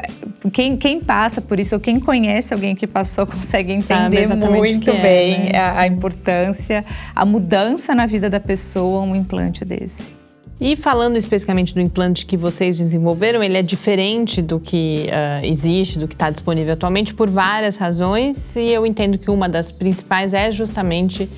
quem, 0.52 0.76
quem 0.76 1.00
passa 1.00 1.42
por 1.42 1.60
isso, 1.60 1.76
ou 1.76 1.82
quem 1.82 2.00
conhece 2.00 2.54
alguém 2.54 2.76
que 2.76 2.88
passou, 2.88 3.26
consegue 3.28 3.72
entender 3.72 4.28
muito 4.36 4.90
é, 4.90 4.94
bem 5.20 5.52
né? 5.52 5.58
a, 5.58 5.80
a 5.82 5.88
importância, 5.88 6.86
a 7.16 7.26
mudança 7.26 7.94
na 7.94 8.06
vida 8.06 8.30
da 8.30 8.40
pessoa, 8.40 9.02
um 9.02 9.16
implante 9.16 9.64
desse. 9.66 10.20
E 10.62 10.76
falando 10.76 11.16
especificamente 11.16 11.74
do 11.74 11.80
implante 11.80 12.26
que 12.26 12.36
vocês 12.36 12.78
desenvolveram, 12.78 13.42
ele 13.42 13.58
é 13.58 13.62
diferente 13.62 14.42
do 14.42 14.60
que 14.60 15.06
uh, 15.08 15.46
existe, 15.46 15.98
do 15.98 16.06
que 16.06 16.16
está 16.16 16.30
disponível 16.30 16.74
atualmente, 16.74 17.14
por 17.14 17.30
várias 17.30 17.78
razões, 17.78 18.58
e 18.58 18.70
eu 18.70 18.86
entendo 18.86 19.18
que 19.18 19.32
uma 19.32 19.48
das 19.48 19.72
principais 19.72 20.34
é 20.34 20.52
justamente 20.52 21.30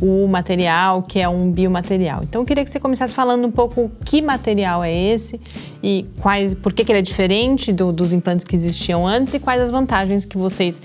o 0.00 0.26
material, 0.26 1.02
que 1.02 1.20
é 1.20 1.28
um 1.28 1.52
biomaterial. 1.52 2.22
Então, 2.22 2.40
eu 2.40 2.46
queria 2.46 2.64
que 2.64 2.70
você 2.70 2.80
começasse 2.80 3.14
falando 3.14 3.46
um 3.46 3.50
pouco 3.50 3.90
que 4.02 4.22
material 4.22 4.82
é 4.82 4.90
esse 4.90 5.38
e 5.82 6.06
quais, 6.20 6.54
por 6.54 6.72
que, 6.72 6.82
que 6.82 6.90
ele 6.90 7.00
é 7.00 7.02
diferente 7.02 7.72
do, 7.72 7.92
dos 7.92 8.14
implantes 8.14 8.46
que 8.46 8.56
existiam 8.56 9.06
antes 9.06 9.34
e 9.34 9.38
quais 9.38 9.60
as 9.60 9.70
vantagens 9.70 10.24
que 10.24 10.38
vocês 10.38 10.80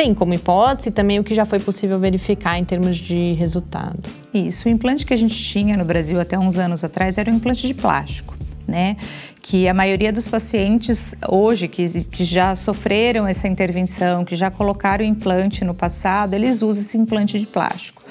tem 0.00 0.14
como 0.14 0.32
hipótese 0.32 0.90
também 0.90 1.18
o 1.18 1.24
que 1.24 1.34
já 1.34 1.44
foi 1.44 1.60
possível 1.60 1.98
verificar 1.98 2.58
em 2.58 2.64
termos 2.64 2.96
de 2.96 3.34
resultado. 3.34 4.08
Isso, 4.32 4.66
o 4.66 4.70
implante 4.70 5.04
que 5.04 5.12
a 5.12 5.16
gente 5.16 5.36
tinha 5.36 5.76
no 5.76 5.84
Brasil 5.84 6.18
até 6.18 6.38
uns 6.38 6.56
anos 6.56 6.82
atrás 6.82 7.18
era 7.18 7.30
um 7.30 7.34
implante 7.34 7.66
de 7.66 7.74
plástico. 7.74 8.34
Né? 8.66 8.96
Que 9.42 9.68
a 9.68 9.74
maioria 9.74 10.10
dos 10.10 10.26
pacientes 10.26 11.14
hoje 11.28 11.68
que, 11.68 11.86
que 12.04 12.24
já 12.24 12.56
sofreram 12.56 13.26
essa 13.26 13.46
intervenção, 13.46 14.24
que 14.24 14.36
já 14.36 14.50
colocaram 14.50 15.04
implante 15.04 15.66
no 15.66 15.74
passado, 15.74 16.32
eles 16.32 16.62
usam 16.62 16.82
esse 16.82 16.96
implante 16.96 17.38
de 17.38 17.44
plástico. 17.44 18.02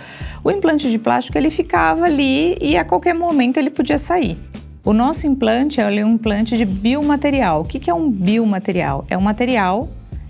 O 0.44 0.52
implante 0.52 0.92
de 0.92 1.00
plástico 1.00 1.40
ele 1.40 1.50
ficava 1.50 2.06
ali 2.06 2.56
e 2.62 2.78
a 2.78 2.86
qualquer 2.86 3.16
momento 3.16 3.58
ele 3.58 3.72
podia 3.72 3.98
sair. 3.98 4.38
O 4.86 4.94
nosso 4.94 5.26
implante 5.26 5.82
é 5.82 5.88
um 6.06 6.10
implante 6.10 6.56
de 6.56 6.66
biomaterial. 6.66 7.62
O 7.62 7.66
que 7.66 7.90
é 7.90 7.94
um 7.96 8.12
biomaterial? 8.12 9.06
É 9.10 9.18
um 9.18 9.22
material 9.22 9.90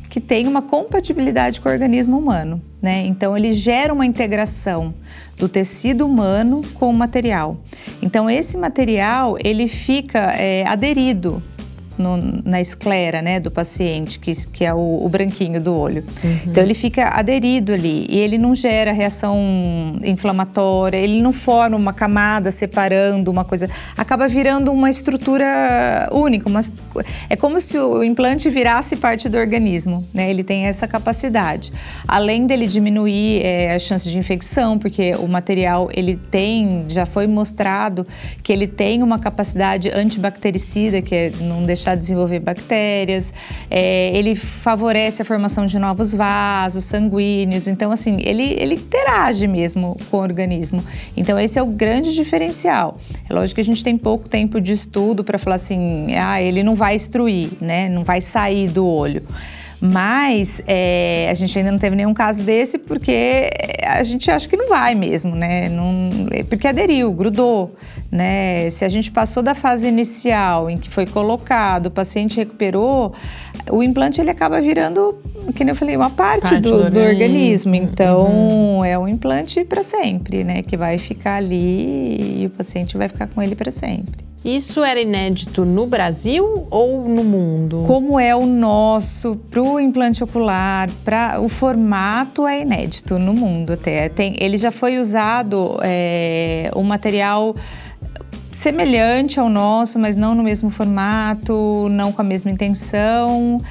que 0.10 0.20
tem 0.20 0.48
uma 0.48 0.62
compatibilidade 0.62 1.62
com 1.62 1.70
o 1.70 1.72
organismo 1.72 2.18
humano, 2.18 2.60
né? 2.82 3.06
Então 3.06 3.38
ele 3.38 3.54
gera 3.54 3.94
uma 3.94 4.06
integração 4.06 4.94
do 5.38 5.48
tecido 5.48 6.06
humano 6.06 6.64
com 6.74 6.90
o 6.90 6.94
material. 6.94 7.58
Então 8.02 8.30
esse 8.30 8.58
material 8.58 9.38
ele 9.40 9.68
fica 9.68 10.34
é, 10.34 10.66
aderido 10.66 11.42
no, 12.02 12.18
na 12.44 12.62
esclera 12.62 13.22
né, 13.22 13.40
do 13.40 13.52
paciente, 13.52 14.20
que, 14.20 14.34
que 14.48 14.66
é 14.66 14.74
o, 14.74 14.98
o 15.02 15.10
branquinho 15.10 15.62
do 15.62 15.74
olho. 15.74 16.04
Uhum. 16.24 16.40
Então 16.48 16.64
ele 16.64 16.74
fica 16.74 17.10
aderido 17.10 17.74
ali 17.74 18.06
e 18.10 18.18
ele 18.18 18.38
não 18.38 18.56
gera 18.56 18.92
reação 18.92 19.38
inflamatória, 20.04 20.98
ele 20.98 21.22
não 21.22 21.32
forma 21.32 21.76
uma 21.76 21.94
camada 21.94 22.52
separando 22.52 23.30
uma 23.30 23.44
coisa, 23.44 23.70
acaba 23.96 24.28
virando 24.28 24.72
uma 24.72 24.90
estrutura 24.90 26.10
única. 26.12 26.50
Uma, 26.50 26.62
é 27.30 27.36
como 27.36 27.60
se 27.60 27.78
o 27.78 28.04
implante 28.04 28.50
virasse 28.50 28.96
parte 28.96 29.30
do 29.30 29.38
organismo, 29.38 30.08
né? 30.14 30.30
Ele 30.30 30.44
tem 30.44 30.66
essa 30.66 30.88
capacidade. 30.88 31.72
Além 32.08 32.48
dele 32.48 32.68
diminuir 32.68 33.42
é, 33.44 33.76
a 33.76 33.80
chance 33.80 34.10
de 34.10 34.18
infecção, 34.18 34.78
porque 34.78 35.14
o 35.16 35.28
material 35.28 35.90
ele 35.94 36.20
tem, 36.32 36.86
já 36.90 37.06
foi 37.06 37.28
mostrado 37.28 38.06
que 38.44 38.52
ele 38.52 38.68
tem 38.68 39.04
uma 39.04 39.20
capacidade 39.20 39.90
antibactericida, 39.90 41.02
que 41.02 41.16
é 41.16 41.32
não 41.42 41.64
deixar 41.64 41.89
a 41.92 41.96
desenvolver 41.96 42.40
bactérias, 42.40 43.34
é, 43.70 44.16
ele 44.16 44.36
favorece 44.36 45.22
a 45.22 45.26
formação 45.26 45.66
de 45.66 45.78
novos 45.78 46.14
vasos 46.14 46.86
sanguíneos. 46.86 47.68
Então, 47.68 47.92
assim, 47.92 48.18
ele, 48.22 48.56
ele 48.60 48.76
interage 48.76 49.48
mesmo 49.48 49.98
com 50.10 50.18
o 50.18 50.20
organismo. 50.22 50.84
Então, 51.16 51.40
esse 51.40 51.58
é 51.58 51.62
o 51.62 51.68
grande 51.68 52.14
diferencial. 52.14 53.00
É 53.30 53.34
lógico 53.34 53.56
que 53.56 53.62
a 53.62 53.66
gente 53.66 53.84
tem 53.84 53.98
pouco 53.98 54.28
tempo 54.28 54.60
de 54.60 54.74
estudo 54.74 55.24
para 55.24 55.38
falar 55.38 55.56
assim, 55.56 56.16
ah, 56.16 56.42
ele 56.42 56.64
não 56.64 56.76
vai 56.76 56.96
extruir, 56.96 57.50
né? 57.60 57.90
Não 57.90 58.04
vai 58.04 58.22
sair 58.22 58.70
do 58.70 58.86
olho. 58.86 59.24
Mas 59.82 60.62
é, 60.68 61.30
a 61.32 61.34
gente 61.34 61.58
ainda 61.58 61.72
não 61.72 61.80
teve 61.80 61.96
nenhum 61.96 62.14
caso 62.14 62.44
desse 62.44 62.78
porque 62.78 63.50
a 63.82 64.04
gente 64.04 64.30
acha 64.30 64.48
que 64.48 64.58
não 64.58 64.68
vai 64.68 64.94
mesmo, 64.94 65.36
né? 65.36 65.70
Não, 65.70 66.10
porque 66.50 66.68
aderiu, 66.68 67.14
grudou, 67.14 67.74
né? 68.12 68.70
Se 68.72 68.84
a 68.84 68.90
gente 68.90 69.12
passou 69.12 69.44
da 69.44 69.54
fase 69.54 69.88
inicial 69.88 70.70
em 70.70 70.78
que 70.78 70.90
foi 70.90 71.06
colocado, 71.06 71.88
o 71.88 71.92
paciente 71.92 72.38
recuperou, 72.38 73.14
o 73.70 73.84
implante 73.84 74.20
ele 74.20 74.32
acaba 74.32 74.60
virando, 74.60 75.20
que 75.56 75.64
eu 75.64 75.76
falei, 75.76 75.96
uma 75.96 76.10
parte, 76.10 76.50
parte 76.50 76.62
do, 76.62 76.70
do, 76.70 76.76
organismo. 76.76 77.00
do, 77.00 77.08
organismo. 77.08 77.76
Então 77.76 78.22
uhum. 78.22 78.86
é 78.86 78.98
um 78.98 79.08
implante 79.08 79.64
para 79.64 79.84
sempre, 79.84 80.44
né? 80.44 80.64
Que 80.64 80.76
vai 80.76 80.98
ficar 80.98 81.36
ali 81.36 82.42
e 82.42 82.46
o 82.48 82.50
paciente 82.50 82.98
vai 82.98 83.08
ficar 83.08 83.28
com 83.28 83.42
ele 83.42 83.56
para 83.56 83.72
sempre. 83.72 84.30
Isso 84.44 84.84
era 84.84 85.02
inédito 85.02 85.66
no 85.66 85.86
Brasil 85.86 86.66
ou 86.72 87.08
no 87.10 87.26
mundo? 87.26 87.84
Como 87.86 88.18
é 88.18 88.34
o 88.34 88.46
nosso 88.46 89.36
para 89.36 89.62
o 89.62 89.78
implante 89.80 90.24
ocular, 90.24 90.90
para 91.04 91.42
o 91.42 91.50
formato 91.50 92.48
é 92.48 92.62
inédito 92.62 93.20
no 93.20 93.34
mundo 93.34 93.74
até. 93.74 94.08
Tem, 94.08 94.36
ele 94.40 94.58
já 94.58 94.72
foi 94.72 94.98
usado 94.98 95.78
é, 95.84 96.72
um 96.74 96.84
material 96.84 97.54
semelhante 98.60 99.40
ao 99.40 99.48
nosso, 99.48 99.98
mas 99.98 100.18
não 100.18 100.36
no 100.36 100.44
mesmo 100.44 100.70
formato, 100.70 101.88
não 101.90 102.12
com 102.12 102.22
a 102.22 102.26
mesma 102.26 102.52
intenção 102.52 103.62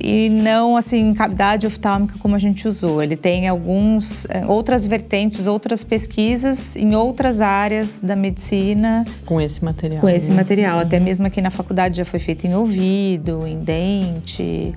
e 0.00 0.28
não 0.28 0.76
assim 0.76 1.12
cavidade 1.14 1.66
oftálmica 1.66 2.14
como 2.20 2.36
a 2.36 2.38
gente 2.38 2.68
usou. 2.68 3.02
Ele 3.02 3.16
tem 3.16 3.48
alguns 3.48 4.24
eh, 4.26 4.46
outras 4.46 4.86
vertentes, 4.86 5.48
outras 5.48 5.82
pesquisas 5.82 6.76
em 6.76 6.94
outras 6.94 7.40
áreas 7.40 7.98
da 8.00 8.14
medicina 8.14 9.04
com 9.24 9.40
esse 9.40 9.64
material. 9.64 10.00
Com 10.00 10.08
esse 10.08 10.30
né? 10.30 10.36
material, 10.36 10.78
até 10.78 11.00
mesmo 11.00 11.26
aqui 11.26 11.42
na 11.42 11.50
faculdade 11.50 11.96
já 11.96 12.04
foi 12.04 12.20
feito 12.20 12.46
em 12.46 12.54
ouvido, 12.54 13.44
em 13.48 13.58
dente. 13.58 14.72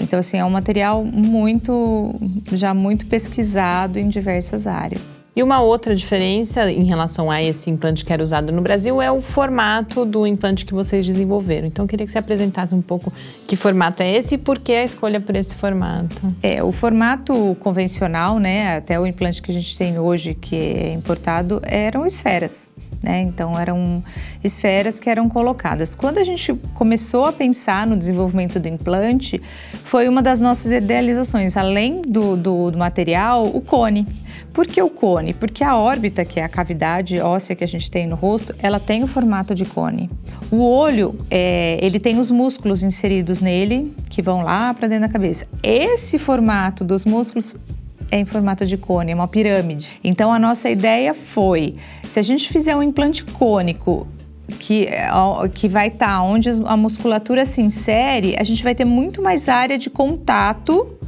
Então 0.00 0.18
assim, 0.18 0.38
é 0.38 0.44
um 0.46 0.50
material 0.50 1.04
muito 1.04 2.14
já 2.52 2.72
muito 2.72 3.04
pesquisado 3.04 3.98
em 3.98 4.08
diversas 4.08 4.66
áreas. 4.66 5.19
E 5.34 5.42
uma 5.42 5.60
outra 5.60 5.94
diferença 5.94 6.70
em 6.70 6.84
relação 6.84 7.30
a 7.30 7.40
esse 7.42 7.70
implante 7.70 8.04
que 8.04 8.12
era 8.12 8.22
usado 8.22 8.52
no 8.52 8.60
Brasil 8.60 9.00
é 9.00 9.10
o 9.12 9.22
formato 9.22 10.04
do 10.04 10.26
implante 10.26 10.64
que 10.64 10.74
vocês 10.74 11.06
desenvolveram. 11.06 11.68
Então, 11.68 11.84
eu 11.84 11.88
queria 11.88 12.04
que 12.04 12.12
você 12.12 12.18
apresentasse 12.18 12.74
um 12.74 12.82
pouco 12.82 13.12
que 13.46 13.54
formato 13.54 14.02
é 14.02 14.10
esse 14.10 14.34
e 14.34 14.38
por 14.38 14.58
que 14.58 14.72
a 14.72 14.82
escolha 14.82 15.20
por 15.20 15.36
esse 15.36 15.54
formato. 15.56 16.20
É, 16.42 16.62
o 16.62 16.72
formato 16.72 17.56
convencional, 17.60 18.38
né, 18.38 18.76
até 18.76 18.98
o 18.98 19.06
implante 19.06 19.40
que 19.40 19.50
a 19.50 19.54
gente 19.54 19.78
tem 19.78 19.98
hoje, 19.98 20.34
que 20.34 20.56
é 20.56 20.92
importado, 20.92 21.60
eram 21.64 22.04
esferas. 22.04 22.68
Né? 23.02 23.22
Então 23.22 23.58
eram 23.58 24.04
esferas 24.44 25.00
que 25.00 25.08
eram 25.08 25.28
colocadas. 25.28 25.94
Quando 25.94 26.18
a 26.18 26.24
gente 26.24 26.52
começou 26.74 27.24
a 27.24 27.32
pensar 27.32 27.86
no 27.86 27.96
desenvolvimento 27.96 28.60
do 28.60 28.68
implante, 28.68 29.40
foi 29.84 30.06
uma 30.06 30.20
das 30.20 30.38
nossas 30.40 30.70
idealizações, 30.70 31.56
além 31.56 32.02
do, 32.02 32.36
do, 32.36 32.70
do 32.70 32.78
material, 32.78 33.44
o 33.44 33.60
cone. 33.60 34.06
Por 34.52 34.66
que 34.66 34.82
o 34.82 34.90
cone? 34.90 35.32
Porque 35.32 35.64
a 35.64 35.76
órbita, 35.76 36.24
que 36.24 36.40
é 36.40 36.44
a 36.44 36.48
cavidade 36.48 37.18
óssea 37.20 37.56
que 37.56 37.64
a 37.64 37.68
gente 37.68 37.90
tem 37.90 38.06
no 38.06 38.16
rosto, 38.16 38.54
ela 38.58 38.78
tem 38.78 39.02
o 39.02 39.06
formato 39.06 39.54
de 39.54 39.64
cone. 39.64 40.10
O 40.50 40.62
olho, 40.62 41.14
é, 41.30 41.78
ele 41.80 41.98
tem 41.98 42.18
os 42.18 42.30
músculos 42.30 42.82
inseridos 42.82 43.40
nele, 43.40 43.94
que 44.10 44.20
vão 44.20 44.42
lá 44.42 44.74
para 44.74 44.88
dentro 44.88 45.06
da 45.06 45.12
cabeça. 45.12 45.46
Esse 45.62 46.18
formato 46.18 46.84
dos 46.84 47.04
músculos 47.04 47.54
é 48.10 48.18
em 48.18 48.24
formato 48.24 48.66
de 48.66 48.76
cone, 48.76 49.12
é 49.12 49.14
uma 49.14 49.28
pirâmide. 49.28 49.98
Então 50.02 50.32
a 50.32 50.38
nossa 50.38 50.68
ideia 50.68 51.14
foi, 51.14 51.74
se 52.02 52.18
a 52.18 52.22
gente 52.22 52.52
fizer 52.52 52.74
um 52.74 52.82
implante 52.82 53.24
cônico 53.24 54.06
que, 54.58 54.88
que 55.54 55.68
vai 55.68 55.88
estar 55.88 56.06
tá 56.06 56.22
onde 56.22 56.48
a 56.66 56.76
musculatura 56.76 57.44
se 57.44 57.60
insere, 57.60 58.34
a 58.38 58.42
gente 58.42 58.62
vai 58.62 58.74
ter 58.74 58.84
muito 58.84 59.22
mais 59.22 59.48
área 59.48 59.78
de 59.78 59.88
contato 59.88 60.98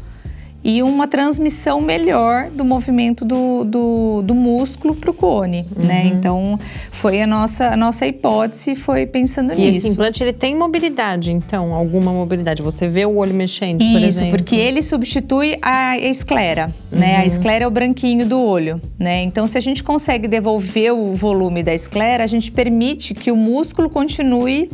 e 0.65 0.83
uma 0.83 1.09
transmissão 1.09 1.81
melhor 1.81 2.49
do 2.51 2.65
movimento 2.65 3.25
do, 3.25 3.65
do, 3.65 4.23
do 4.23 4.35
músculo 4.35 4.95
para 4.95 5.11
o 5.11 5.15
cone, 5.15 5.63
né? 5.63 5.67
uhum. 5.77 5.87
né? 5.87 6.07
Então, 6.07 6.61
foi 6.91 7.21
a 7.21 7.27
nossa, 7.27 7.69
a 7.69 7.77
nossa 7.77 8.07
hipótese, 8.07 8.77
foi 8.77 9.07
pensando 9.07 9.53
e 9.53 9.57
nisso. 9.57 9.63
E 9.63 9.69
esse 9.69 9.89
implante, 9.89 10.23
ele 10.23 10.33
tem 10.33 10.55
mobilidade, 10.55 11.33
então? 11.33 11.75
Alguma 11.75 12.13
mobilidade? 12.13 12.63
Você 12.63 12.87
vê 12.87 13.05
o 13.05 13.17
olho 13.17 13.35
mexendo, 13.35 13.83
Isso, 13.83 13.93
por 13.93 14.03
exemplo? 14.03 14.37
Isso, 14.37 14.37
porque 14.37 14.57
ele 14.57 14.83
substitui 14.83 15.59
a 15.61 15.99
esclera, 15.99 16.73
uhum. 16.93 16.99
né? 16.99 17.17
A 17.17 17.21
uhum. 17.21 17.27
esclera 17.27 17.65
é 17.65 17.67
o 17.67 17.71
branquinho 17.71 18.25
do 18.25 18.41
olho, 18.41 18.81
né? 18.99 19.23
Então, 19.23 19.47
se 19.47 19.59
a 19.59 19.61
gente 19.61 19.83
consegue 19.83 20.29
devolver 20.29 20.93
o 20.93 21.17
volume 21.17 21.63
da 21.63 21.75
esclera, 21.75 22.23
a 22.23 22.29
gente 22.29 22.53
permite 22.53 23.15
que 23.15 23.33
o 23.33 23.37
músculo 23.37 23.91
continue 23.91 24.71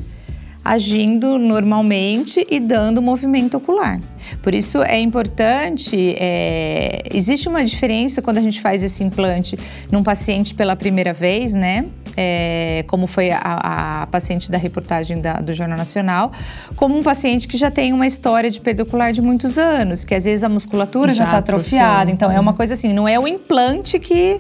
agindo 0.69 1.39
normalmente 1.39 2.47
e 2.51 2.61
dando 2.61 3.01
movimento 3.01 3.57
ocular. 3.57 3.99
Por 4.43 4.53
isso 4.53 4.83
é 4.83 5.01
importante, 5.01 6.15
é, 6.19 7.05
existe 7.11 7.49
uma 7.49 7.65
diferença 7.65 8.21
quando 8.21 8.37
a 8.37 8.43
gente 8.43 8.61
faz 8.61 8.85
esse 8.85 9.03
implante 9.03 9.59
num 9.91 10.03
paciente 10.03 10.55
pela 10.55 10.77
primeira 10.77 11.15
vez, 11.15 11.55
né? 11.55 11.87
É, 12.15 12.85
como 12.89 13.07
foi 13.07 13.31
a, 13.31 14.03
a, 14.03 14.07
paciente 14.09 14.51
da 14.51 14.59
reportagem 14.59 15.23
da, 15.23 15.35
do 15.35 15.55
Jornal 15.55 15.79
Nacional, 15.79 16.33
como 16.77 16.99
um 16.99 17.03
paciente 17.03 17.49
que 17.49 17.57
já 17.57 17.71
tem 17.71 17.95
uma 17.95 18.07
história 18.07 18.51
de 18.51 18.61
perda 18.61 18.83
ocular 18.83 19.13
de 19.13 19.23
muitos 19.23 19.57
anos, 19.57 20.05
que 20.05 20.15
às 20.15 20.25
vezes 20.25 20.45
a 20.45 20.51
musculatura 20.51 21.15
já 21.15 21.25
está 21.25 21.39
atrofiada. 21.39 22.11
Então 22.11 22.31
é 22.31 22.39
uma 22.39 22.53
coisa 22.53 22.75
assim, 22.75 22.93
não 22.93 23.09
é 23.09 23.19
o 23.19 23.27
implante 23.27 23.99
que 23.99 24.39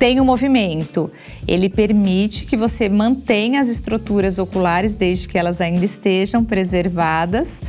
tem 0.00 0.18
o 0.18 0.24
movimento. 0.24 1.10
Ele 1.46 1.68
permite 1.68 2.46
que 2.46 2.56
você 2.56 2.88
mantenha 2.88 3.60
as 3.60 3.68
estruturas 3.68 4.38
oculares 4.38 4.94
desde 4.94 5.28
que 5.28 5.36
elas 5.36 5.60
ainda 5.60 5.84
estejam 5.84 6.42
preservadas 6.42 7.60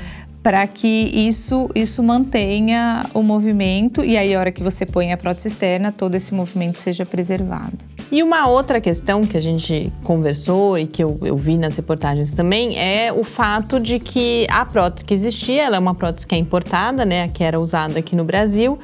para 0.42 0.66
que 0.66 0.88
isso, 0.88 1.70
isso 1.76 2.02
mantenha 2.02 3.06
o 3.14 3.22
movimento 3.22 4.04
e 4.04 4.18
aí 4.18 4.34
a 4.34 4.40
hora 4.40 4.52
que 4.52 4.64
você 4.64 4.86
põe 4.86 5.12
a 5.12 5.18
prótese 5.18 5.50
externa, 5.50 5.92
todo 5.92 6.16
esse 6.16 6.34
movimento 6.34 6.80
seja 6.80 7.06
preservado. 7.06 7.78
E 8.12 8.24
uma 8.24 8.48
outra 8.48 8.82
questão 8.82 9.22
que 9.22 9.38
a 9.38 9.42
gente 9.42 9.92
conversou 10.04 10.78
e 10.78 10.88
que 10.88 11.04
eu, 11.04 11.20
eu, 11.22 11.38
vi 11.38 11.58
nas 11.58 11.76
reportagens 11.76 12.32
também 12.32 12.80
é 12.80 13.12
o 13.14 13.24
fato 13.24 13.80
de 13.80 14.00
que 14.00 14.48
a 14.50 14.66
prótese 14.66 15.06
que 15.06 15.14
existia, 15.14 15.64
ela 15.64 15.76
é 15.76 15.80
uma 15.80 15.94
prótese 15.94 16.26
que 16.26 16.34
é 16.34 16.38
importada, 16.38 17.06
né, 17.06 17.28
que 17.28 17.44
era 17.44 17.60
usada 17.60 18.00
aqui 18.00 18.16
no 18.16 18.24
Brasil, 18.24 18.80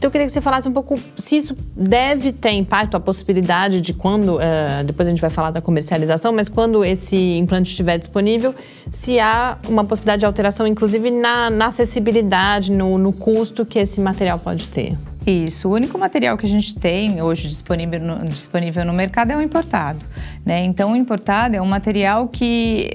então 0.00 0.08
eu 0.08 0.12
queria 0.12 0.26
que 0.26 0.32
você 0.32 0.40
falasse 0.40 0.66
um 0.66 0.72
pouco 0.72 0.98
se 1.18 1.36
isso 1.36 1.54
deve 1.76 2.32
ter 2.32 2.52
impacto, 2.52 2.96
a 2.96 3.00
possibilidade 3.00 3.82
de 3.82 3.92
quando, 3.92 4.36
uh, 4.36 4.82
depois 4.82 5.06
a 5.06 5.10
gente 5.10 5.20
vai 5.20 5.28
falar 5.28 5.50
da 5.50 5.60
comercialização, 5.60 6.32
mas 6.32 6.48
quando 6.48 6.82
esse 6.82 7.36
implante 7.36 7.68
estiver 7.68 7.98
disponível, 7.98 8.54
se 8.90 9.20
há 9.20 9.58
uma 9.68 9.84
possibilidade 9.84 10.20
de 10.20 10.24
alteração, 10.24 10.66
inclusive 10.66 11.10
na, 11.10 11.50
na 11.50 11.66
acessibilidade, 11.66 12.72
no, 12.72 12.96
no 12.96 13.12
custo 13.12 13.66
que 13.66 13.78
esse 13.78 14.00
material 14.00 14.38
pode 14.38 14.68
ter. 14.68 14.96
Isso. 15.26 15.68
O 15.68 15.72
único 15.72 15.98
material 15.98 16.38
que 16.38 16.46
a 16.46 16.48
gente 16.48 16.74
tem 16.74 17.20
hoje 17.20 17.46
disponível 17.46 18.00
no, 18.00 18.24
disponível 18.24 18.86
no 18.86 18.94
mercado 18.94 19.32
é 19.32 19.36
o 19.36 19.42
importado. 19.42 20.00
Né? 20.46 20.64
Então, 20.64 20.92
o 20.92 20.96
importado 20.96 21.56
é 21.56 21.60
um 21.60 21.66
material 21.66 22.26
que 22.26 22.88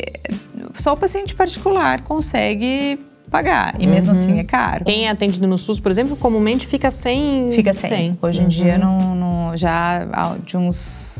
só 0.73 0.93
o 0.93 0.97
paciente 0.97 1.35
particular 1.35 2.01
consegue 2.01 2.99
pagar. 3.35 3.75
E 3.79 3.85
mesmo 3.85 4.13
uhum. 4.13 4.19
assim 4.19 4.39
é 4.39 4.43
caro. 4.43 4.85
Quem 4.85 5.07
é 5.07 5.09
atendido 5.09 5.45
no 5.45 5.57
SUS, 5.57 5.79
por 5.79 5.91
exemplo, 5.91 6.15
comumente 6.15 6.65
fica 6.65 6.89
sem. 6.89 7.51
Fica 7.51 7.73
sem. 7.73 7.89
sem. 7.89 8.17
Hoje 8.21 8.39
em 8.39 8.43
uhum. 8.43 8.49
dia, 8.49 8.77
não, 8.77 9.15
não, 9.15 9.57
já 9.57 10.07
de 10.45 10.55
uns 10.55 11.14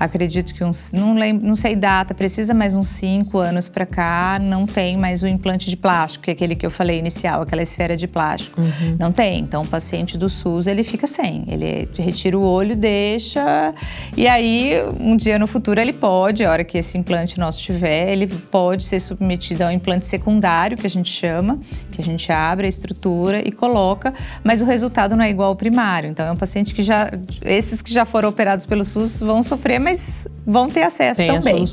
acredito 0.00 0.54
que 0.54 0.64
uns, 0.64 0.92
não, 0.92 1.14
lembro, 1.14 1.46
não 1.46 1.54
sei 1.54 1.76
data 1.76 2.14
precisa, 2.14 2.54
mas 2.54 2.74
uns 2.74 2.88
cinco 2.88 3.38
anos 3.38 3.68
para 3.68 3.84
cá 3.84 4.38
não 4.40 4.66
tem 4.66 4.96
mais 4.96 5.22
o 5.22 5.26
implante 5.26 5.68
de 5.68 5.76
plástico, 5.76 6.24
que 6.24 6.30
é 6.30 6.32
aquele 6.32 6.56
que 6.56 6.64
eu 6.64 6.70
falei 6.70 6.98
inicial, 6.98 7.42
aquela 7.42 7.62
esfera 7.62 7.94
de 7.96 8.08
plástico. 8.08 8.58
Uhum. 8.60 8.96
Não 8.98 9.12
tem. 9.12 9.40
Então, 9.40 9.60
o 9.60 9.68
paciente 9.68 10.16
do 10.16 10.30
SUS, 10.30 10.66
ele 10.66 10.82
fica 10.82 11.06
sem. 11.06 11.44
Ele 11.46 11.86
retira 11.98 12.38
o 12.38 12.42
olho, 12.42 12.74
deixa. 12.74 13.74
E 14.16 14.26
aí, 14.26 14.74
um 14.98 15.16
dia 15.16 15.38
no 15.38 15.46
futuro, 15.46 15.78
ele 15.78 15.92
pode, 15.92 16.42
a 16.42 16.50
hora 16.50 16.64
que 16.64 16.78
esse 16.78 16.96
implante 16.96 17.38
nosso 17.38 17.58
tiver, 17.58 18.10
ele 18.10 18.26
pode 18.26 18.84
ser 18.84 19.00
submetido 19.00 19.64
ao 19.64 19.70
implante 19.70 20.06
secundário, 20.06 20.78
que 20.78 20.86
a 20.86 20.90
gente 20.90 21.12
chama, 21.12 21.58
que 22.00 22.08
a 22.08 22.12
gente 22.12 22.32
abre 22.32 22.66
a 22.66 22.68
estrutura 22.68 23.46
e 23.46 23.52
coloca, 23.52 24.12
mas 24.42 24.62
o 24.62 24.64
resultado 24.64 25.16
não 25.16 25.24
é 25.24 25.30
igual 25.30 25.48
ao 25.48 25.56
primário. 25.56 26.10
Então, 26.10 26.26
é 26.26 26.32
um 26.32 26.36
paciente 26.36 26.74
que 26.74 26.82
já. 26.82 27.10
Esses 27.44 27.82
que 27.82 27.92
já 27.92 28.04
foram 28.04 28.28
operados 28.28 28.66
pelo 28.66 28.84
SUS 28.84 29.20
vão 29.20 29.42
sofrer, 29.42 29.78
mas 29.78 30.26
vão 30.46 30.68
ter 30.68 30.82
acesso 30.82 31.20
Tem 31.20 31.32
também. 31.32 31.64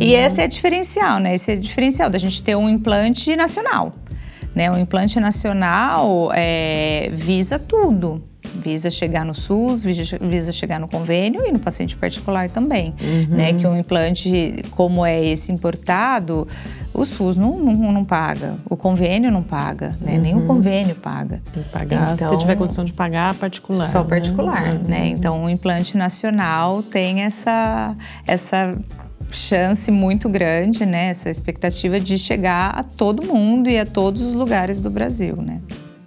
e 0.00 0.14
esse 0.14 0.40
é 0.40 0.48
diferencial, 0.48 1.18
né? 1.18 1.34
Esse 1.34 1.52
é 1.52 1.56
diferencial 1.56 2.10
da 2.10 2.18
gente 2.18 2.42
ter 2.42 2.56
um 2.56 2.68
implante 2.68 3.34
nacional. 3.36 3.92
Né? 4.54 4.70
O 4.70 4.78
implante 4.78 5.18
nacional 5.18 6.30
é, 6.32 7.10
visa 7.12 7.58
tudo. 7.58 8.22
Visa 8.64 8.90
chegar 8.90 9.26
no 9.26 9.34
SUS, 9.34 9.82
visa, 9.84 10.52
chegar 10.52 10.80
no 10.80 10.88
convênio 10.88 11.46
e 11.46 11.52
no 11.52 11.58
paciente 11.58 11.94
particular 11.96 12.48
também. 12.48 12.94
Uhum. 12.98 13.36
Né? 13.36 13.52
Que 13.52 13.66
um 13.66 13.78
implante, 13.78 14.62
como 14.70 15.04
é 15.04 15.22
esse 15.22 15.52
importado, 15.52 16.48
o 16.94 17.04
SUS 17.04 17.36
não, 17.36 17.58
não, 17.58 17.92
não 17.92 18.04
paga, 18.04 18.54
o 18.70 18.76
convênio 18.76 19.30
não 19.30 19.42
paga, 19.42 19.90
né? 20.00 20.14
Uhum. 20.14 20.22
nem 20.22 20.34
o 20.34 20.38
uhum. 20.38 20.46
convênio 20.46 20.94
paga. 20.94 21.42
Tem 21.52 21.62
que 21.62 21.68
pagar, 21.68 22.14
então, 22.14 22.30
se 22.30 22.38
tiver 22.38 22.56
condição 22.56 22.84
de 22.84 22.92
pagar, 22.92 23.34
particular. 23.34 23.88
Só 23.88 24.02
né? 24.02 24.08
particular, 24.08 24.72
né? 24.74 24.80
né? 24.86 25.08
Então, 25.08 25.44
o 25.44 25.50
implante 25.50 25.96
nacional 25.96 26.82
tem 26.82 27.22
essa, 27.22 27.92
essa 28.26 28.78
chance 29.30 29.90
muito 29.90 30.28
grande, 30.28 30.86
né? 30.86 31.08
Essa 31.08 31.28
expectativa 31.28 31.98
de 31.98 32.18
chegar 32.18 32.70
a 32.70 32.82
todo 32.82 33.26
mundo 33.26 33.68
e 33.68 33.78
a 33.78 33.84
todos 33.84 34.22
os 34.22 34.32
lugares 34.32 34.80
do 34.80 34.88
Brasil, 34.88 35.36
né? 35.36 35.60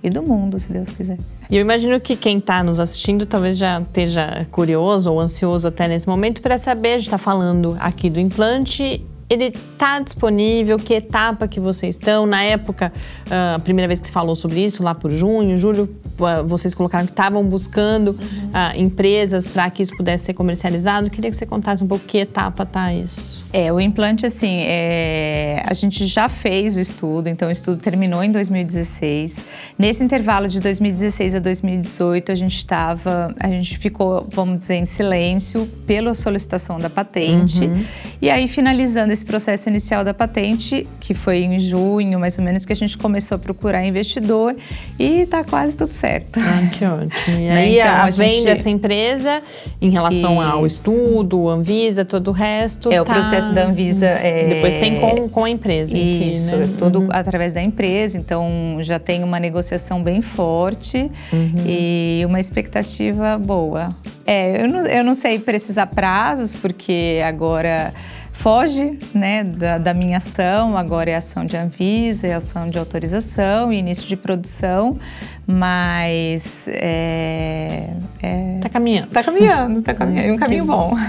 E 0.08 0.10
do 0.10 0.24
mundo, 0.24 0.58
se 0.58 0.72
Deus 0.72 0.90
quiser. 0.90 1.18
E 1.50 1.58
eu 1.58 1.62
imagino 1.62 2.00
que 2.00 2.16
quem 2.16 2.38
está 2.38 2.64
nos 2.64 2.80
assistindo 2.80 3.26
talvez 3.26 3.58
já 3.58 3.82
esteja 3.82 4.48
curioso 4.52 5.12
ou 5.12 5.20
ansioso 5.20 5.68
até 5.68 5.88
nesse 5.88 6.08
momento 6.08 6.42
para 6.42 6.58
saber, 6.58 6.90
a 6.90 6.98
gente 6.98 7.08
está 7.08 7.18
falando 7.18 7.76
aqui 7.80 8.10
do 8.10 8.20
implante 8.20 9.04
ele 9.30 9.46
está 9.46 10.00
disponível? 10.00 10.78
Que 10.78 10.96
etapa 10.96 11.48
que 11.48 11.60
vocês 11.60 11.96
estão? 11.96 12.26
Na 12.26 12.44
época, 12.44 12.94
ah, 13.30 13.56
a 13.56 13.60
primeira 13.60 13.88
vez 13.88 14.00
que 14.00 14.08
se 14.08 14.12
falou 14.12 14.36
sobre 14.36 14.64
isso, 14.64 14.82
lá 14.82 14.96
por 14.96 15.12
junho, 15.12 15.58
julho, 15.58 15.90
ah, 16.22 16.42
vocês 16.44 16.74
colocaram 16.74 17.06
que 17.06 17.12
estavam 17.12 17.44
buscando 17.48 18.12
uhum. 18.12 18.50
uh, 18.50 18.80
empresas 18.80 19.46
para 19.46 19.70
que 19.70 19.84
isso 19.84 19.96
pudesse 19.98 20.26
ser 20.26 20.34
comercializado. 20.34 21.10
Queria 21.10 21.30
que 21.30 21.36
você 21.36 21.46
contasse 21.46 21.84
um 21.84 21.88
pouco 21.88 22.06
que 22.06 22.18
etapa 22.18 22.64
está 22.64 22.94
isso. 22.94 23.37
É, 23.54 23.72
o 23.72 23.80
implante, 23.80 24.26
assim, 24.26 24.60
é... 24.62 25.64
a 25.66 25.74
gente 25.74 26.06
já 26.06 26.28
fez 26.28 26.76
o 26.76 26.80
estudo, 26.80 27.30
então 27.30 27.48
o 27.48 27.52
estudo 27.52 27.82
terminou 27.82 28.24
em 28.24 28.32
2016. 28.32 29.46
Nesse 29.80 30.04
intervalo 30.04 30.48
de 30.48 30.60
2016 30.60 31.36
a 31.36 31.40
2018, 31.40 32.32
a 32.32 32.36
gente 32.36 32.58
estava, 32.58 33.34
a 33.40 33.48
gente 33.48 33.78
ficou, 33.78 34.28
vamos 34.30 34.60
dizer, 34.60 34.76
em 34.76 34.86
silêncio 34.86 35.66
pela 35.86 36.14
solicitação 36.14 36.78
da 36.78 36.90
patente. 36.90 37.66
Uhum. 37.66 37.86
E 38.22 38.30
aí, 38.30 38.48
finalizando 38.48 39.14
esse 39.14 39.24
processo 39.24 39.70
inicial 39.70 40.04
da 40.04 40.14
patente, 40.14 40.86
que 41.00 41.14
foi 41.14 41.40
em 41.40 41.60
junho, 41.60 42.20
mais 42.20 42.38
ou 42.38 42.44
menos, 42.44 42.66
que 42.66 42.74
a 42.74 42.76
gente 42.76 42.98
começou 42.98 43.36
a 43.36 43.40
procurar 43.40 43.86
investidor 43.86 44.56
e 45.00 45.22
está 45.22 45.44
quase 45.44 45.78
tudo 45.78 45.94
certo. 45.94 46.40
Ah, 46.40 46.68
que 46.68 46.84
ótimo. 46.84 47.38
E 47.38 47.48
né, 47.48 47.58
aí, 47.58 47.80
então, 47.80 47.92
a, 47.92 48.04
a 48.04 48.12
gente... 48.12 48.36
venda 48.36 48.46
dessa 48.46 48.70
empresa 48.70 49.42
em 49.82 49.90
relação 49.90 50.42
Isso. 50.42 50.52
ao 50.52 50.66
estudo, 50.66 51.48
Anvisa, 51.48 52.04
todo 52.04 52.30
o 52.30 52.32
resto. 52.32 52.92
É, 52.92 52.96
tá... 52.96 53.04
o 53.04 53.06
processo 53.06 53.37
processo 53.38 53.54
da 53.54 53.66
Anvisa 53.66 54.06
é... 54.06 54.48
Depois 54.48 54.74
tem 54.76 55.00
com, 55.00 55.30
com 55.30 55.44
a 55.44 55.50
empresa 55.50 55.98
Isso, 55.98 56.48
si, 56.48 56.56
né? 56.56 56.70
tudo 56.78 57.02
uhum. 57.02 57.10
através 57.12 57.54
da 57.54 57.62
empresa. 57.62 58.18
Então, 58.18 58.78
já 58.82 59.00
tem 59.00 59.24
uma 59.24 59.40
negociação 59.40 60.02
bem 60.02 60.22
forte 60.22 61.12
uhum. 61.32 61.64
e 61.66 62.24
uma 62.26 62.40
expectativa 62.40 63.38
boa. 63.38 63.90
É, 64.26 64.64
eu 64.64 64.70
não, 64.70 64.86
eu 64.86 65.04
não 65.04 65.16
sei 65.16 65.40
precisar 65.40 65.88
prazos, 65.88 66.56
porque 66.56 67.22
agora 67.26 67.94
foge 68.38 69.00
né, 69.14 69.44
da, 69.44 69.78
da, 69.78 69.94
minha 69.94 70.18
ação, 70.18 70.78
agora 70.78 71.10
é 71.10 71.16
ação 71.16 71.46
de 71.46 71.58
Anvisa, 71.58 72.28
é 72.28 72.34
ação 72.34 72.70
de 72.70 72.78
autorização 72.78 73.74
e 73.74 73.80
início 73.80 74.08
de 74.08 74.16
produção, 74.16 75.00
mas 75.46 76.68
é, 76.68 77.90
é, 78.22 78.60
tá 78.62 78.70
caminhando. 78.70 79.08
Tá 79.08 79.24
caminhando, 79.24 79.82
tá 79.82 79.94
caminhando, 79.94 80.30
é 80.30 80.34
um 80.34 80.38
caminho 80.38 80.66
bom. 80.66 80.94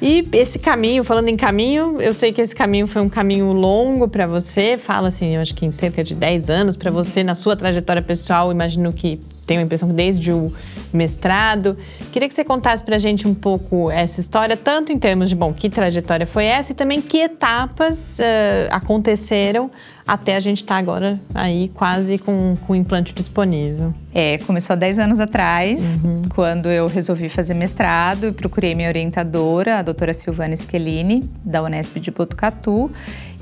E 0.00 0.24
esse 0.32 0.60
caminho, 0.60 1.02
falando 1.02 1.26
em 1.26 1.36
caminho, 1.36 2.00
eu 2.00 2.14
sei 2.14 2.32
que 2.32 2.40
esse 2.40 2.54
caminho 2.54 2.86
foi 2.86 3.02
um 3.02 3.08
caminho 3.08 3.52
longo 3.52 4.06
para 4.06 4.28
você. 4.28 4.78
Fala 4.78 5.08
assim, 5.08 5.34
eu 5.34 5.42
acho 5.42 5.52
que 5.56 5.66
em 5.66 5.72
cerca 5.72 6.04
de 6.04 6.14
10 6.14 6.50
anos 6.50 6.76
para 6.76 6.88
você 6.88 7.24
na 7.24 7.34
sua 7.34 7.56
trajetória 7.56 8.00
pessoal, 8.00 8.52
imagino 8.52 8.92
que 8.92 9.18
tenho 9.48 9.60
a 9.60 9.64
impressão 9.64 9.88
que 9.88 9.94
desde 9.94 10.30
o 10.30 10.52
mestrado. 10.92 11.76
Queria 12.12 12.28
que 12.28 12.34
você 12.34 12.44
contasse 12.44 12.84
para 12.84 12.96
a 12.96 12.98
gente 12.98 13.26
um 13.26 13.34
pouco 13.34 13.90
essa 13.90 14.20
história, 14.20 14.56
tanto 14.56 14.92
em 14.92 14.98
termos 14.98 15.28
de, 15.28 15.34
bom, 15.34 15.52
que 15.52 15.68
trajetória 15.70 16.26
foi 16.26 16.44
essa 16.44 16.72
e 16.72 16.74
também 16.74 17.00
que 17.00 17.18
etapas 17.18 18.18
uh, 18.18 18.22
aconteceram 18.70 19.70
até 20.06 20.36
a 20.36 20.40
gente 20.40 20.62
estar 20.62 20.74
tá 20.74 20.80
agora 20.80 21.20
aí 21.34 21.68
quase 21.74 22.18
com, 22.18 22.56
com 22.66 22.72
o 22.72 22.76
implante 22.76 23.12
disponível. 23.12 23.92
É, 24.14 24.38
começou 24.38 24.72
há 24.72 24.76
10 24.76 24.98
anos 24.98 25.20
atrás, 25.20 26.00
uhum. 26.02 26.22
quando 26.30 26.70
eu 26.70 26.86
resolvi 26.86 27.28
fazer 27.28 27.52
mestrado 27.52 28.28
e 28.28 28.32
procurei 28.32 28.74
minha 28.74 28.88
orientadora, 28.88 29.78
a 29.78 29.82
doutora 29.82 30.14
Silvana 30.14 30.56
Schelini, 30.56 31.28
da 31.44 31.62
Unesp 31.62 32.00
de 32.00 32.10
Botucatu, 32.10 32.90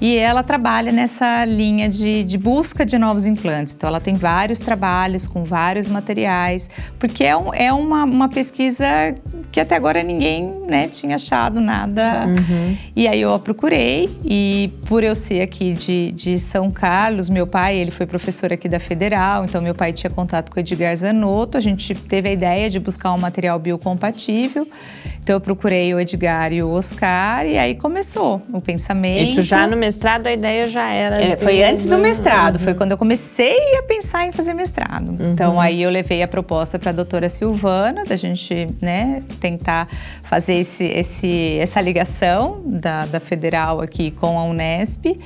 e 0.01 0.17
ela 0.17 0.43
trabalha 0.43 0.93
nessa 0.93 1.45
linha 1.45 1.89
de, 1.89 2.23
de, 2.23 2.37
busca 2.37 2.85
de 2.85 2.99
novos 2.99 3.25
implantes. 3.27 3.75
Então, 3.75 3.89
ela 3.89 4.01
tem 4.01 4.15
vários 4.15 4.59
trabalhos 4.59 5.27
com 5.27 5.43
vários 5.45 5.89
materiais, 5.89 6.69
porque 6.99 7.25
é, 7.25 7.37
um, 7.37 7.55
é 7.55 7.73
uma, 7.73 8.05
uma, 8.05 8.29
pesquisa 8.29 8.87
que 9.51 9.59
até 9.59 9.75
agora 9.75 10.03
ninguém 10.03 10.49
né, 10.67 10.89
tinha 10.89 11.17
achado 11.17 11.61
nada. 11.61 12.27
Uhum. 12.27 12.77
E 12.95 13.09
aí 13.09 13.21
eu 13.21 13.33
a 13.33 13.39
procurei, 13.39 14.11
e 14.25 14.71
por 14.87 15.03
eu 15.03 15.15
ser 15.15 15.41
aqui 15.41 15.73
de, 15.73 16.13
de 16.13 16.39
São 16.39 16.71
Carlos, 16.71 17.31
meu 17.31 17.47
pai 17.47 17.77
ele 17.77 17.91
foi 17.91 18.07
professor 18.07 18.53
aqui 18.53 18.69
da 18.69 18.79
Federal, 18.79 19.45
então 19.45 19.63
meu 19.63 19.75
pai 19.75 19.93
tinha 19.93 20.11
contato 20.11 20.51
com 20.51 20.59
o 20.59 20.61
Edgar 20.61 20.95
Zanotto, 20.95 21.57
a 21.57 21.61
gente 21.61 21.95
teve 21.95 22.29
a 22.29 22.33
ideia 22.33 22.69
de 22.69 22.79
buscar 22.79 23.13
um 23.13 23.19
material 23.19 23.59
biocompatível 23.59 24.67
Então 25.27 25.35
eu 25.35 25.41
procurei 25.41 25.93
o 25.93 25.99
Edgar 25.99 26.53
e 26.53 26.63
o 26.63 26.71
Oscar 26.71 27.45
e 27.45 27.59
aí 27.59 27.75
começou 27.75 28.41
o 28.53 28.61
pensamento. 28.61 29.25
Isso 29.25 29.43
já 29.43 29.67
no 29.67 29.77
mestrado 29.77 30.29
a 30.29 30.33
ideia 30.33 30.69
já 30.69 30.89
era. 30.89 31.21
É, 31.21 31.35
foi 31.35 31.65
antes 31.65 31.85
do 31.85 31.99
mestrado, 31.99 32.55
uhum. 32.55 32.61
foi 32.61 32.75
quando 32.75 32.93
eu 32.93 32.97
comecei 32.97 33.75
a 33.77 33.83
pensar 33.83 34.29
em 34.29 34.31
fazer 34.31 34.55
mestrado. 34.55 35.09
Uhum. 35.09 35.33
Então 35.33 35.61
aí 35.61 35.83
eu 35.83 35.91
levei 35.91 36.23
a 36.23 36.29
proposta 36.29 36.79
para 36.79 36.91
a 36.91 36.93
doutora 36.93 37.29
Silvana 37.29 38.05
da 38.05 38.15
gente, 38.15 38.69
né, 38.81 39.21
tentar 39.41 39.89
fazer 40.23 40.55
esse, 40.55 40.85
esse, 40.85 41.59
essa 41.59 41.81
ligação 41.81 42.63
da, 42.65 43.05
da 43.07 43.19
federal 43.19 43.81
aqui 43.81 44.13
com 44.13 44.39
a 44.39 44.45
Unesp. 44.45 45.17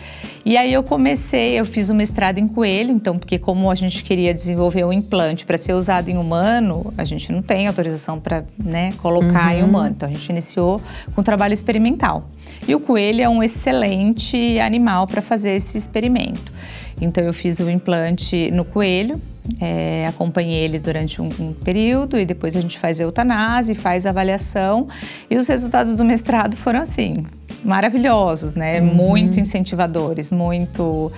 E 0.44 0.56
aí 0.56 0.72
eu 0.72 0.82
comecei, 0.82 1.60
eu 1.60 1.66
fiz 1.66 1.90
o 1.90 1.94
mestrado 1.94 2.38
em 2.38 2.48
coelho, 2.48 2.90
então, 2.90 3.18
porque 3.18 3.38
como 3.38 3.70
a 3.70 3.74
gente 3.74 4.02
queria 4.02 4.32
desenvolver 4.32 4.84
um 4.84 4.92
implante 4.92 5.44
para 5.44 5.58
ser 5.58 5.74
usado 5.74 6.08
em 6.08 6.16
humano, 6.16 6.92
a 6.96 7.04
gente 7.04 7.30
não 7.30 7.42
tem 7.42 7.66
autorização 7.66 8.18
para 8.18 8.44
né, 8.58 8.90
colocar 9.02 9.52
uhum. 9.52 9.58
em 9.58 9.62
humano. 9.62 9.89
Então 9.90 10.08
a 10.08 10.12
gente 10.12 10.28
iniciou 10.28 10.80
com 11.14 11.22
trabalho 11.22 11.54
experimental. 11.54 12.26
E 12.66 12.74
o 12.74 12.80
coelho 12.80 13.22
é 13.22 13.28
um 13.28 13.42
excelente 13.42 14.58
animal 14.60 15.06
para 15.06 15.20
fazer 15.20 15.50
esse 15.50 15.76
experimento. 15.76 16.52
Então 17.00 17.24
eu 17.24 17.32
fiz 17.32 17.60
o 17.60 17.70
implante 17.70 18.50
no 18.50 18.64
coelho, 18.64 19.20
é, 19.60 20.06
acompanhei 20.06 20.64
ele 20.64 20.78
durante 20.78 21.20
um, 21.20 21.28
um, 21.40 21.54
período 21.54 22.18
e 22.18 22.26
depois 22.26 22.56
a 22.56 22.60
gente 22.60 22.78
faz 22.78 23.00
a 23.00 23.04
eutanásia, 23.04 23.74
faz 23.74 24.04
a 24.04 24.10
avaliação 24.10 24.88
e 25.30 25.36
os 25.36 25.46
resultados 25.46 25.96
do 25.96 26.04
mestrado 26.04 26.56
foram 26.56 26.80
assim 26.80 27.24
maravilhosos, 27.64 28.54
né? 28.54 28.80
Uhum. 28.80 28.94
Muito 28.94 29.40
incentivadores, 29.40 30.30
muito 30.30 31.10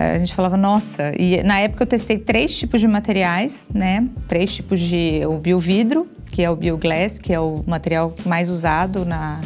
a 0.00 0.18
gente 0.18 0.34
falava, 0.34 0.56
nossa, 0.56 1.12
e 1.18 1.42
na 1.42 1.60
época 1.60 1.82
eu 1.84 1.86
testei 1.86 2.18
três 2.18 2.56
tipos 2.56 2.80
de 2.80 2.88
materiais, 2.88 3.68
né? 3.72 4.08
Três 4.26 4.54
tipos 4.54 4.80
de 4.80 5.20
o 5.26 5.38
biovidro, 5.38 6.08
que 6.32 6.42
é 6.42 6.48
o 6.50 6.56
bioglass, 6.56 7.18
que 7.18 7.32
é 7.32 7.38
o 7.38 7.62
material 7.66 8.14
mais 8.24 8.48
usado 8.48 9.04
na 9.04 9.40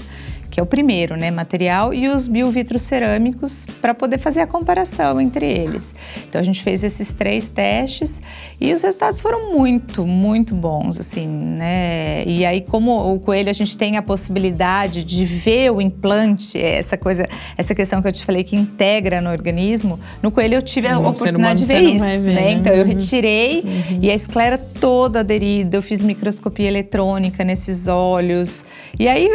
que 0.54 0.60
é 0.60 0.62
o 0.62 0.66
primeiro, 0.66 1.16
né, 1.16 1.32
material, 1.32 1.92
e 1.92 2.06
os 2.08 2.28
biovitros 2.28 2.82
cerâmicos 2.82 3.66
para 3.82 3.92
poder 3.92 4.18
fazer 4.18 4.40
a 4.40 4.46
comparação 4.46 5.20
entre 5.20 5.50
eles. 5.50 5.92
Então 6.28 6.40
a 6.40 6.44
gente 6.44 6.62
fez 6.62 6.84
esses 6.84 7.10
três 7.10 7.50
testes 7.50 8.22
e 8.60 8.72
os 8.72 8.80
resultados 8.80 9.18
foram 9.20 9.52
muito, 9.52 10.06
muito 10.06 10.54
bons, 10.54 11.00
assim, 11.00 11.26
né? 11.26 12.22
E 12.24 12.46
aí 12.46 12.60
como 12.60 13.12
o 13.12 13.18
coelho 13.18 13.50
a 13.50 13.52
gente 13.52 13.76
tem 13.76 13.96
a 13.96 14.02
possibilidade 14.02 15.02
de 15.02 15.24
ver 15.24 15.72
o 15.72 15.80
implante, 15.80 16.56
essa 16.56 16.96
coisa, 16.96 17.28
essa 17.58 17.74
questão 17.74 18.00
que 18.00 18.06
eu 18.06 18.12
te 18.12 18.24
falei 18.24 18.44
que 18.44 18.54
integra 18.54 19.20
no 19.20 19.30
organismo, 19.30 19.98
no 20.22 20.30
coelho 20.30 20.54
eu 20.54 20.62
tive 20.62 20.86
a 20.86 21.00
oportunidade 21.00 21.62
de 21.62 21.66
ver 21.66 21.80
isso, 21.80 22.04
ver, 22.04 22.18
né? 22.20 22.52
Então 22.52 22.72
eu 22.72 22.84
uhum. 22.84 22.90
retirei 22.90 23.58
uhum. 23.58 23.98
e 24.02 24.08
a 24.08 24.14
esclera 24.14 24.56
toda 24.56 25.18
aderida, 25.18 25.76
eu 25.76 25.82
fiz 25.82 26.00
microscopia 26.00 26.68
eletrônica 26.68 27.42
nesses 27.42 27.88
olhos. 27.88 28.64
E 28.96 29.08
aí 29.08 29.28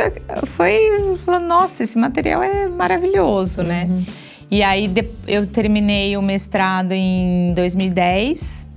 foi 0.55 1.08
falando, 1.17 1.45
nossa, 1.45 1.83
esse 1.83 1.97
material 1.97 2.41
é 2.43 2.67
maravilhoso, 2.67 3.63
né? 3.63 3.85
uhum. 3.89 3.97
né? 3.97 4.05
E 4.51 4.63
aí 4.63 4.91
eu 5.27 5.45
terminei 5.45 6.17
o 6.17 6.21
mestrado 6.21 6.91
em 6.91 7.53
2010. 7.53 8.67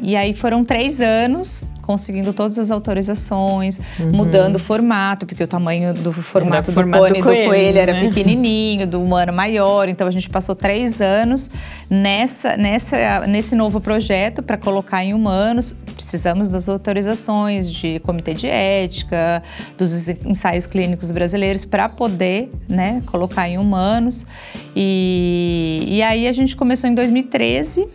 E 0.00 0.16
aí 0.16 0.34
foram 0.34 0.64
três 0.64 1.00
anos 1.00 1.68
conseguindo 1.82 2.32
todas 2.32 2.58
as 2.58 2.70
autorizações, 2.70 3.78
uhum. 3.98 4.12
mudando 4.12 4.56
o 4.56 4.58
formato, 4.58 5.26
porque 5.26 5.42
o 5.42 5.48
tamanho 5.48 5.92
do 5.92 6.12
formato, 6.12 6.70
do, 6.70 6.74
formato 6.74 7.08
cone, 7.08 7.18
do, 7.18 7.24
coelho, 7.24 7.44
do 7.44 7.48
coelho 7.48 7.78
era 7.78 7.92
né? 7.92 8.08
pequenininho, 8.08 8.86
do 8.86 9.02
humano 9.02 9.32
maior. 9.32 9.88
Então 9.88 10.06
a 10.06 10.10
gente 10.10 10.30
passou 10.30 10.54
três 10.54 11.00
anos 11.00 11.50
nessa, 11.90 12.56
nessa, 12.56 13.26
nesse 13.26 13.54
novo 13.54 13.80
projeto 13.80 14.42
para 14.42 14.56
colocar 14.56 15.04
em 15.04 15.12
humanos. 15.12 15.74
Precisamos 15.94 16.48
das 16.48 16.68
autorizações 16.68 17.70
de 17.70 17.98
comitê 18.00 18.32
de 18.32 18.46
ética, 18.46 19.42
dos 19.76 20.08
ensaios 20.08 20.66
clínicos 20.66 21.10
brasileiros 21.10 21.64
para 21.64 21.88
poder 21.88 22.50
né, 22.68 23.02
colocar 23.06 23.48
em 23.48 23.58
humanos. 23.58 24.26
E, 24.74 25.84
e 25.86 26.02
aí 26.02 26.26
a 26.26 26.32
gente 26.32 26.56
começou 26.56 26.88
em 26.88 26.94
2013 26.94 27.88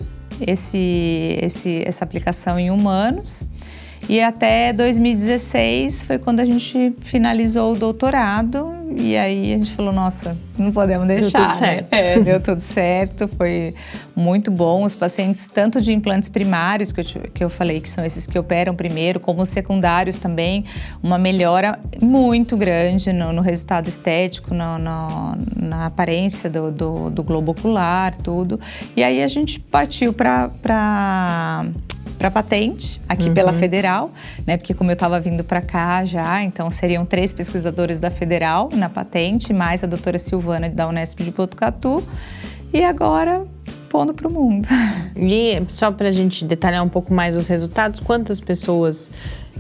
esse, 0.46 1.38
esse, 1.42 1.84
essa 1.86 2.04
aplicação 2.04 2.60
em 2.60 2.70
humanos. 2.70 3.44
E 4.10 4.22
até 4.22 4.72
2016 4.72 6.06
foi 6.06 6.18
quando 6.18 6.40
a 6.40 6.46
gente 6.46 6.94
finalizou 7.02 7.74
o 7.74 7.76
doutorado. 7.78 8.74
E 8.96 9.18
aí 9.18 9.54
a 9.54 9.58
gente 9.58 9.76
falou: 9.76 9.92
nossa, 9.92 10.38
não 10.58 10.72
podemos 10.72 11.06
deixar. 11.06 11.40
Deu 11.40 11.48
tudo 11.48 11.58
certo. 11.58 11.94
É, 11.94 12.20
deu 12.20 12.42
tudo 12.42 12.62
certo, 12.62 13.28
foi 13.28 13.76
muito 14.16 14.50
bom. 14.50 14.84
Os 14.84 14.96
pacientes, 14.96 15.48
tanto 15.48 15.82
de 15.82 15.92
implantes 15.92 16.30
primários, 16.30 16.94
que 16.94 17.02
eu, 17.02 17.06
que 17.34 17.44
eu 17.44 17.50
falei 17.50 17.82
que 17.82 17.90
são 17.90 18.06
esses 18.06 18.26
que 18.26 18.40
operam 18.40 18.74
primeiro, 18.74 19.20
como 19.20 19.42
os 19.42 19.50
secundários 19.50 20.18
também, 20.18 20.64
uma 21.04 21.18
melhora 21.18 21.78
muito 22.02 22.56
grande 22.56 23.12
no, 23.12 23.34
no 23.34 23.42
resultado 23.42 23.90
estético, 23.90 24.54
no, 24.54 24.78
no, 24.78 25.38
na 25.56 25.86
aparência 25.88 26.50
do, 26.50 26.72
do, 26.72 27.10
do 27.10 27.24
globo 27.24 27.52
ocular, 27.52 28.16
tudo. 28.24 28.58
E 28.96 29.04
aí 29.04 29.22
a 29.22 29.28
gente 29.28 29.60
partiu 29.60 30.14
para 30.14 31.66
para 32.18 32.32
patente 32.32 33.00
aqui 33.08 33.28
uhum. 33.28 33.34
pela 33.34 33.54
Federal, 33.54 34.12
né? 34.46 34.58
Porque 34.58 34.74
como 34.74 34.90
eu 34.90 34.96
estava 34.96 35.20
vindo 35.20 35.44
para 35.44 35.62
cá 35.62 36.04
já, 36.04 36.42
então 36.44 36.70
seriam 36.72 37.06
três 37.06 37.34
pesquisadores 37.34 38.00
da 38.00 38.10
Federal 38.10 38.70
na 38.74 38.90
patente, 38.90 39.54
mais 39.54 39.84
a 39.84 39.88
doutora 39.88 40.18
Silvana 40.18 40.70
da 40.70 40.88
Unesp 40.88 41.24
de 41.24 41.32
Botucatu. 41.32 42.04
E 42.74 42.84
agora 42.84 43.46
pondo 43.90 44.14
para 44.14 44.28
o 44.28 44.32
mundo. 44.32 44.68
E 45.16 45.62
só 45.70 45.92
para 45.92 46.10
a 46.10 46.12
gente 46.12 46.46
detalhar 46.46 46.84
um 46.84 46.90
pouco 46.90 47.14
mais 47.14 47.36
os 47.36 47.48
resultados, 47.48 48.00
quantas 48.00 48.40
pessoas 48.40 49.12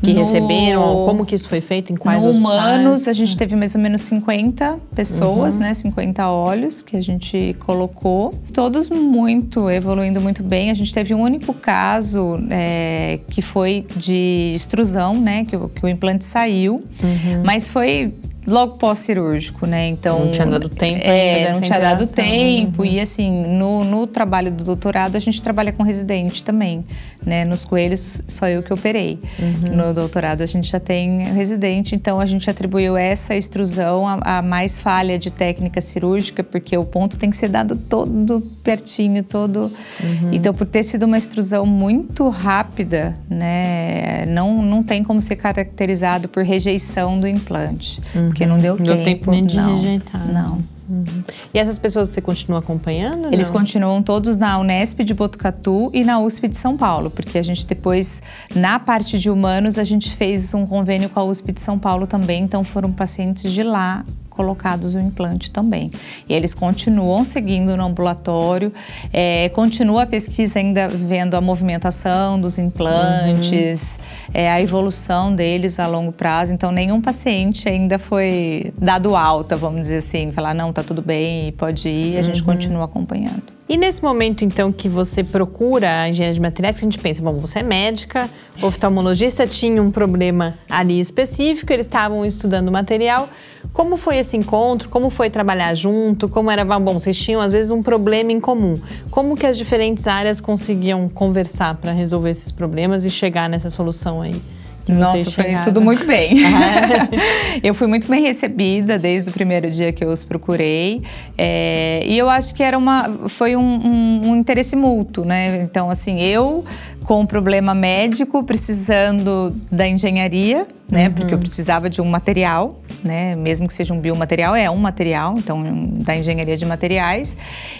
que 0.01 0.13
no, 0.13 0.19
receberam? 0.19 1.05
Como 1.05 1.25
que 1.25 1.35
isso 1.35 1.47
foi 1.47 1.61
feito? 1.61 1.91
Em 1.91 1.95
quais 1.95 2.23
no 2.23 2.29
hospitais? 2.29 2.57
humanos, 2.57 3.07
a 3.07 3.13
gente 3.13 3.37
teve 3.37 3.55
mais 3.55 3.75
ou 3.75 3.81
menos 3.81 4.01
50 4.01 4.79
pessoas, 4.95 5.55
uhum. 5.55 5.61
né? 5.61 5.73
50 5.73 6.29
olhos 6.29 6.81
que 6.81 6.97
a 6.97 7.01
gente 7.01 7.55
colocou. 7.59 8.33
Todos 8.53 8.89
muito, 8.89 9.69
evoluindo 9.69 10.21
muito 10.21 10.43
bem. 10.43 10.71
A 10.71 10.73
gente 10.73 10.93
teve 10.93 11.13
um 11.13 11.21
único 11.21 11.53
caso 11.53 12.39
é, 12.49 13.19
que 13.29 13.41
foi 13.41 13.85
de 13.95 14.53
extrusão, 14.55 15.13
né? 15.13 15.45
Que, 15.45 15.57
que 15.57 15.85
o 15.85 15.87
implante 15.87 16.25
saiu. 16.25 16.83
Uhum. 17.03 17.43
Mas 17.43 17.69
foi 17.69 18.13
logo 18.47 18.77
pós-cirúrgico, 18.77 19.67
né? 19.67 19.89
Então 19.89 20.23
não 20.23 20.31
tinha 20.31 20.47
dado 20.47 20.69
tempo. 20.69 21.01
É, 21.03 21.51
não 21.51 21.59
tinha 21.59 21.79
dado 21.79 22.07
tempo 22.07 22.81
uhum. 22.81 22.87
e 22.87 22.99
assim 23.01 23.45
no, 23.45 23.83
no 23.83 24.07
trabalho 24.07 24.49
do 24.49 24.63
doutorado 24.63 25.17
a 25.17 25.19
gente 25.19 25.41
trabalha 25.41 25.73
com 25.73 25.83
residente 25.83 26.41
também, 26.45 26.85
né? 27.25 27.43
Nos 27.43 27.65
coelhos 27.65 28.21
só 28.25 28.47
eu 28.47 28.63
que 28.63 28.71
operei. 28.71 29.19
Uhum. 29.37 29.75
No 29.75 29.93
doutorado 29.93 30.41
a 30.41 30.45
gente 30.45 30.71
já 30.71 30.79
tem 30.79 31.23
residente, 31.33 31.93
então 31.93 32.21
a 32.21 32.25
gente 32.25 32.49
atribuiu 32.49 32.95
essa 32.95 33.35
extrusão 33.35 34.07
a, 34.07 34.37
a, 34.37 34.41
mais 34.41 34.79
falha 34.79 35.19
de 35.19 35.29
técnica 35.29 35.81
cirúrgica 35.81 36.41
porque 36.41 36.77
o 36.77 36.85
ponto 36.85 37.17
tem 37.17 37.29
que 37.29 37.35
ser 37.35 37.49
dado 37.49 37.75
todo 37.75 38.39
pertinho, 38.63 39.23
todo. 39.23 39.69
Uhum. 40.01 40.29
Então 40.31 40.53
por 40.53 40.65
ter 40.65 40.83
sido 40.83 41.03
uma 41.03 41.17
extrusão 41.17 41.65
muito 41.65 42.29
rápida, 42.29 43.13
né? 43.29 44.25
Não 44.25 44.61
não 44.61 44.81
tem 44.81 45.03
como 45.03 45.19
ser 45.19 45.35
caracterizado 45.35 46.29
por 46.29 46.43
rejeição 46.43 47.19
do 47.19 47.27
implante 47.27 47.99
porque 48.37 48.45
não 48.45 48.59
deu, 48.59 48.77
deu 48.77 48.93
tempo. 48.97 49.03
tempo 49.03 49.31
nem 49.31 49.45
de 49.45 49.57
não, 49.57 49.75
rejeitar. 49.75 50.27
Não. 50.31 50.63
Uhum. 50.87 51.23
E 51.53 51.59
essas 51.59 51.79
pessoas 51.79 52.09
você 52.09 52.21
continua 52.21 52.59
acompanhando? 52.59 53.33
Eles 53.33 53.47
não? 53.49 53.59
continuam 53.59 54.01
todos 54.03 54.37
na 54.37 54.59
Unesp 54.59 54.99
de 54.99 55.13
Botucatu 55.13 55.89
e 55.91 56.03
na 56.03 56.19
USP 56.19 56.47
de 56.47 56.55
São 56.55 56.77
Paulo, 56.77 57.09
porque 57.09 57.39
a 57.39 57.43
gente 57.43 57.65
depois, 57.65 58.21
na 58.55 58.79
parte 58.79 59.17
de 59.17 59.29
humanos, 59.29 59.79
a 59.79 59.83
gente 59.83 60.15
fez 60.15 60.53
um 60.53 60.67
convênio 60.67 61.09
com 61.09 61.19
a 61.19 61.23
USP 61.23 61.51
de 61.51 61.61
São 61.61 61.79
Paulo 61.79 62.05
também, 62.05 62.43
então 62.43 62.63
foram 62.63 62.91
pacientes 62.91 63.51
de 63.51 63.63
lá 63.63 64.05
colocados 64.29 64.93
o 64.93 64.99
implante 64.99 65.49
também. 65.49 65.89
E 66.29 66.33
eles 66.33 66.53
continuam 66.53 67.25
seguindo 67.25 67.75
no 67.75 67.85
ambulatório, 67.85 68.71
é, 69.11 69.49
continua 69.49 70.03
a 70.03 70.05
pesquisa 70.05 70.59
ainda 70.59 70.87
vendo 70.87 71.33
a 71.33 71.41
movimentação 71.41 72.39
dos 72.39 72.59
implantes, 72.59 73.97
uhum. 73.97 74.16
É, 74.33 74.51
a 74.51 74.61
evolução 74.61 75.33
deles 75.35 75.79
a 75.79 75.87
longo 75.87 76.11
prazo. 76.11 76.53
Então, 76.53 76.71
nenhum 76.71 77.01
paciente 77.01 77.67
ainda 77.67 77.97
foi 77.99 78.73
dado 78.77 79.15
alta, 79.15 79.55
vamos 79.55 79.81
dizer 79.81 79.97
assim, 79.97 80.31
falar, 80.31 80.53
não, 80.53 80.71
tá 80.71 80.83
tudo 80.83 81.01
bem, 81.01 81.51
pode 81.53 81.87
ir, 81.87 82.17
a 82.17 82.21
gente 82.21 82.41
uhum. 82.41 82.45
continua 82.45 82.85
acompanhando. 82.85 83.56
E 83.69 83.75
nesse 83.75 84.01
momento, 84.01 84.45
então, 84.45 84.71
que 84.71 84.87
você 84.87 85.25
procura 85.25 86.03
a 86.03 86.09
engenharia 86.09 86.33
de 86.33 86.39
materiais, 86.39 86.77
que 86.77 86.85
a 86.85 86.89
gente 86.89 86.99
pensa, 86.99 87.21
bom, 87.21 87.33
você 87.33 87.59
é 87.59 87.63
médica, 87.63 88.29
oftalmologista, 88.61 89.45
tinha 89.45 89.83
um 89.83 89.91
problema 89.91 90.57
ali 90.69 91.01
específico, 91.01 91.73
eles 91.73 91.85
estavam 91.85 92.25
estudando 92.25 92.71
material. 92.71 93.27
Como 93.73 93.97
foi 93.97 94.19
esse 94.19 94.37
encontro? 94.37 94.87
Como 94.87 95.09
foi 95.09 95.29
trabalhar 95.29 95.75
junto? 95.75 96.29
Como 96.29 96.49
era, 96.49 96.63
bom, 96.63 96.93
vocês 96.93 97.17
tinham 97.17 97.41
às 97.41 97.51
vezes 97.51 97.69
um 97.69 97.83
problema 97.83 98.31
em 98.31 98.39
comum. 98.39 98.79
Como 99.11 99.35
que 99.35 99.45
as 99.45 99.57
diferentes 99.57 100.07
áreas 100.07 100.39
conseguiam 100.39 101.09
conversar 101.09 101.75
para 101.75 101.91
resolver 101.91 102.29
esses 102.29 102.53
problemas 102.53 103.03
e 103.03 103.09
chegar 103.09 103.49
nessa 103.49 103.69
solução 103.69 104.21
aí? 104.21 104.41
Nossa, 104.87 105.31
foi 105.31 105.55
tudo 105.63 105.81
muito 105.81 106.05
bem. 106.05 106.43
Ah. 106.45 107.07
eu 107.63 107.73
fui 107.73 107.87
muito 107.87 108.07
bem 108.07 108.21
recebida 108.21 108.97
desde 108.97 109.29
o 109.29 109.33
primeiro 109.33 109.69
dia 109.69 109.91
que 109.91 110.03
eu 110.03 110.09
os 110.09 110.23
procurei. 110.23 111.01
É, 111.37 112.03
e 112.05 112.17
eu 112.17 112.29
acho 112.29 112.53
que 112.53 112.63
era 112.63 112.77
uma, 112.77 113.09
foi 113.27 113.55
um, 113.55 113.61
um, 113.61 114.21
um 114.29 114.35
interesse 114.35 114.75
mútuo, 114.75 115.25
né? 115.25 115.61
Então, 115.61 115.89
assim, 115.89 116.21
eu 116.21 116.63
com 117.07 117.21
um 117.21 117.25
problema 117.25 117.73
médico, 117.73 118.43
precisando 118.43 119.55
da 119.71 119.87
engenharia, 119.87 120.67
né? 120.91 121.07
Uhum. 121.07 121.13
Porque 121.13 121.33
eu 121.33 121.37
precisava 121.37 121.89
de 121.89 122.01
um 122.01 122.05
material, 122.05 122.81
né? 123.01 123.33
Mesmo 123.33 123.65
que 123.65 123.73
seja 123.73 123.93
um 123.93 123.99
biomaterial, 124.01 124.53
é 124.53 124.69
um 124.69 124.75
material, 124.75 125.35
então 125.37 125.63
da 126.03 126.17
engenharia 126.17 126.57
de 126.57 126.65
materiais. 126.65 127.37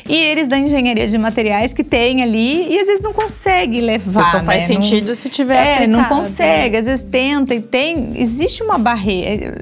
E 0.08 0.16
eles 0.16 0.48
da 0.48 0.58
engenharia 0.58 1.06
de 1.10 1.18
materiais 1.18 1.74
que 1.74 1.84
tem 1.84 2.24
ali 2.24 2.74
e 2.74 2.80
às 2.80 2.88
vezes 2.88 3.04
não 3.04 3.12
consegue 3.12 3.82
levar. 3.82 4.32
Só 4.32 4.40
faz 4.40 4.70
né? 4.70 4.76
sentido 4.76 5.08
não, 5.08 5.16
se 5.16 5.28
tiver. 5.28 5.58
É, 5.58 5.74
aplicado. 5.74 5.92
não 5.92 6.06
consegue, 6.06 6.78
às 6.78 6.86
vezes 6.86 7.06
tenta 7.12 7.54
e 7.54 7.60
tem. 7.60 8.12
Existe 8.16 8.64
uma 8.64 8.78
barreira 8.78 9.58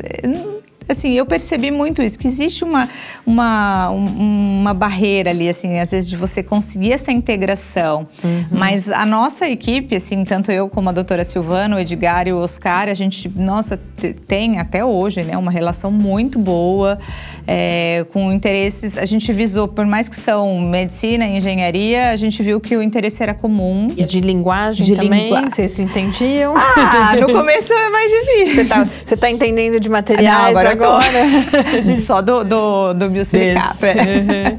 assim, 0.87 1.13
eu 1.13 1.25
percebi 1.25 1.71
muito 1.71 2.01
isso, 2.01 2.17
que 2.17 2.27
existe 2.27 2.63
uma, 2.63 2.89
uma, 3.25 3.89
uma 3.89 4.73
barreira 4.73 5.31
ali, 5.31 5.49
assim, 5.49 5.79
às 5.79 5.91
vezes 5.91 6.09
de 6.09 6.15
você 6.15 6.43
conseguir 6.43 6.91
essa 6.93 7.11
integração. 7.11 8.05
Uhum. 8.23 8.45
Mas 8.51 8.89
a 8.89 9.05
nossa 9.05 9.47
equipe, 9.47 9.95
assim, 9.95 10.23
tanto 10.23 10.51
eu 10.51 10.69
como 10.69 10.89
a 10.89 10.91
doutora 10.91 11.25
Silvana, 11.25 11.75
o 11.75 11.79
Edgar 11.79 12.27
e 12.27 12.33
o 12.33 12.37
Oscar, 12.37 12.89
a 12.89 12.93
gente, 12.93 13.29
nossa, 13.35 13.79
tem 14.27 14.59
até 14.59 14.83
hoje, 14.83 15.23
né, 15.23 15.37
uma 15.37 15.51
relação 15.51 15.91
muito 15.91 16.37
boa, 16.37 16.99
é, 17.47 18.05
com 18.11 18.31
interesses, 18.31 18.97
a 18.97 19.05
gente 19.05 19.31
visou, 19.31 19.67
por 19.67 19.85
mais 19.85 20.09
que 20.09 20.15
são 20.15 20.59
medicina 20.59 21.25
e 21.27 21.37
engenharia, 21.37 22.09
a 22.09 22.15
gente 22.15 22.41
viu 22.41 22.59
que 22.59 22.75
o 22.75 22.81
interesse 22.81 23.21
era 23.21 23.33
comum. 23.33 23.87
E 23.95 24.03
de 24.03 24.19
linguagem 24.19 24.85
de 24.85 24.95
também, 24.95 25.25
lingua... 25.25 25.49
vocês 25.49 25.71
se 25.71 25.81
entendiam? 25.81 26.55
Ah, 26.57 27.15
no 27.15 27.27
começo 27.33 27.71
é 27.73 27.89
mais 27.89 28.11
difícil. 28.11 28.55
Você 28.55 28.65
tá, 28.65 28.83
você 29.05 29.17
tá 29.17 29.29
entendendo 29.29 29.79
de 29.79 29.89
materiais 29.89 30.27
Não, 30.27 30.45
agora? 30.45 30.74
Agora. 30.75 31.97
Só 31.99 32.21
do, 32.21 32.43
do, 32.43 32.93
do 32.93 33.09
Milsilicap. 33.09 33.77
Uhum. 33.83 34.55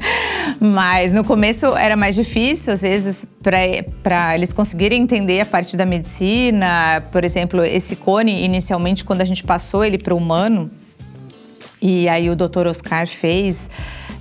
Mas 0.73 1.13
no 1.13 1.23
começo 1.23 1.77
era 1.77 1.95
mais 1.95 2.15
difícil, 2.15 2.73
às 2.73 2.81
vezes, 2.81 3.27
para 3.41 4.35
eles 4.35 4.51
conseguirem 4.53 5.01
entender 5.01 5.41
a 5.41 5.45
parte 5.45 5.77
da 5.77 5.85
medicina. 5.85 7.03
Por 7.11 7.23
exemplo, 7.23 7.63
esse 7.63 7.95
cone, 7.95 8.43
inicialmente, 8.43 9.05
quando 9.05 9.21
a 9.21 9.25
gente 9.25 9.43
passou 9.43 9.85
ele 9.85 9.97
para 9.97 10.13
o 10.13 10.17
humano, 10.17 10.69
e 11.81 12.09
aí 12.09 12.29
o 12.29 12.35
doutor 12.35 12.67
Oscar 12.67 13.07
fez 13.07 13.69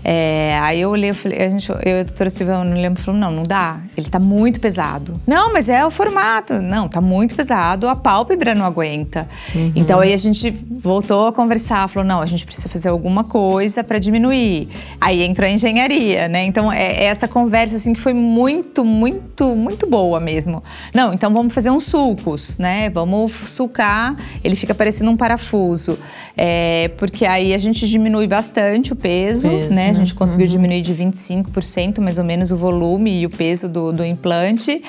é, 0.08 0.56
aí 0.62 0.82
eu 0.82 0.90
olhei, 0.90 1.10
eu 1.10 1.14
falei, 1.16 1.42
a 1.42 1.48
gente, 1.48 1.68
eu 1.68 1.78
e 1.84 2.00
a 2.00 2.02
doutora 2.04 2.30
Silvia, 2.30 2.62
não 2.62 2.80
lembro, 2.80 3.02
falou, 3.02 3.20
não, 3.20 3.32
não 3.32 3.42
dá, 3.42 3.80
ele 3.96 4.08
tá 4.08 4.20
muito 4.20 4.60
pesado. 4.60 5.20
Não, 5.26 5.52
mas 5.52 5.68
é 5.68 5.84
o 5.84 5.90
formato. 5.90 6.62
Não, 6.62 6.88
tá 6.88 7.00
muito 7.00 7.34
pesado, 7.34 7.88
a 7.88 7.96
pálpebra 7.96 8.54
não 8.54 8.64
aguenta. 8.64 9.28
Uhum. 9.52 9.72
Então 9.74 9.98
aí 9.98 10.14
a 10.14 10.16
gente 10.16 10.48
voltou 10.80 11.26
a 11.26 11.32
conversar, 11.32 11.88
falou, 11.88 12.06
não, 12.06 12.20
a 12.20 12.26
gente 12.26 12.46
precisa 12.46 12.68
fazer 12.68 12.88
alguma 12.88 13.24
coisa 13.24 13.82
para 13.82 13.98
diminuir. 13.98 14.68
Aí 15.00 15.24
entrou 15.24 15.48
a 15.48 15.50
engenharia, 15.50 16.28
né? 16.28 16.44
Então 16.44 16.72
é, 16.72 16.84
é, 16.84 17.04
essa 17.06 17.26
conversa, 17.26 17.74
assim, 17.74 17.92
que 17.92 18.00
foi 18.00 18.12
muito, 18.12 18.84
muito, 18.84 19.56
muito 19.56 19.90
boa 19.90 20.20
mesmo. 20.20 20.62
Não, 20.94 21.12
então 21.12 21.32
vamos 21.32 21.52
fazer 21.52 21.70
uns 21.70 21.82
sulcos, 21.82 22.58
né? 22.58 22.90
Vamos 22.90 23.32
sulcar, 23.46 24.14
ele 24.44 24.54
fica 24.54 24.72
parecendo 24.72 25.10
um 25.10 25.16
parafuso. 25.16 25.98
É, 26.36 26.92
porque 26.96 27.26
aí 27.26 27.52
a 27.52 27.58
gente 27.58 27.88
diminui 27.88 28.28
bastante 28.28 28.92
o 28.92 28.96
peso, 28.96 29.48
peso 29.48 29.74
né? 29.74 29.95
A 29.96 30.00
gente 30.00 30.12
uhum. 30.12 30.18
conseguiu 30.18 30.46
diminuir 30.46 30.82
de 30.82 30.94
25% 30.94 32.00
mais 32.00 32.18
ou 32.18 32.24
menos 32.24 32.52
o 32.52 32.56
volume 32.56 33.20
e 33.20 33.26
o 33.26 33.30
peso 33.30 33.68
do, 33.68 33.92
do 33.92 34.04
implante. 34.04 34.82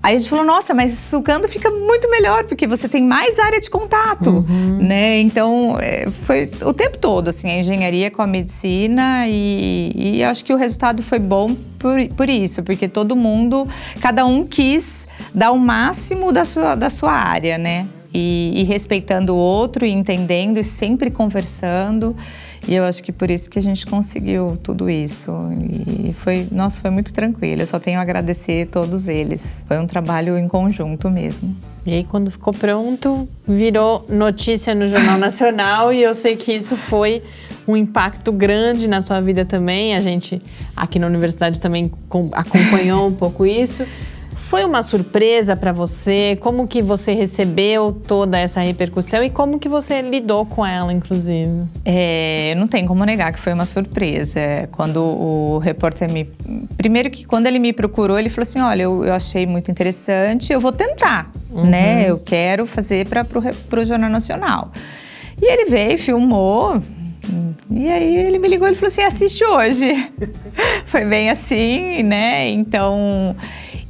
Aí 0.00 0.14
a 0.14 0.18
gente 0.18 0.30
falou, 0.30 0.44
nossa, 0.44 0.72
mas 0.72 0.92
sucando 0.92 1.48
fica 1.48 1.70
muito 1.70 2.08
melhor, 2.08 2.44
porque 2.44 2.68
você 2.68 2.88
tem 2.88 3.02
mais 3.02 3.36
área 3.38 3.60
de 3.60 3.68
contato, 3.68 4.30
uhum. 4.30 4.78
né? 4.80 5.18
Então, 5.18 5.76
é, 5.80 6.06
foi 6.22 6.48
o 6.62 6.72
tempo 6.72 6.96
todo, 6.98 7.28
assim, 7.28 7.50
a 7.50 7.58
engenharia 7.58 8.08
com 8.08 8.22
a 8.22 8.26
medicina 8.26 9.26
e, 9.26 9.90
e 9.94 10.24
acho 10.24 10.44
que 10.44 10.52
o 10.52 10.56
resultado 10.56 11.02
foi 11.02 11.18
bom 11.18 11.52
por, 11.80 12.06
por 12.16 12.30
isso, 12.30 12.62
porque 12.62 12.86
todo 12.86 13.16
mundo, 13.16 13.66
cada 14.00 14.24
um 14.24 14.46
quis 14.46 15.08
dar 15.34 15.50
o 15.50 15.58
máximo 15.58 16.30
da 16.30 16.44
sua, 16.44 16.76
da 16.76 16.88
sua 16.88 17.12
área, 17.12 17.58
né? 17.58 17.84
E, 18.14 18.52
e 18.54 18.62
respeitando 18.62 19.34
o 19.34 19.36
outro, 19.36 19.84
e 19.84 19.90
entendendo 19.90 20.58
e 20.58 20.64
sempre 20.64 21.10
conversando. 21.10 22.16
E 22.68 22.74
eu 22.74 22.84
acho 22.84 23.02
que 23.02 23.10
por 23.10 23.30
isso 23.30 23.48
que 23.48 23.58
a 23.58 23.62
gente 23.62 23.86
conseguiu 23.86 24.58
tudo 24.62 24.90
isso. 24.90 25.32
E 26.04 26.12
foi, 26.12 26.46
nossa, 26.52 26.82
foi 26.82 26.90
muito 26.90 27.14
tranquilo. 27.14 27.62
Eu 27.62 27.66
só 27.66 27.78
tenho 27.78 27.98
a 27.98 28.02
agradecer 28.02 28.64
a 28.64 28.70
todos 28.70 29.08
eles. 29.08 29.64
Foi 29.66 29.78
um 29.78 29.86
trabalho 29.86 30.36
em 30.36 30.46
conjunto 30.46 31.10
mesmo. 31.10 31.56
E 31.86 31.94
aí, 31.94 32.04
quando 32.04 32.30
ficou 32.30 32.52
pronto, 32.52 33.26
virou 33.46 34.04
notícia 34.10 34.74
no 34.74 34.86
Jornal 34.86 35.16
Nacional 35.18 35.94
e 35.94 36.02
eu 36.02 36.14
sei 36.14 36.36
que 36.36 36.52
isso 36.52 36.76
foi 36.76 37.22
um 37.66 37.74
impacto 37.74 38.30
grande 38.30 38.86
na 38.86 39.00
sua 39.00 39.18
vida 39.22 39.46
também. 39.46 39.96
A 39.96 40.02
gente 40.02 40.42
aqui 40.76 40.98
na 40.98 41.06
universidade 41.06 41.58
também 41.58 41.90
acompanhou 42.32 43.06
um 43.06 43.14
pouco 43.14 43.46
isso. 43.46 43.86
Foi 44.48 44.64
uma 44.64 44.80
surpresa 44.80 45.54
para 45.54 45.72
você? 45.72 46.34
Como 46.40 46.66
que 46.66 46.80
você 46.80 47.12
recebeu 47.12 47.92
toda 47.92 48.38
essa 48.38 48.60
repercussão 48.60 49.22
e 49.22 49.28
como 49.28 49.58
que 49.58 49.68
você 49.68 50.00
lidou 50.00 50.46
com 50.46 50.64
ela, 50.64 50.90
inclusive? 50.90 51.66
É, 51.84 52.54
não 52.56 52.66
tem 52.66 52.86
como 52.86 53.04
negar 53.04 53.30
que 53.30 53.38
foi 53.38 53.52
uma 53.52 53.66
surpresa. 53.66 54.40
Quando 54.72 55.02
o 55.02 55.58
repórter 55.58 56.10
me... 56.10 56.24
Primeiro 56.78 57.10
que 57.10 57.26
quando 57.26 57.46
ele 57.46 57.58
me 57.58 57.74
procurou, 57.74 58.18
ele 58.18 58.30
falou 58.30 58.48
assim, 58.48 58.60
olha, 58.60 58.84
eu, 58.84 59.04
eu 59.04 59.12
achei 59.12 59.46
muito 59.46 59.70
interessante, 59.70 60.50
eu 60.50 60.62
vou 60.62 60.72
tentar, 60.72 61.30
uhum. 61.50 61.66
né? 61.66 62.08
Eu 62.08 62.18
quero 62.18 62.64
fazer 62.64 63.06
para 63.06 63.26
o 63.82 63.84
Jornal 63.84 64.08
Nacional. 64.08 64.72
E 65.42 65.44
ele 65.44 65.66
veio, 65.66 65.98
filmou, 65.98 66.82
e 67.70 67.90
aí 67.90 68.16
ele 68.16 68.38
me 68.38 68.48
ligou 68.48 68.66
e 68.66 68.74
falou 68.74 68.88
assim: 68.88 69.02
assiste 69.02 69.44
hoje. 69.44 70.10
Foi 70.86 71.04
bem 71.04 71.28
assim, 71.28 72.02
né? 72.02 72.48
Então 72.48 73.36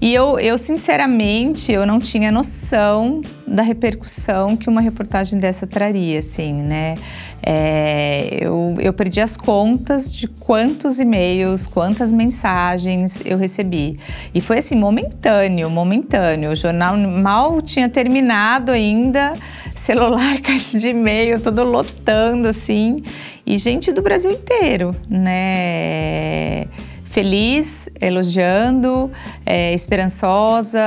e 0.01 0.15
eu, 0.15 0.39
eu, 0.39 0.57
sinceramente, 0.57 1.73
eu 1.73 1.85
não 1.85 1.99
tinha 1.99 2.31
noção 2.31 3.21
da 3.45 3.63
repercussão 3.63 4.57
que 4.57 4.69
uma 4.69 4.81
reportagem 4.81 5.39
dessa 5.41 5.67
traria, 5.67 6.21
assim, 6.21 6.53
né? 6.53 6.95
É, 7.43 8.39
eu, 8.41 8.77
eu 8.79 8.93
perdi 8.93 9.21
as 9.21 9.37
contas 9.37 10.13
de 10.13 10.29
quantos 10.29 11.01
e-mails, 11.01 11.67
quantas 11.67 12.13
mensagens 12.13 13.23
eu 13.25 13.37
recebi. 13.37 13.99
E 14.33 14.41
foi 14.41 14.59
assim, 14.59 14.77
momentâneo, 14.77 15.69
momentâneo. 15.69 16.53
O 16.53 16.57
jornal 16.57 16.97
mal 16.97 17.61
tinha 17.61 17.89
terminado 17.89 18.71
ainda, 18.71 19.33
celular, 19.75 20.39
caixa 20.43 20.79
de 20.79 20.91
e-mail, 20.91 21.41
todo 21.41 21.65
lotando, 21.65 22.47
assim. 22.47 23.03
E 23.45 23.59
gente 23.59 23.93
do 23.93 24.03
Brasil 24.03 24.31
inteiro, 24.31 24.95
né? 25.09 26.67
Feliz, 27.09 27.89
elogiando, 28.01 29.11
é, 29.45 29.73
esperançosa. 29.75 30.79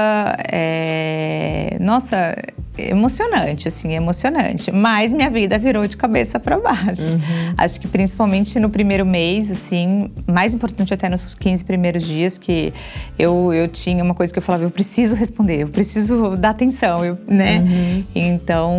É, 0.52 1.78
nossa, 1.80 2.36
emocionante, 2.78 3.68
assim, 3.68 3.94
emocionante. 3.94 4.72
Mas 4.72 5.12
minha 5.12 5.30
vida 5.30 5.58
virou 5.58 5.86
de 5.88 5.98
cabeça 5.98 6.40
para 6.40 6.60
baixo. 6.60 7.16
Uhum. 7.16 7.54
Acho 7.58 7.80
que 7.80 7.88
principalmente 7.88 8.60
no 8.60 8.70
primeiro 8.70 9.06
mês, 9.06 9.52
assim, 9.52 10.10
mais 10.28 10.54
importante 10.54 10.94
até 10.94 11.10
nos 11.10 11.36
15 11.36 11.66
primeiros 11.66 12.06
dias, 12.06 12.38
que 12.38 12.74
eu, 13.18 13.54
eu 13.54 13.68
tinha 13.68 14.04
uma 14.04 14.14
coisa 14.14 14.32
que 14.32 14.40
eu 14.40 14.44
falava, 14.44 14.64
eu 14.64 14.72
preciso 14.72 15.16
responder, 15.16 15.64
eu 15.64 15.68
preciso 15.68 16.36
dar 16.38 16.52
atenção, 16.52 17.04
eu, 17.04 17.18
né? 17.28 17.60
Uhum. 17.60 18.04
Então, 18.16 18.74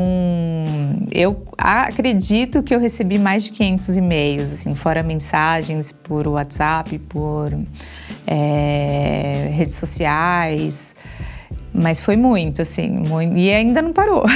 eu 1.11 1.45
acredito 1.57 2.62
que 2.62 2.74
eu 2.74 2.80
recebi 2.80 3.18
mais 3.18 3.45
de 3.45 3.51
500 3.51 3.97
e-mails, 3.97 4.53
assim, 4.53 4.74
fora 4.74 5.03
mensagens 5.03 5.93
por 5.93 6.26
WhatsApp, 6.26 6.99
por 6.99 7.53
é, 8.26 9.51
redes 9.53 9.76
sociais. 9.76 10.95
Mas 11.74 12.00
foi 12.00 12.16
muito, 12.16 12.62
assim, 12.62 12.88
muito, 12.88 13.38
e 13.38 13.50
ainda 13.52 13.80
não 13.80 13.92
parou. 13.92 14.24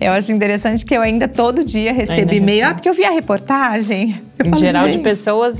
Eu 0.00 0.12
acho 0.12 0.32
interessante 0.32 0.86
que 0.86 0.96
eu 0.96 1.02
ainda 1.02 1.28
todo 1.28 1.62
dia 1.62 1.92
recebo 1.92 2.32
e-mail, 2.32 2.68
ah, 2.68 2.74
porque 2.74 2.88
eu 2.88 2.94
vi 2.94 3.04
a 3.04 3.10
reportagem. 3.10 4.18
Em 4.44 4.56
geral, 4.56 4.86
gente. 4.86 4.98
de 4.98 5.02
pessoas, 5.02 5.58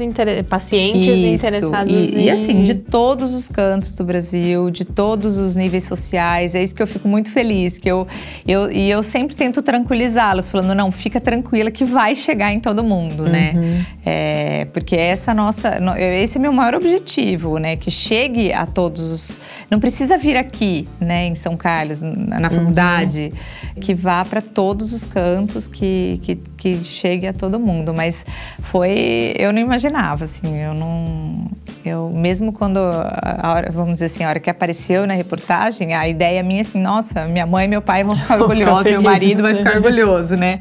pacientes 0.48 1.18
Isso. 1.18 1.46
interessados 1.46 1.92
e, 1.92 1.96
em... 1.96 2.24
e 2.24 2.30
assim, 2.30 2.62
de 2.62 2.74
todos 2.74 3.34
os 3.34 3.48
cantos 3.48 3.94
do 3.94 4.04
Brasil, 4.04 4.70
de 4.70 4.84
todos 4.84 5.36
os 5.36 5.54
níveis 5.54 5.84
sociais. 5.84 6.54
É 6.54 6.62
isso 6.62 6.74
que 6.74 6.82
eu 6.82 6.86
fico 6.86 7.08
muito 7.08 7.30
feliz. 7.30 7.78
Que 7.78 7.90
eu, 7.90 8.06
eu, 8.46 8.70
e 8.70 8.90
eu 8.90 9.02
sempre 9.02 9.34
tento 9.34 9.62
tranquilizá-los, 9.62 10.48
falando, 10.48 10.74
não, 10.74 10.90
fica 10.90 11.20
tranquila 11.20 11.70
que 11.70 11.84
vai 11.84 12.14
chegar 12.14 12.52
em 12.52 12.60
todo 12.60 12.82
mundo, 12.82 13.24
né? 13.24 13.52
uhum. 13.54 13.60
né? 13.60 13.86
É, 14.04 14.64
porque 14.72 14.96
essa 14.96 15.34
nossa. 15.34 15.78
Esse 15.98 16.38
é 16.38 16.40
meu 16.40 16.52
maior 16.52 16.74
objetivo, 16.74 17.58
né? 17.58 17.76
Que 17.76 17.90
chegue 17.90 18.52
a 18.52 18.66
todos 18.66 19.02
os. 19.10 19.40
Não 19.70 19.78
precisa 19.78 20.18
vir 20.18 20.36
aqui, 20.36 20.88
né, 21.00 21.26
em 21.26 21.34
São 21.34 21.56
Carlos, 21.56 22.02
na 22.02 22.36
uhum. 22.36 22.50
faculdade, 22.50 23.32
uhum. 23.32 23.80
que 23.80 23.94
vá 23.94 24.24
para 24.24 24.42
todos 24.42 24.92
os 24.92 25.04
cantos, 25.04 25.68
que, 25.68 26.20
que, 26.22 26.38
que 26.60 26.84
chegue 26.84 27.26
a 27.26 27.32
todo 27.32 27.58
mundo. 27.58 27.92
Mas 27.92 28.24
foi, 28.64 29.34
eu 29.36 29.52
não 29.52 29.58
imaginava, 29.58 30.26
assim, 30.26 30.62
eu 30.62 30.74
não, 30.74 31.50
eu 31.84 32.10
mesmo 32.10 32.52
quando, 32.52 32.78
a 32.78 33.52
hora, 33.52 33.72
vamos 33.72 33.94
dizer 33.94 34.06
assim, 34.06 34.22
a 34.22 34.28
hora 34.28 34.38
que 34.38 34.50
apareceu 34.50 35.06
na 35.06 35.14
reportagem, 35.14 35.94
a 35.94 36.06
ideia 36.06 36.42
minha 36.42 36.60
assim, 36.60 36.80
nossa, 36.80 37.24
minha 37.24 37.46
mãe 37.46 37.64
e 37.64 37.68
meu 37.68 37.80
pai 37.80 38.04
vão 38.04 38.14
ficar 38.14 38.38
orgulhosos, 38.40 38.92
meu 38.92 39.02
marido 39.02 39.42
vai 39.42 39.54
ficar 39.54 39.76
orgulhoso, 39.76 40.36
né? 40.36 40.60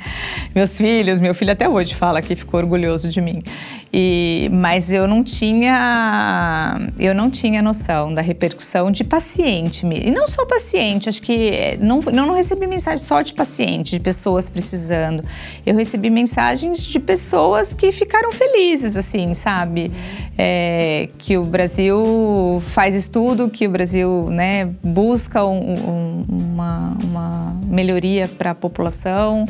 Meus 0.55 0.77
filhos, 0.77 1.19
meu 1.19 1.35
filho 1.35 1.51
até 1.51 1.67
hoje 1.67 1.93
fala 1.93 2.21
que 2.21 2.33
ficou 2.33 2.61
orgulhoso 2.61 3.09
de 3.09 3.19
mim. 3.19 3.43
E, 3.91 4.49
mas 4.53 4.91
eu 4.91 5.07
não 5.07 5.23
tinha 5.23 6.79
eu 6.99 7.15
não 7.15 7.31
tinha 7.31 7.59
noção 7.59 8.13
da 8.13 8.21
repercussão 8.21 8.91
de 8.91 9.03
paciente 9.03 9.83
e 9.83 10.11
não 10.11 10.27
só 10.27 10.45
paciente 10.45 11.09
acho 11.09 11.19
que 11.19 11.49
eh, 11.49 11.77
não, 11.81 11.99
não 12.13 12.31
recebi 12.31 12.67
mensagem 12.67 13.03
só 13.03 13.23
de 13.23 13.33
paciente 13.33 13.91
de 13.91 13.99
pessoas 13.99 14.47
precisando. 14.47 15.23
Eu 15.65 15.75
recebi 15.75 16.11
mensagens 16.11 16.83
de 16.83 16.99
pessoas 16.99 17.73
que 17.73 17.91
ficaram 17.91 18.31
felizes 18.31 18.95
assim 18.95 19.33
sabe? 19.33 19.91
É, 20.37 21.09
que 21.17 21.35
o 21.37 21.43
Brasil 21.43 22.61
faz 22.67 22.93
estudo 22.93 23.49
que 23.49 23.67
o 23.67 23.71
Brasil 23.71 24.27
né 24.29 24.65
busca 24.83 25.43
um, 25.43 25.73
um, 25.73 26.25
uma, 26.29 26.97
uma 27.03 27.59
melhoria 27.65 28.27
para 28.27 28.51
a 28.51 28.55
população 28.55 29.45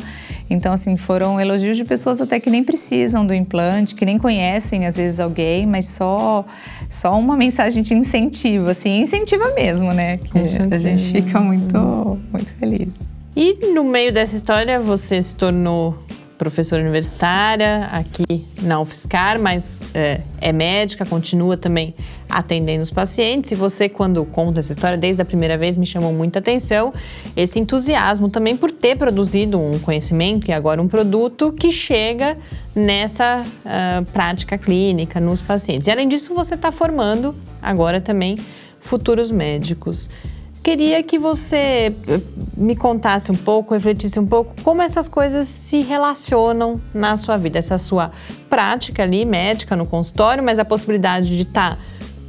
então, 0.50 0.72
assim, 0.72 0.96
foram 0.96 1.40
elogios 1.40 1.76
de 1.76 1.84
pessoas 1.84 2.20
até 2.20 2.40
que 2.40 2.50
nem 2.50 2.64
precisam 2.64 3.24
do 3.24 3.32
implante, 3.32 3.94
que 3.94 4.04
nem 4.04 4.18
conhecem, 4.18 4.84
às 4.84 4.96
vezes, 4.96 5.20
alguém, 5.20 5.64
mas 5.64 5.86
só, 5.86 6.44
só 6.90 7.16
uma 7.16 7.36
mensagem 7.36 7.84
de 7.84 7.94
incentivo, 7.94 8.68
assim, 8.68 9.00
incentiva 9.00 9.54
mesmo, 9.54 9.92
né? 9.92 10.16
Que 10.16 10.38
a 10.38 10.78
gente 10.78 11.12
fica 11.12 11.38
muito, 11.38 12.18
muito 12.32 12.52
feliz. 12.54 12.88
E 13.36 13.72
no 13.72 13.84
meio 13.84 14.12
dessa 14.12 14.34
história, 14.34 14.80
você 14.80 15.22
se 15.22 15.36
tornou 15.36 15.96
professora 16.40 16.80
universitária 16.80 17.90
aqui 17.92 18.46
na 18.62 18.80
UFSCar, 18.80 19.38
mas 19.38 19.82
é, 19.94 20.22
é, 20.40 20.50
médica, 20.52 21.04
continua 21.04 21.54
também 21.54 21.94
atendendo 22.30 22.80
os 22.80 22.90
pacientes. 22.90 23.52
E 23.52 23.54
você, 23.54 23.90
quando 23.90 24.24
conta 24.24 24.60
essa 24.60 24.72
história, 24.72 24.96
desde 24.96 25.20
a 25.20 25.24
primeira 25.26 25.58
vez, 25.58 25.76
me 25.76 25.84
chamou 25.84 26.14
muita 26.14 26.38
atenção 26.38 26.94
esse 27.36 27.60
entusiasmo 27.60 28.30
também 28.30 28.56
por 28.56 28.72
ter 28.72 28.96
produzido 28.96 29.60
um 29.60 29.78
conhecimento 29.78 30.48
e 30.48 30.52
agora 30.52 30.80
um 30.80 30.88
produto 30.88 31.52
que 31.52 31.70
chega 31.70 32.38
nessa 32.74 33.42
uh, 33.42 34.10
prática 34.10 34.56
clínica 34.56 35.20
nos 35.20 35.42
pacientes. 35.42 35.88
E 35.88 35.90
além 35.90 36.08
disso, 36.08 36.34
você 36.34 36.54
está 36.54 36.72
formando 36.72 37.34
agora 37.60 38.00
também 38.00 38.38
futuros 38.80 39.30
médicos. 39.30 40.08
Queria 40.62 41.02
que 41.02 41.18
você 41.18 41.94
eh, 42.06 42.20
me 42.54 42.76
contasse 42.76 43.32
um 43.32 43.36
pouco, 43.36 43.72
refletisse 43.72 44.20
um 44.20 44.26
pouco 44.26 44.54
como 44.62 44.82
essas 44.82 45.08
coisas 45.08 45.48
se 45.48 45.80
relacionam 45.80 46.78
na 46.92 47.16
sua 47.16 47.38
vida, 47.38 47.58
essa 47.58 47.78
sua 47.78 48.10
prática 48.50 49.02
ali 49.02 49.24
médica 49.24 49.74
no 49.74 49.86
consultório, 49.86 50.44
mas 50.44 50.58
a 50.58 50.64
possibilidade 50.64 51.34
de 51.34 51.42
estar, 51.42 51.76
tá, 51.76 51.78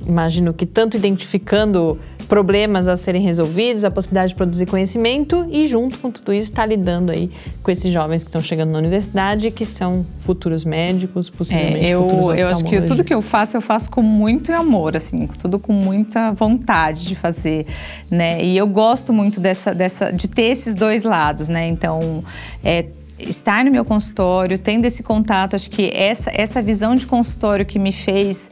imagino 0.07 0.53
que 0.53 0.65
tanto 0.65 0.95
identificando 0.95 1.99
problemas 2.31 2.87
a 2.87 2.95
serem 2.95 3.21
resolvidos, 3.21 3.83
a 3.83 3.91
possibilidade 3.91 4.29
de 4.29 4.35
produzir 4.35 4.65
conhecimento 4.65 5.45
e, 5.51 5.67
junto 5.67 5.99
com 5.99 6.09
tudo 6.09 6.33
isso, 6.33 6.49
estar 6.49 6.61
tá 6.61 6.65
lidando 6.65 7.11
aí 7.11 7.29
com 7.61 7.69
esses 7.69 7.91
jovens 7.91 8.23
que 8.23 8.29
estão 8.29 8.41
chegando 8.41 8.71
na 8.71 8.79
universidade 8.79 9.51
que 9.51 9.65
são 9.65 10.05
futuros 10.21 10.63
médicos, 10.63 11.29
possivelmente 11.29 11.85
é, 11.85 11.89
eu, 11.89 12.09
futuros 12.09 12.39
Eu 12.39 12.47
acho 12.47 12.63
que 12.63 12.81
tudo 12.83 13.03
que 13.03 13.13
eu 13.13 13.21
faço, 13.21 13.57
eu 13.57 13.61
faço 13.61 13.91
com 13.91 14.01
muito 14.01 14.53
amor, 14.53 14.95
assim, 14.95 15.27
tudo 15.27 15.59
com 15.59 15.73
muita 15.73 16.31
vontade 16.31 17.03
de 17.03 17.15
fazer, 17.15 17.65
né? 18.09 18.41
E 18.41 18.55
eu 18.55 18.65
gosto 18.65 19.11
muito 19.11 19.41
dessa, 19.41 19.75
dessa, 19.75 20.09
de 20.09 20.29
ter 20.29 20.43
esses 20.43 20.73
dois 20.73 21.03
lados, 21.03 21.49
né? 21.49 21.67
Então, 21.67 22.23
é, 22.63 22.85
estar 23.19 23.65
no 23.65 23.71
meu 23.71 23.83
consultório, 23.83 24.57
tendo 24.57 24.85
esse 24.85 25.03
contato, 25.03 25.57
acho 25.57 25.69
que 25.69 25.91
essa, 25.93 26.31
essa 26.33 26.61
visão 26.61 26.95
de 26.95 27.05
consultório 27.05 27.65
que 27.65 27.77
me 27.77 27.91
fez 27.91 28.49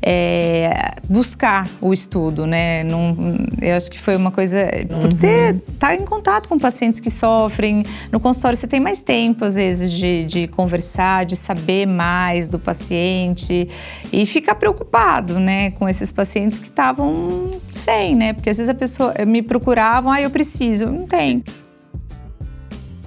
é, 0.00 0.94
buscar 1.08 1.68
o 1.80 1.92
estudo, 1.92 2.46
né? 2.46 2.84
Não, 2.84 3.16
eu 3.60 3.76
acho 3.76 3.90
que 3.90 4.00
foi 4.00 4.16
uma 4.16 4.30
coisa 4.30 4.58
por 4.88 5.12
ter 5.12 5.56
estar 5.68 5.88
tá 5.88 5.94
em 5.94 6.04
contato 6.04 6.48
com 6.48 6.58
pacientes 6.58 7.00
que 7.00 7.10
sofrem 7.10 7.84
no 8.12 8.20
consultório 8.20 8.56
você 8.56 8.66
tem 8.66 8.80
mais 8.80 9.02
tempo 9.02 9.44
às 9.44 9.56
vezes 9.56 9.90
de, 9.90 10.24
de 10.24 10.48
conversar, 10.48 11.26
de 11.26 11.34
saber 11.36 11.86
mais 11.86 12.46
do 12.46 12.58
paciente 12.58 13.68
e 14.12 14.24
ficar 14.24 14.54
preocupado, 14.54 15.38
né, 15.38 15.72
com 15.72 15.88
esses 15.88 16.12
pacientes 16.12 16.58
que 16.58 16.68
estavam 16.68 17.60
sem, 17.72 18.14
né? 18.14 18.32
Porque 18.32 18.50
às 18.50 18.58
vezes 18.58 18.70
a 18.70 18.74
pessoa 18.74 19.14
me 19.26 19.42
procuravam, 19.42 20.12
ah, 20.12 20.20
eu 20.20 20.30
preciso, 20.30 20.86
não 20.86 21.06
tem. 21.06 21.42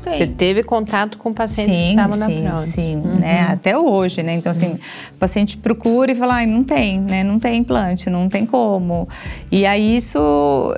Tem. 0.04 0.14
Você 0.14 0.28
teve 0.28 0.64
contato 0.64 1.18
com 1.18 1.32
pacientes 1.34 1.76
sim, 1.76 1.84
que 1.84 1.90
estavam 1.90 2.18
na 2.18 2.26
sim, 2.26 2.42
prótese? 2.44 2.72
Sim, 2.72 2.96
uhum. 2.98 3.20
né? 3.20 3.42
Até 3.50 3.78
hoje, 3.78 4.24
né? 4.24 4.34
Então, 4.34 4.52
assim, 4.52 4.80
o 5.12 5.18
paciente 5.20 5.58
procura 5.58 6.12
e 6.12 6.16
fala, 6.16 6.42
ah, 6.42 6.46
não 6.46 6.64
tem, 6.64 7.00
né? 7.00 7.24
Não 7.24 7.40
tem 7.40 7.60
implante, 7.60 8.10
não 8.10 8.28
tem 8.28 8.46
como. 8.46 9.08
E 9.52 9.66
aí 9.66 9.98
isso 9.98 10.76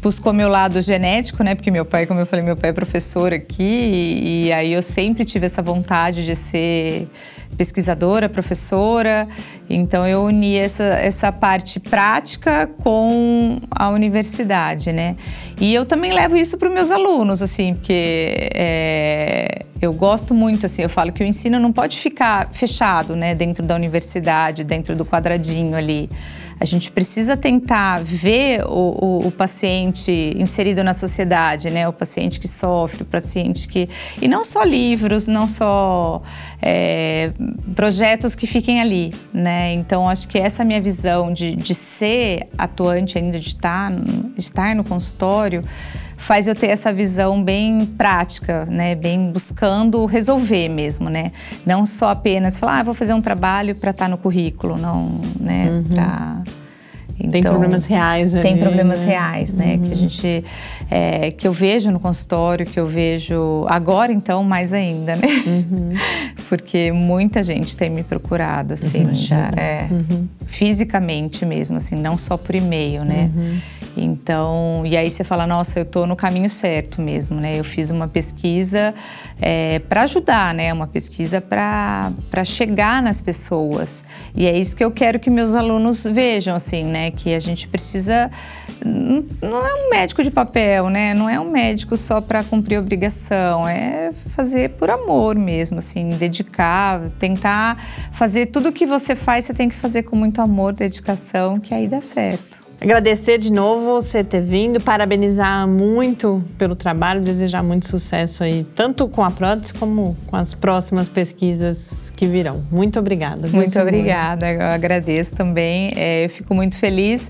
buscou 0.00 0.32
meu 0.32 0.48
lado 0.48 0.80
genético, 0.80 1.42
né? 1.42 1.54
Porque 1.54 1.70
meu 1.70 1.84
pai, 1.84 2.06
como 2.06 2.20
eu 2.20 2.26
falei, 2.26 2.44
meu 2.44 2.56
pai 2.56 2.70
é 2.70 2.72
professor 2.72 3.32
aqui 3.32 3.62
e, 3.62 4.46
e 4.46 4.52
aí 4.52 4.72
eu 4.72 4.82
sempre 4.82 5.24
tive 5.24 5.46
essa 5.46 5.60
vontade 5.60 6.24
de 6.24 6.34
ser 6.34 7.08
pesquisadora, 7.56 8.28
professora. 8.28 9.28
Então 9.68 10.06
eu 10.06 10.22
uni 10.22 10.56
essa, 10.56 10.84
essa 10.84 11.32
parte 11.32 11.80
prática 11.80 12.68
com 12.82 13.58
a 13.70 13.90
universidade, 13.90 14.92
né? 14.92 15.16
E 15.60 15.74
eu 15.74 15.84
também 15.84 16.12
levo 16.12 16.36
isso 16.36 16.56
para 16.56 16.68
os 16.68 16.74
meus 16.74 16.90
alunos, 16.90 17.42
assim, 17.42 17.74
porque 17.74 18.50
é, 18.54 19.64
eu 19.82 19.92
gosto 19.92 20.32
muito, 20.32 20.66
assim, 20.66 20.82
eu 20.82 20.88
falo 20.88 21.12
que 21.12 21.22
o 21.22 21.26
ensino 21.26 21.58
não 21.58 21.72
pode 21.72 21.98
ficar 21.98 22.48
fechado, 22.52 23.16
né, 23.16 23.34
dentro 23.34 23.64
da 23.64 23.74
universidade, 23.74 24.62
dentro 24.62 24.94
do 24.94 25.04
quadradinho 25.04 25.76
ali. 25.76 26.08
A 26.60 26.64
gente 26.64 26.90
precisa 26.90 27.36
tentar 27.36 28.02
ver 28.02 28.64
o, 28.64 28.68
o, 28.68 29.28
o, 29.28 29.30
paciente 29.30 30.32
inserido 30.36 30.82
na 30.82 30.92
sociedade, 30.92 31.70
né? 31.70 31.86
O 31.86 31.92
paciente 31.92 32.40
que 32.40 32.48
sofre, 32.48 33.02
o 33.02 33.06
paciente 33.06 33.68
que. 33.68 33.88
E 34.20 34.26
não 34.26 34.44
só 34.44 34.64
livros, 34.64 35.26
não 35.26 35.46
só 35.46 36.22
é, 36.60 37.30
projetos 37.76 38.34
que 38.34 38.46
fiquem 38.46 38.80
ali, 38.80 39.14
né? 39.32 39.72
Então, 39.74 40.08
acho 40.08 40.26
que 40.26 40.38
essa 40.38 40.64
minha 40.64 40.80
visão 40.80 41.32
de, 41.32 41.54
de 41.54 41.74
ser 41.74 42.48
atuante 42.58 43.18
ainda, 43.18 43.38
de 43.38 43.48
estar, 43.48 43.92
estar 44.36 44.74
no 44.74 44.82
consultório 44.82 45.62
faz 46.18 46.46
eu 46.46 46.54
ter 46.54 46.66
essa 46.66 46.92
visão 46.92 47.42
bem 47.42 47.86
prática, 47.86 48.66
né? 48.66 48.94
Bem 48.94 49.30
buscando 49.30 50.04
resolver 50.04 50.68
mesmo, 50.68 51.08
né? 51.08 51.32
Não 51.64 51.86
só 51.86 52.10
apenas 52.10 52.58
falar, 52.58 52.80
ah, 52.80 52.82
vou 52.82 52.92
fazer 52.92 53.14
um 53.14 53.22
trabalho 53.22 53.74
para 53.74 53.92
estar 53.92 54.04
tá 54.04 54.08
no 54.10 54.18
currículo, 54.18 54.76
não, 54.76 55.20
né? 55.40 55.68
Uhum. 55.70 55.84
Pra... 55.84 56.42
Então, 57.20 57.30
tem 57.30 57.42
problemas 57.42 57.86
reais 57.86 58.34
ali, 58.34 58.42
Tem 58.42 58.58
problemas 58.58 59.00
né? 59.00 59.06
reais, 59.06 59.54
né? 59.54 59.74
Uhum. 59.74 59.80
Que 59.80 59.92
a 59.92 59.96
gente... 59.96 60.44
É, 60.90 61.30
que 61.30 61.46
eu 61.46 61.52
vejo 61.52 61.90
no 61.90 62.00
consultório, 62.00 62.64
que 62.64 62.80
eu 62.80 62.86
vejo 62.86 63.66
agora, 63.68 64.10
então, 64.10 64.42
mais 64.42 64.72
ainda, 64.72 65.16
né? 65.16 65.28
Uhum. 65.46 65.94
Porque 66.48 66.90
muita 66.92 67.42
gente 67.42 67.76
tem 67.76 67.90
me 67.90 68.02
procurado, 68.02 68.72
assim, 68.72 69.14
já, 69.14 69.50
é, 69.54 69.86
uhum. 69.90 70.26
fisicamente 70.46 71.44
mesmo, 71.44 71.76
assim, 71.76 71.94
não 71.94 72.16
só 72.16 72.38
por 72.38 72.54
e-mail, 72.54 73.04
né? 73.04 73.30
Uhum. 73.34 73.60
Então, 73.98 74.82
e 74.86 74.96
aí 74.96 75.10
você 75.10 75.24
fala, 75.24 75.46
nossa, 75.46 75.78
eu 75.78 75.82
estou 75.82 76.06
no 76.06 76.14
caminho 76.14 76.48
certo 76.48 77.02
mesmo, 77.02 77.40
né? 77.40 77.58
Eu 77.58 77.64
fiz 77.64 77.90
uma 77.90 78.06
pesquisa 78.06 78.94
é, 79.40 79.80
para 79.80 80.02
ajudar, 80.02 80.54
né? 80.54 80.72
Uma 80.72 80.86
pesquisa 80.86 81.40
para 81.40 82.12
chegar 82.44 83.02
nas 83.02 83.20
pessoas. 83.20 84.04
E 84.36 84.46
é 84.46 84.56
isso 84.56 84.76
que 84.76 84.84
eu 84.84 84.90
quero 84.90 85.18
que 85.18 85.28
meus 85.28 85.54
alunos 85.54 86.04
vejam, 86.04 86.54
assim, 86.54 86.84
né? 86.84 87.10
Que 87.10 87.34
a 87.34 87.40
gente 87.40 87.66
precisa. 87.66 88.30
Não 88.84 89.66
é 89.66 89.74
um 89.74 89.90
médico 89.90 90.22
de 90.22 90.30
papel, 90.30 90.88
né? 90.88 91.14
Não 91.14 91.28
é 91.28 91.38
um 91.38 91.50
médico 91.50 91.96
só 91.96 92.20
para 92.20 92.42
cumprir 92.44 92.78
obrigação. 92.78 93.66
É 93.66 94.12
fazer 94.36 94.70
por 94.70 94.90
amor 94.90 95.34
mesmo, 95.34 95.78
assim, 95.78 96.08
dedicar, 96.10 97.00
tentar 97.18 97.76
fazer 98.12 98.46
tudo 98.46 98.68
o 98.68 98.72
que 98.72 98.86
você 98.86 99.16
faz, 99.16 99.44
você 99.44 99.54
tem 99.54 99.68
que 99.68 99.76
fazer 99.76 100.02
com 100.04 100.16
muito 100.16 100.40
amor, 100.40 100.72
dedicação, 100.72 101.58
que 101.58 101.74
aí 101.74 101.88
dá 101.88 102.00
certo. 102.00 102.58
Agradecer 102.80 103.38
de 103.38 103.50
novo 103.50 104.00
você 104.00 104.22
ter 104.22 104.40
vindo, 104.40 104.80
parabenizar 104.80 105.66
muito 105.66 106.44
pelo 106.56 106.76
trabalho, 106.76 107.20
desejar 107.20 107.60
muito 107.60 107.88
sucesso 107.88 108.44
aí, 108.44 108.64
tanto 108.76 109.08
com 109.08 109.24
a 109.24 109.32
prótese 109.32 109.74
como 109.74 110.16
com 110.28 110.36
as 110.36 110.54
próximas 110.54 111.08
pesquisas 111.08 112.12
que 112.16 112.24
virão. 112.24 112.62
Muito 112.70 112.96
obrigada. 112.96 113.48
Muito 113.48 113.76
obrigada, 113.80 114.48
eu 114.52 114.62
agradeço 114.62 115.34
também. 115.34 115.90
É, 115.96 116.26
eu 116.26 116.30
fico 116.30 116.54
muito 116.54 116.76
feliz 116.76 117.28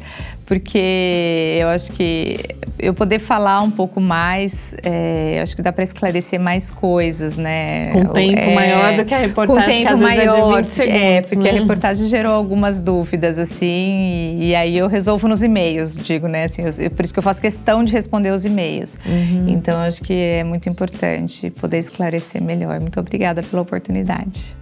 porque 0.49 1.59
eu 1.61 1.69
acho 1.69 1.93
que 1.93 2.39
eu 2.79 2.95
poder 2.95 3.19
falar 3.19 3.61
um 3.61 3.71
pouco 3.71 4.01
mais, 4.01 4.75
é, 4.83 5.41
acho 5.43 5.55
que 5.55 5.61
dá 5.61 5.71
para 5.71 5.85
esclarecer 5.85 6.41
mais 6.41 6.71
coisas, 6.71 7.37
né? 7.37 7.91
Com 7.93 8.07
tempo 8.07 8.39
é, 8.39 8.55
maior 8.55 8.95
do 8.95 9.05
que 9.05 9.13
a 9.13 9.19
reportagem, 9.19 9.85
com 9.85 9.91
tempo 9.91 9.99
que 9.99 10.03
maior, 10.03 10.59
é 10.59 10.63
de 10.63 10.69
20 10.69 10.69
segundos, 10.69 11.03
É, 11.03 11.21
porque 11.21 11.37
né? 11.37 11.51
a 11.51 11.53
reportagem 11.53 12.09
gerou 12.09 12.33
algumas 12.33 12.81
dúvidas, 12.81 13.39
assim, 13.39 14.37
e, 14.39 14.49
e, 14.49 14.55
aí 14.55 14.79
eu 14.79 14.89
resolvo 14.89 15.29
nos 15.29 15.43
e-mails, 15.43 15.95
digo, 15.99 16.27
né? 16.27 16.45
Assim, 16.45 16.63
eu, 16.63 16.91
por 16.93 17.05
isso 17.05 17.13
que 17.13 17.19
eu 17.19 17.23
faço 17.23 17.43
questão 17.43 17.85
de 17.85 17.93
responder 17.93 18.31
os 18.31 18.47
e-mails. 18.47 18.99
Uhum. 19.05 19.51
Então, 19.51 19.79
acho 19.83 20.01
que 20.01 20.15
é 20.15 20.45
muito 20.45 20.67
importante 20.67 21.51
poder 21.51 21.79
esclarecer 21.79 22.41
melhor. 22.41 22.81
Muito 22.81 22.99
obrigada 22.99 23.43
pela 23.43 23.61
oportunidade. 23.61 24.57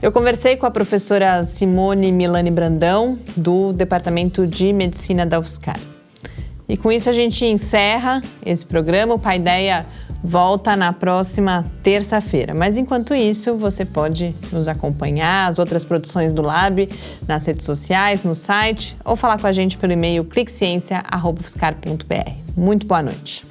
Eu 0.00 0.12
conversei 0.12 0.56
com 0.56 0.64
a 0.64 0.70
professora 0.70 1.42
Simone 1.42 2.12
Milani 2.12 2.52
Brandão, 2.52 3.18
do 3.36 3.72
Departamento 3.72 4.46
de 4.46 4.72
Medicina 4.72 5.26
da 5.26 5.40
UFSCar. 5.40 5.76
E 6.68 6.76
com 6.76 6.92
isso 6.92 7.10
a 7.10 7.12
gente 7.12 7.44
encerra 7.44 8.22
esse 8.46 8.64
programa. 8.64 9.14
O 9.14 9.18
Paideia 9.18 9.84
volta 10.22 10.76
na 10.76 10.92
próxima 10.92 11.64
terça-feira. 11.82 12.54
Mas 12.54 12.76
enquanto 12.76 13.12
isso, 13.12 13.56
você 13.56 13.84
pode 13.84 14.36
nos 14.52 14.68
acompanhar, 14.68 15.48
as 15.48 15.58
outras 15.58 15.82
produções 15.82 16.32
do 16.32 16.42
Lab, 16.42 16.88
nas 17.26 17.44
redes 17.46 17.64
sociais, 17.64 18.22
no 18.22 18.36
site, 18.36 18.96
ou 19.04 19.16
falar 19.16 19.40
com 19.40 19.48
a 19.48 19.52
gente 19.52 19.76
pelo 19.76 19.92
e-mail 19.92 20.24
cliqueciência.fiscar.br. 20.24 22.30
Muito 22.56 22.86
boa 22.86 23.02
noite. 23.02 23.44